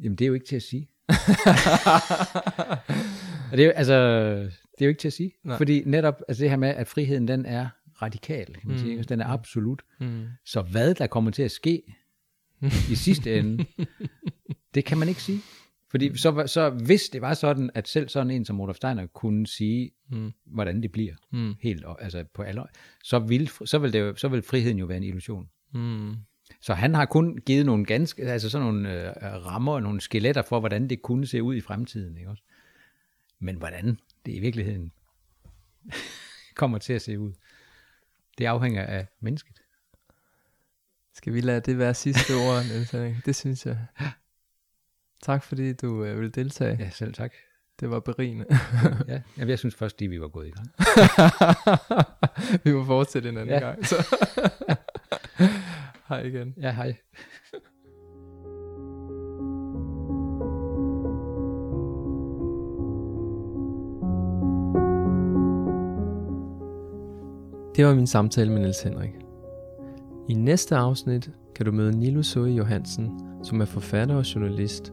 Jamen, 0.00 0.16
det 0.16 0.24
er 0.24 0.28
jo 0.28 0.34
ikke 0.34 0.46
til 0.46 0.56
at 0.56 0.62
sige. 0.62 0.88
og 3.50 3.56
det 3.56 3.60
er, 3.60 3.64
jo- 3.66 3.72
altså, 3.72 3.94
det 4.78 4.80
er 4.80 4.84
jo 4.84 4.88
ikke 4.88 5.00
til 5.00 5.08
at 5.08 5.12
sige. 5.12 5.32
Nej. 5.44 5.56
Fordi 5.56 5.82
netop 5.86 6.22
altså 6.28 6.42
det 6.42 6.50
her 6.50 6.56
med, 6.56 6.68
at 6.68 6.88
friheden 6.88 7.28
den 7.28 7.46
er 7.46 7.68
radikal, 8.02 8.46
kan 8.46 8.60
man 8.64 8.72
Mm. 8.76 8.78
sige. 8.78 8.90
ikke? 8.90 9.02
Den 9.02 9.20
er 9.20 9.26
absolut. 9.26 9.82
Mm. 10.00 10.26
Så 10.44 10.62
hvad 10.62 10.94
der 10.94 11.06
kommer 11.06 11.30
til 11.30 11.42
at 11.42 11.50
ske 11.50 11.82
i 12.90 12.94
sidste 12.94 13.38
ende, 13.38 13.64
det 14.74 14.84
kan 14.84 14.98
man 14.98 15.08
ikke 15.08 15.22
sige. 15.22 15.40
Fordi 15.90 16.16
så, 16.18 16.42
så 16.46 16.70
hvis 16.70 17.08
det 17.08 17.20
var 17.20 17.34
sådan, 17.34 17.70
at 17.74 17.88
selv 17.88 18.08
sådan 18.08 18.30
en 18.30 18.44
som 18.44 18.60
Rudolf 18.60 18.76
Steiner 18.76 19.06
kunne 19.06 19.46
sige, 19.46 19.90
Mm. 20.10 20.32
hvordan 20.46 20.82
det 20.82 20.92
bliver, 20.92 21.14
Mm. 21.30 21.54
helt 21.60 21.84
altså 21.98 22.24
på 22.34 22.42
alle, 22.42 22.62
så 23.04 23.18
vil, 23.18 23.48
så 23.64 23.78
vil, 23.78 23.92
det 23.92 24.00
jo, 24.00 24.16
så 24.16 24.28
vil 24.28 24.42
friheden 24.42 24.78
jo 24.78 24.86
være 24.86 24.96
en 24.96 25.02
illusion. 25.04 25.48
Mm. 25.74 26.14
Så 26.60 26.74
han 26.74 26.94
har 26.94 27.04
kun 27.04 27.38
givet 27.46 27.66
nogle 27.66 27.84
ganske, 27.84 28.22
altså 28.22 28.50
sådan 28.50 28.66
nogle 28.66 29.06
øh, 29.08 29.12
rammer 29.46 29.72
og 29.72 29.82
nogle 29.82 30.00
skeletter 30.00 30.42
for, 30.42 30.60
hvordan 30.60 30.88
det 30.88 31.02
kunne 31.02 31.26
se 31.26 31.42
ud 31.42 31.54
i 31.54 31.60
fremtiden. 31.60 32.16
Ikke 32.16 32.30
også? 32.30 32.42
Men 33.38 33.56
hvordan 33.56 33.98
det 34.26 34.34
i 34.34 34.38
virkeligheden 34.40 34.92
kommer 36.54 36.78
til 36.78 36.92
at 36.92 37.02
se 37.02 37.18
ud, 37.18 37.32
det 38.38 38.44
afhænger 38.46 38.86
af 38.86 39.06
mennesket. 39.20 39.62
Skal 41.14 41.32
vi 41.34 41.40
lade 41.40 41.60
det 41.60 41.78
være 41.78 41.94
sidste 41.94 42.32
ord, 42.46 42.62
Niels? 42.64 43.22
Det 43.24 43.36
synes 43.36 43.66
jeg. 43.66 43.78
Tak 45.22 45.42
fordi 45.42 45.72
du 45.72 46.04
øh, 46.04 46.20
vil 46.20 46.34
deltage. 46.34 46.76
Ja, 46.80 46.90
selv 46.90 47.14
tak. 47.14 47.32
Det 47.80 47.90
var 47.90 48.00
berigende. 48.00 48.46
Ja, 49.08 49.22
jamen, 49.36 49.48
jeg 49.50 49.58
synes 49.58 49.74
først 49.74 49.98
lige, 50.00 50.08
vi 50.08 50.20
var 50.20 50.28
gået 50.28 50.46
i 50.48 50.50
gang. 50.50 50.68
vi 52.64 52.72
må 52.72 52.84
fortsætte 52.84 53.28
en 53.28 53.36
anden 53.36 53.54
Ja. 53.54 53.60
gang. 53.60 53.86
Så. 53.86 54.16
Hej 56.08 56.20
igen. 56.22 56.54
Ja, 56.60 56.72
hej. 56.72 56.96
Det 67.76 67.86
var 67.86 67.94
min 67.94 68.06
samtale 68.06 68.50
med 68.52 68.60
Niels 68.60 68.82
Henrik. 68.82 69.10
I 70.28 70.34
næste 70.34 70.76
afsnit 70.76 71.30
kan 71.54 71.66
du 71.66 71.72
møde 71.72 71.98
Nilo 71.98 72.22
Zoe 72.22 72.50
Johansen, 72.50 73.20
som 73.44 73.60
er 73.60 73.64
forfatter 73.64 74.14
og 74.14 74.34
journalist. 74.34 74.92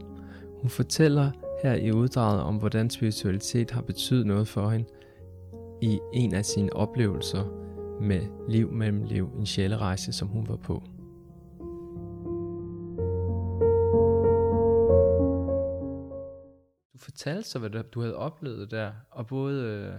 Hun 0.62 0.70
fortæller 0.70 1.32
her 1.64 1.74
i 1.74 1.92
uddraget 1.92 2.42
om, 2.42 2.56
hvordan 2.58 2.90
spiritualitet 2.90 3.72
har 3.72 3.82
betydet 3.82 4.26
noget 4.26 4.48
for 4.48 4.70
hende 4.70 4.86
i 5.82 6.00
en 6.14 6.34
af 6.34 6.46
sine 6.46 6.74
oplevelser 6.74 7.44
med 8.02 8.22
liv 8.50 8.72
mellem 8.72 9.04
liv, 9.04 9.30
en 9.40 9.46
sjælerejse, 9.46 10.14
som 10.14 10.28
hun 10.28 10.48
var 10.50 10.56
på. 10.56 10.84
Du 16.94 16.98
fortalte 16.98 17.50
så, 17.50 17.60
hvad 17.60 17.70
du- 17.70 17.82
du 17.94 18.02
havde 18.02 18.16
oplevet 18.16 18.72
der, 18.72 18.92
og 19.12 19.28
både 19.28 19.64
øh, 19.64 19.94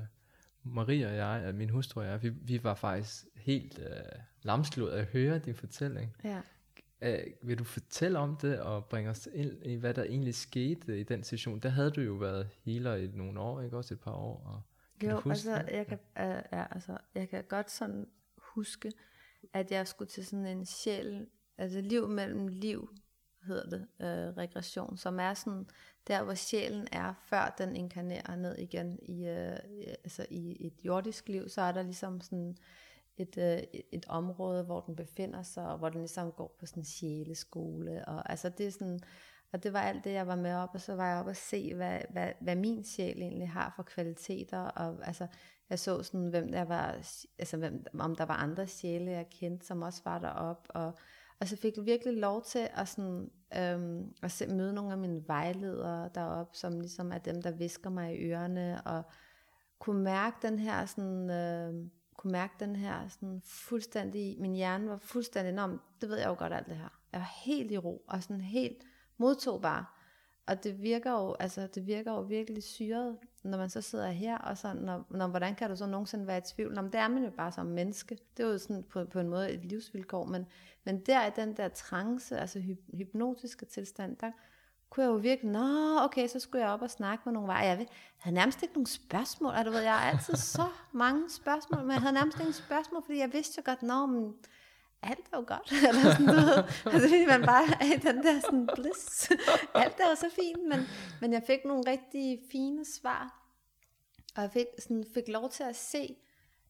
øh, 0.66 0.72
Maria 0.72 1.08
og 1.08 1.16
jeg, 1.16 1.48
øh, 1.48 1.54
min 1.54 1.70
hustru 1.70 2.00
og 2.00 2.06
jeg, 2.06 2.22
vi, 2.22 2.28
vi 2.28 2.64
var 2.64 2.74
faktisk 2.74 3.24
helt 3.34 3.78
øh, 3.78 4.20
lamslået 4.42 4.90
at 4.90 5.04
høre 5.04 5.38
din 5.38 5.54
fortælling. 5.54 6.16
Ja. 6.24 6.40
Øh, 7.02 7.26
vil 7.42 7.58
du 7.58 7.64
fortælle 7.64 8.18
om 8.18 8.36
det 8.36 8.60
og 8.60 8.84
bringe 8.84 9.10
os 9.10 9.28
ind 9.34 9.66
i, 9.66 9.74
hvad 9.74 9.94
der 9.94 10.02
egentlig 10.02 10.34
skete 10.34 11.00
i 11.00 11.02
den 11.02 11.22
situation? 11.22 11.58
Der 11.58 11.68
havde 11.68 11.90
du 11.90 12.00
jo 12.00 12.12
været 12.12 12.48
healer 12.64 12.94
i 12.94 13.06
nogle 13.06 13.40
år, 13.40 13.60
ikke 13.60 13.76
også 13.76 13.94
et 13.94 14.00
par 14.00 14.12
år? 14.12 14.42
Og 14.46 14.62
kan 15.00 15.10
Jo, 15.10 15.22
altså 15.30 15.54
det? 15.54 15.72
jeg, 15.72 15.86
kan, 15.86 15.98
uh, 16.16 16.42
ja, 16.52 16.74
altså, 16.74 16.98
jeg 17.14 17.28
kan 17.28 17.44
godt 17.48 17.70
sådan 17.70 18.06
huske, 18.38 18.92
at 19.52 19.70
jeg 19.70 19.88
skulle 19.88 20.08
til 20.08 20.26
sådan 20.26 20.46
en 20.46 20.66
sjæl, 20.66 21.26
altså 21.58 21.80
liv 21.80 22.08
mellem 22.08 22.48
liv, 22.48 22.90
hedder 23.46 23.68
det, 23.70 23.86
øh, 24.00 24.36
regression, 24.36 24.96
som 24.96 25.20
er 25.20 25.34
sådan 25.34 25.66
der, 26.08 26.22
hvor 26.22 26.34
sjælen 26.34 26.88
er, 26.92 27.14
før 27.24 27.54
den 27.58 27.76
inkarnerer 27.76 28.36
ned 28.36 28.58
igen 28.58 28.98
i, 29.02 29.28
øh, 29.28 29.56
altså 30.04 30.26
i 30.30 30.66
et 30.66 30.84
jordisk 30.84 31.28
liv, 31.28 31.48
så 31.48 31.62
er 31.62 31.72
der 31.72 31.82
ligesom 31.82 32.20
sådan 32.20 32.56
et, 33.16 33.38
øh, 33.38 33.58
et, 33.58 33.82
et 33.92 34.06
område, 34.08 34.64
hvor 34.64 34.80
den 34.80 34.96
befinder 34.96 35.42
sig, 35.42 35.68
og 35.68 35.78
hvor 35.78 35.88
den 35.88 36.00
ligesom 36.00 36.32
går 36.32 36.56
på 36.58 36.66
sådan 36.66 36.80
en 36.80 36.84
sjæleskole, 36.84 38.04
og 38.08 38.30
altså 38.30 38.48
det 38.48 38.66
er 38.66 38.70
sådan, 38.70 39.00
og 39.52 39.62
det 39.62 39.72
var 39.72 39.80
alt 39.80 40.04
det, 40.04 40.12
jeg 40.12 40.26
var 40.26 40.36
med 40.36 40.54
op, 40.54 40.70
og 40.74 40.80
så 40.80 40.94
var 40.94 41.10
jeg 41.10 41.20
op 41.20 41.26
og 41.26 41.36
se, 41.36 41.74
hvad, 41.74 42.00
hvad, 42.10 42.32
hvad 42.40 42.56
min 42.56 42.84
sjæl 42.84 43.22
egentlig 43.22 43.50
har 43.50 43.72
for 43.76 43.82
kvaliteter, 43.82 44.58
og 44.58 45.06
altså, 45.06 45.26
jeg 45.70 45.78
så 45.78 46.02
sådan, 46.02 46.28
hvem 46.28 46.52
der 46.52 46.64
var, 46.64 46.86
altså 47.38 47.56
hvem, 47.56 47.84
om 47.98 48.16
der 48.16 48.24
var 48.24 48.34
andre 48.34 48.66
sjæle, 48.66 49.10
jeg 49.10 49.26
kendte, 49.30 49.66
som 49.66 49.82
også 49.82 50.02
var 50.04 50.18
derop, 50.18 50.68
og, 50.68 50.98
og 51.40 51.48
så 51.48 51.56
fik 51.56 51.76
jeg 51.76 51.86
virkelig 51.86 52.16
lov 52.16 52.42
til 52.42 52.68
at, 52.74 52.88
sådan, 52.88 53.30
øhm, 53.56 54.14
at 54.22 54.30
se, 54.30 54.46
møde 54.46 54.72
nogle 54.72 54.92
af 54.92 54.98
mine 54.98 55.28
vejledere 55.28 56.10
derop, 56.14 56.48
som 56.52 56.80
ligesom 56.80 57.12
er 57.12 57.18
dem, 57.18 57.42
der 57.42 57.50
visker 57.50 57.90
mig 57.90 58.14
i 58.14 58.24
ørerne, 58.24 58.82
og 58.84 59.02
kunne 59.78 60.02
mærke 60.02 60.36
den 60.42 60.58
her 60.58 60.86
sådan, 60.86 61.30
øh, 61.30 61.74
kunne 62.16 62.32
mærke 62.32 62.54
den 62.60 62.76
her 62.76 63.08
sådan 63.08 63.40
fuldstændig, 63.44 64.40
min 64.40 64.54
hjerne 64.54 64.88
var 64.88 64.98
fuldstændig, 64.98 65.54
Nå, 65.54 65.78
det 66.00 66.08
ved 66.08 66.18
jeg 66.18 66.28
jo 66.28 66.34
godt 66.38 66.52
alt 66.52 66.66
det 66.66 66.76
her. 66.76 67.00
Jeg 67.12 67.20
var 67.20 67.32
helt 67.44 67.72
i 67.72 67.78
ro, 67.78 68.04
og 68.08 68.22
sådan 68.22 68.40
helt 68.40 68.82
modtogbar. 69.16 69.99
Og 70.46 70.64
det 70.64 70.82
virker 70.82 71.12
jo, 71.12 71.36
altså 71.40 71.66
det 71.66 71.86
virker 71.86 72.12
jo 72.12 72.20
virkelig 72.20 72.62
syret, 72.62 73.18
når 73.42 73.58
man 73.58 73.70
så 73.70 73.80
sidder 73.80 74.08
her, 74.08 74.38
og 74.38 74.58
så, 74.58 74.72
når, 74.74 75.06
når, 75.10 75.26
hvordan 75.26 75.54
kan 75.54 75.70
du 75.70 75.76
så 75.76 75.86
nogensinde 75.86 76.26
være 76.26 76.38
i 76.38 76.40
tvivl? 76.40 76.74
Nå, 76.74 76.82
men 76.82 76.92
det 76.92 77.00
er 77.00 77.08
man 77.08 77.24
jo 77.24 77.30
bare 77.30 77.52
som 77.52 77.66
menneske. 77.66 78.18
Det 78.36 78.44
er 78.44 78.48
jo 78.48 78.58
sådan 78.58 78.82
på, 78.82 79.04
på 79.04 79.20
en 79.20 79.28
måde 79.28 79.50
et 79.50 79.64
livsvilkår, 79.64 80.24
men, 80.24 80.46
men 80.84 81.00
der 81.00 81.26
i 81.26 81.30
den 81.36 81.56
der 81.56 81.68
trance, 81.68 82.38
altså 82.38 82.58
hyp, 82.60 82.80
hypnotiske 82.94 83.66
tilstand, 83.66 84.16
der 84.16 84.30
kunne 84.90 85.04
jeg 85.04 85.10
jo 85.10 85.16
virkelig, 85.16 85.50
nå, 85.52 85.98
okay, 86.00 86.28
så 86.28 86.40
skulle 86.40 86.64
jeg 86.64 86.72
op 86.72 86.82
og 86.82 86.90
snakke 86.90 87.22
med 87.26 87.32
nogle 87.32 87.48
veje. 87.48 87.66
Jeg 87.66 87.78
ved- 87.78 87.86
havde 88.18 88.34
nærmest 88.34 88.62
ikke 88.62 88.74
nogen 88.74 88.86
spørgsmål, 88.86 89.52
og 89.54 89.64
du 89.64 89.70
ved, 89.70 89.80
jeg 89.80 89.98
har 89.98 90.10
altid 90.10 90.34
så 90.36 90.64
mange 90.92 91.30
spørgsmål, 91.30 91.80
men 91.82 91.90
jeg 91.90 92.00
havde 92.00 92.14
nærmest 92.14 92.38
ingen 92.38 92.52
spørgsmål, 92.52 93.02
fordi 93.04 93.18
jeg 93.18 93.32
vidste 93.32 93.54
jo 93.58 93.70
godt, 93.70 93.82
nå, 93.82 94.06
men 94.06 94.34
alt 95.02 95.26
er 95.32 95.36
jo 95.36 95.44
godt. 95.46 95.72
Eller 95.88 96.02
sådan 96.02 96.26
noget. 96.26 96.58
Altså, 96.86 97.08
fordi 97.08 97.26
man 97.26 97.42
bare 97.42 97.64
er 97.80 97.94
i 97.94 97.98
den 97.98 98.22
der 98.22 98.40
sådan 98.40 98.68
bliss. 98.74 99.30
alt 99.74 100.00
er 100.00 100.08
jo 100.10 100.14
så 100.14 100.30
fint, 100.34 100.68
men, 100.68 100.80
men 101.20 101.32
jeg 101.32 101.42
fik 101.46 101.64
nogle 101.64 101.82
rigtig 101.86 102.38
fine 102.52 102.84
svar. 102.84 103.40
Og 104.36 104.42
jeg 104.42 104.50
fik, 104.50 104.66
sådan, 104.78 105.04
fik 105.14 105.28
lov 105.28 105.50
til 105.50 105.62
at 105.62 105.76
se, 105.76 106.16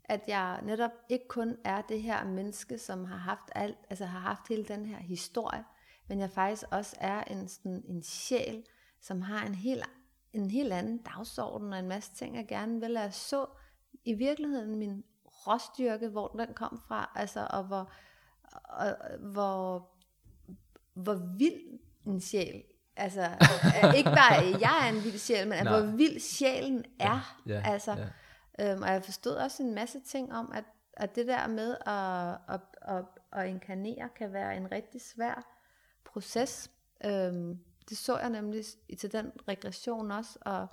at 0.05 0.21
jeg 0.27 0.61
netop 0.63 0.91
ikke 1.09 1.29
kun 1.29 1.57
er 1.65 1.83
det 1.83 2.03
her 2.03 2.25
menneske, 2.25 2.79
som 2.79 3.05
har 3.05 3.17
haft 3.17 3.51
alt, 3.55 3.79
altså 3.91 4.05
har 4.05 4.19
haft 4.19 4.49
hele 4.49 4.65
den 4.65 4.87
her 4.87 4.99
historie, 4.99 5.65
men 6.09 6.21
jeg 6.21 6.31
faktisk 6.31 6.65
også 6.71 6.97
er 7.01 7.25
en, 7.25 7.49
sådan, 7.49 7.85
en 7.89 8.03
sjæl, 8.03 8.65
som 9.01 9.23
har 9.23 9.47
en 9.47 9.55
helt, 9.55 9.85
en 10.33 10.51
helt 10.51 10.73
anden 10.73 10.99
dagsorden 10.99 11.73
og 11.73 11.79
en 11.79 11.89
masse 11.89 12.15
ting, 12.15 12.37
jeg 12.37 12.47
gerne 12.47 12.81
vil. 12.81 12.93
Jeg 12.93 13.15
så 13.15 13.47
i 14.05 14.15
virkeligheden 14.15 14.79
min 14.79 15.05
råstyrke, 15.25 16.09
hvor 16.09 16.29
den 16.29 16.55
kom 16.55 16.81
fra, 16.89 17.13
altså, 17.15 17.47
og 17.51 17.65
hvor, 17.65 17.93
og, 18.53 18.97
hvor, 19.21 19.91
hvor 20.95 21.15
vild 21.39 21.81
en 22.07 22.21
sjæl, 22.21 22.63
altså, 22.97 23.29
ikke 23.97 24.11
bare 24.11 24.61
jeg 24.61 24.87
er 24.89 24.97
en 24.97 25.05
vild 25.05 25.19
sjæl, 25.19 25.49
men 25.49 25.69
hvor 25.69 25.97
vild 25.97 26.21
sjælen 26.21 26.85
er, 27.01 27.39
ja, 27.47 27.55
ja, 27.55 27.63
altså, 27.65 27.93
ja. 27.93 28.07
Øhm, 28.61 28.83
og 28.83 28.89
jeg 28.89 29.05
forstod 29.05 29.37
også 29.37 29.63
en 29.63 29.75
masse 29.75 30.01
ting 30.01 30.33
om, 30.33 30.53
at, 30.55 30.65
at 30.93 31.17
det 31.17 31.27
der 31.27 31.47
med 31.47 31.77
at, 31.87 32.55
at, 32.55 32.61
at, 32.83 33.05
at 33.33 33.49
inkarnere 33.49 34.09
kan 34.17 34.33
være 34.33 34.57
en 34.57 34.73
rigtig 34.73 35.01
svær 35.01 35.57
proces. 36.05 36.71
Øhm, 37.05 37.59
det 37.89 37.99
så 37.99 38.19
jeg 38.19 38.31
nemlig 38.31 38.65
til 39.01 39.13
den 39.13 39.33
regression 39.49 40.11
også, 40.11 40.39
og, 40.41 40.67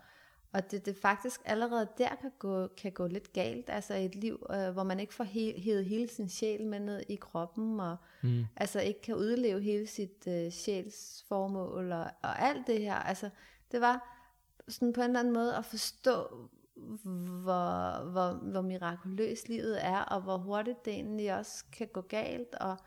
og 0.51 0.71
det, 0.71 0.85
det 0.85 0.95
faktisk 0.95 1.41
allerede 1.45 1.87
der 1.97 2.15
kan 2.21 2.31
gå, 2.39 2.67
kan 2.67 2.91
gå 2.91 3.07
lidt 3.07 3.33
galt, 3.33 3.69
altså 3.69 3.93
et 3.93 4.15
liv, 4.15 4.45
øh, 4.51 4.69
hvor 4.69 4.83
man 4.83 4.99
ikke 4.99 5.13
får 5.13 5.23
he, 5.23 5.61
hævet 5.61 5.85
hele 5.85 6.09
sin 6.09 6.29
sjæl 6.29 6.65
med 6.65 6.79
ned 6.79 7.03
i 7.09 7.15
kroppen, 7.15 7.79
og 7.79 7.97
mm. 8.23 8.45
altså 8.55 8.79
ikke 8.79 9.01
kan 9.01 9.15
udleve 9.15 9.61
hele 9.61 9.87
sit 9.87 10.27
øh, 10.27 10.51
sjælsformål, 10.51 11.91
og, 11.91 12.05
og 12.21 12.41
alt 12.41 12.67
det 12.67 12.81
her, 12.81 12.95
altså 12.95 13.29
det 13.71 13.81
var 13.81 14.13
sådan 14.67 14.93
på 14.93 15.01
en 15.01 15.07
eller 15.07 15.19
anden 15.19 15.33
måde 15.33 15.55
at 15.55 15.65
forstå, 15.65 16.49
hvor, 17.43 18.03
hvor, 18.11 18.33
hvor 18.51 18.61
mirakuløst 18.61 19.49
livet 19.49 19.85
er, 19.85 19.99
og 19.99 20.21
hvor 20.21 20.37
hurtigt 20.37 20.85
det 20.85 20.93
egentlig 20.93 21.37
også 21.37 21.63
kan 21.71 21.87
gå 21.93 22.01
galt, 22.01 22.55
og, 22.55 22.77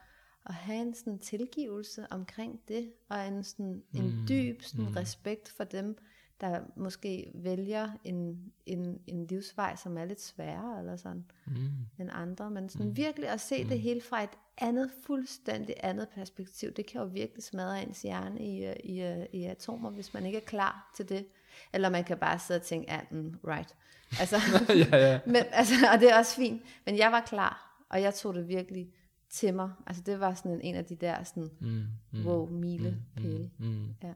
at 0.47 0.55
have 0.55 0.83
en 0.83 0.95
sådan 0.95 1.19
tilgivelse 1.19 2.07
omkring 2.11 2.61
det, 2.69 2.93
og 3.09 3.27
en, 3.27 3.45
sådan, 3.45 3.83
en 3.95 4.21
mm. 4.21 4.27
dyb 4.29 4.63
sådan 4.63 4.85
mm. 4.85 4.93
respekt 4.93 5.49
for 5.49 5.65
dem, 5.65 5.99
der 6.41 6.61
måske 6.77 7.33
vælger 7.35 7.91
en, 8.05 8.39
en, 8.67 9.01
en 9.07 9.27
livsvej, 9.27 9.77
som 9.77 9.99
er 9.99 10.05
lidt 10.05 10.21
sværere 10.21 10.79
eller 10.79 10.97
sådan, 10.97 11.25
mm. 11.47 11.55
end 11.99 12.11
andre. 12.13 12.51
Men 12.51 12.69
sådan 12.69 12.87
mm. 12.87 12.97
virkelig 12.97 13.29
at 13.29 13.41
se 13.41 13.63
mm. 13.63 13.69
det 13.69 13.81
hele 13.81 14.01
fra 14.01 14.23
et 14.23 14.39
andet, 14.59 14.91
fuldstændig 15.07 15.75
andet 15.83 16.09
perspektiv, 16.09 16.73
det 16.73 16.87
kan 16.87 17.01
jo 17.01 17.07
virkelig 17.07 17.43
smadre 17.43 17.83
ens 17.83 18.03
hjerne 18.03 18.41
i, 18.41 18.73
i, 18.85 19.25
i 19.33 19.45
atomer, 19.45 19.91
hvis 19.91 20.15
man 20.15 20.27
ikke 20.27 20.39
er 20.39 20.45
klar 20.47 20.91
til 20.97 21.09
det. 21.09 21.27
Eller 21.73 21.91
man 21.91 22.05
kan 22.05 22.19
bare 22.19 22.39
sidde 22.39 22.59
og 22.59 22.67
tænke, 22.67 22.91
ah, 22.91 23.03
mm, 23.11 23.39
right. 23.45 23.77
Altså, 24.21 24.37
ja, 24.69 24.97
ja. 24.97 25.21
men, 25.27 25.43
altså, 25.53 25.75
og 25.93 26.01
det 26.01 26.11
er 26.11 26.19
også 26.19 26.37
fint. 26.37 26.63
Men 26.87 26.99
jeg 26.99 27.13
var 27.13 27.21
klar, 27.21 27.85
og 27.91 28.03
jeg 28.03 28.15
tog 28.15 28.35
det 28.35 28.49
virkelig 28.49 28.89
til 29.31 29.55
mig. 29.55 29.71
Altså 29.87 30.03
det 30.03 30.21
var 30.21 30.35
sådan 30.35 30.53
en, 30.53 30.61
en 30.61 30.75
af 30.75 30.85
de 30.85 30.97
der 30.97 31.25
sådan, 31.25 31.51
mm, 31.61 31.87
mm, 32.13 32.27
wow, 32.27 32.47
milepæle. 32.51 33.51
Mm, 33.59 33.67
mm, 33.67 33.73
mm. 33.73 33.95
Ja. 34.03 34.13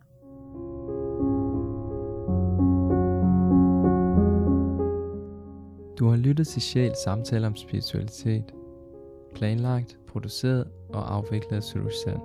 Du 5.99 6.09
har 6.09 6.16
lyttet 6.16 6.47
til 6.47 6.62
Sjæl 6.62 6.92
samtale 7.05 7.47
om 7.47 7.57
spiritualitet. 7.57 8.55
Planlagt, 9.34 9.99
produceret 10.07 10.68
og 10.88 11.14
afviklet 11.14 11.57
af 11.57 11.62
Solution. 11.62 12.20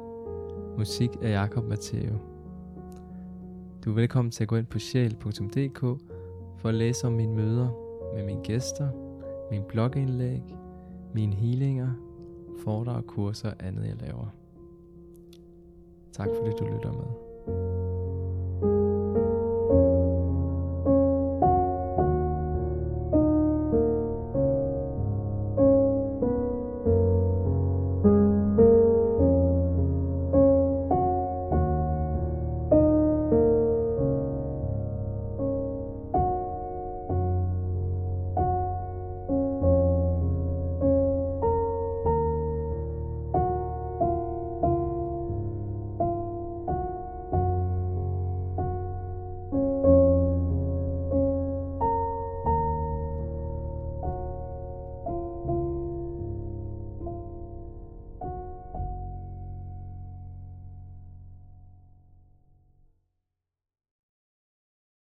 Musik 0.77 1.09
af 1.21 1.31
Jakob 1.31 1.65
Matteo. 1.65 2.17
Du 3.85 3.89
er 3.89 3.95
velkommen 3.95 4.31
til 4.31 4.43
at 4.43 4.47
gå 4.47 4.55
ind 4.55 4.65
på 4.65 4.79
sjæl.dk 4.79 5.79
for 6.57 6.69
at 6.69 6.75
læse 6.75 7.07
om 7.07 7.13
mine 7.13 7.35
møder 7.35 7.69
med 8.15 8.23
mine 8.23 8.43
gæster, 8.43 8.89
min 9.51 9.63
blogindlæg, 9.67 10.41
mine 11.13 11.35
healinger 11.35 11.91
foredrag, 12.63 13.03
kurser 13.03 13.49
og 13.49 13.55
andet, 13.59 13.87
jeg 13.87 13.95
laver. 14.01 14.25
Tak 16.11 16.29
fordi 16.37 16.55
du 16.59 16.65
lytter 16.65 16.91
med. 16.91 18.88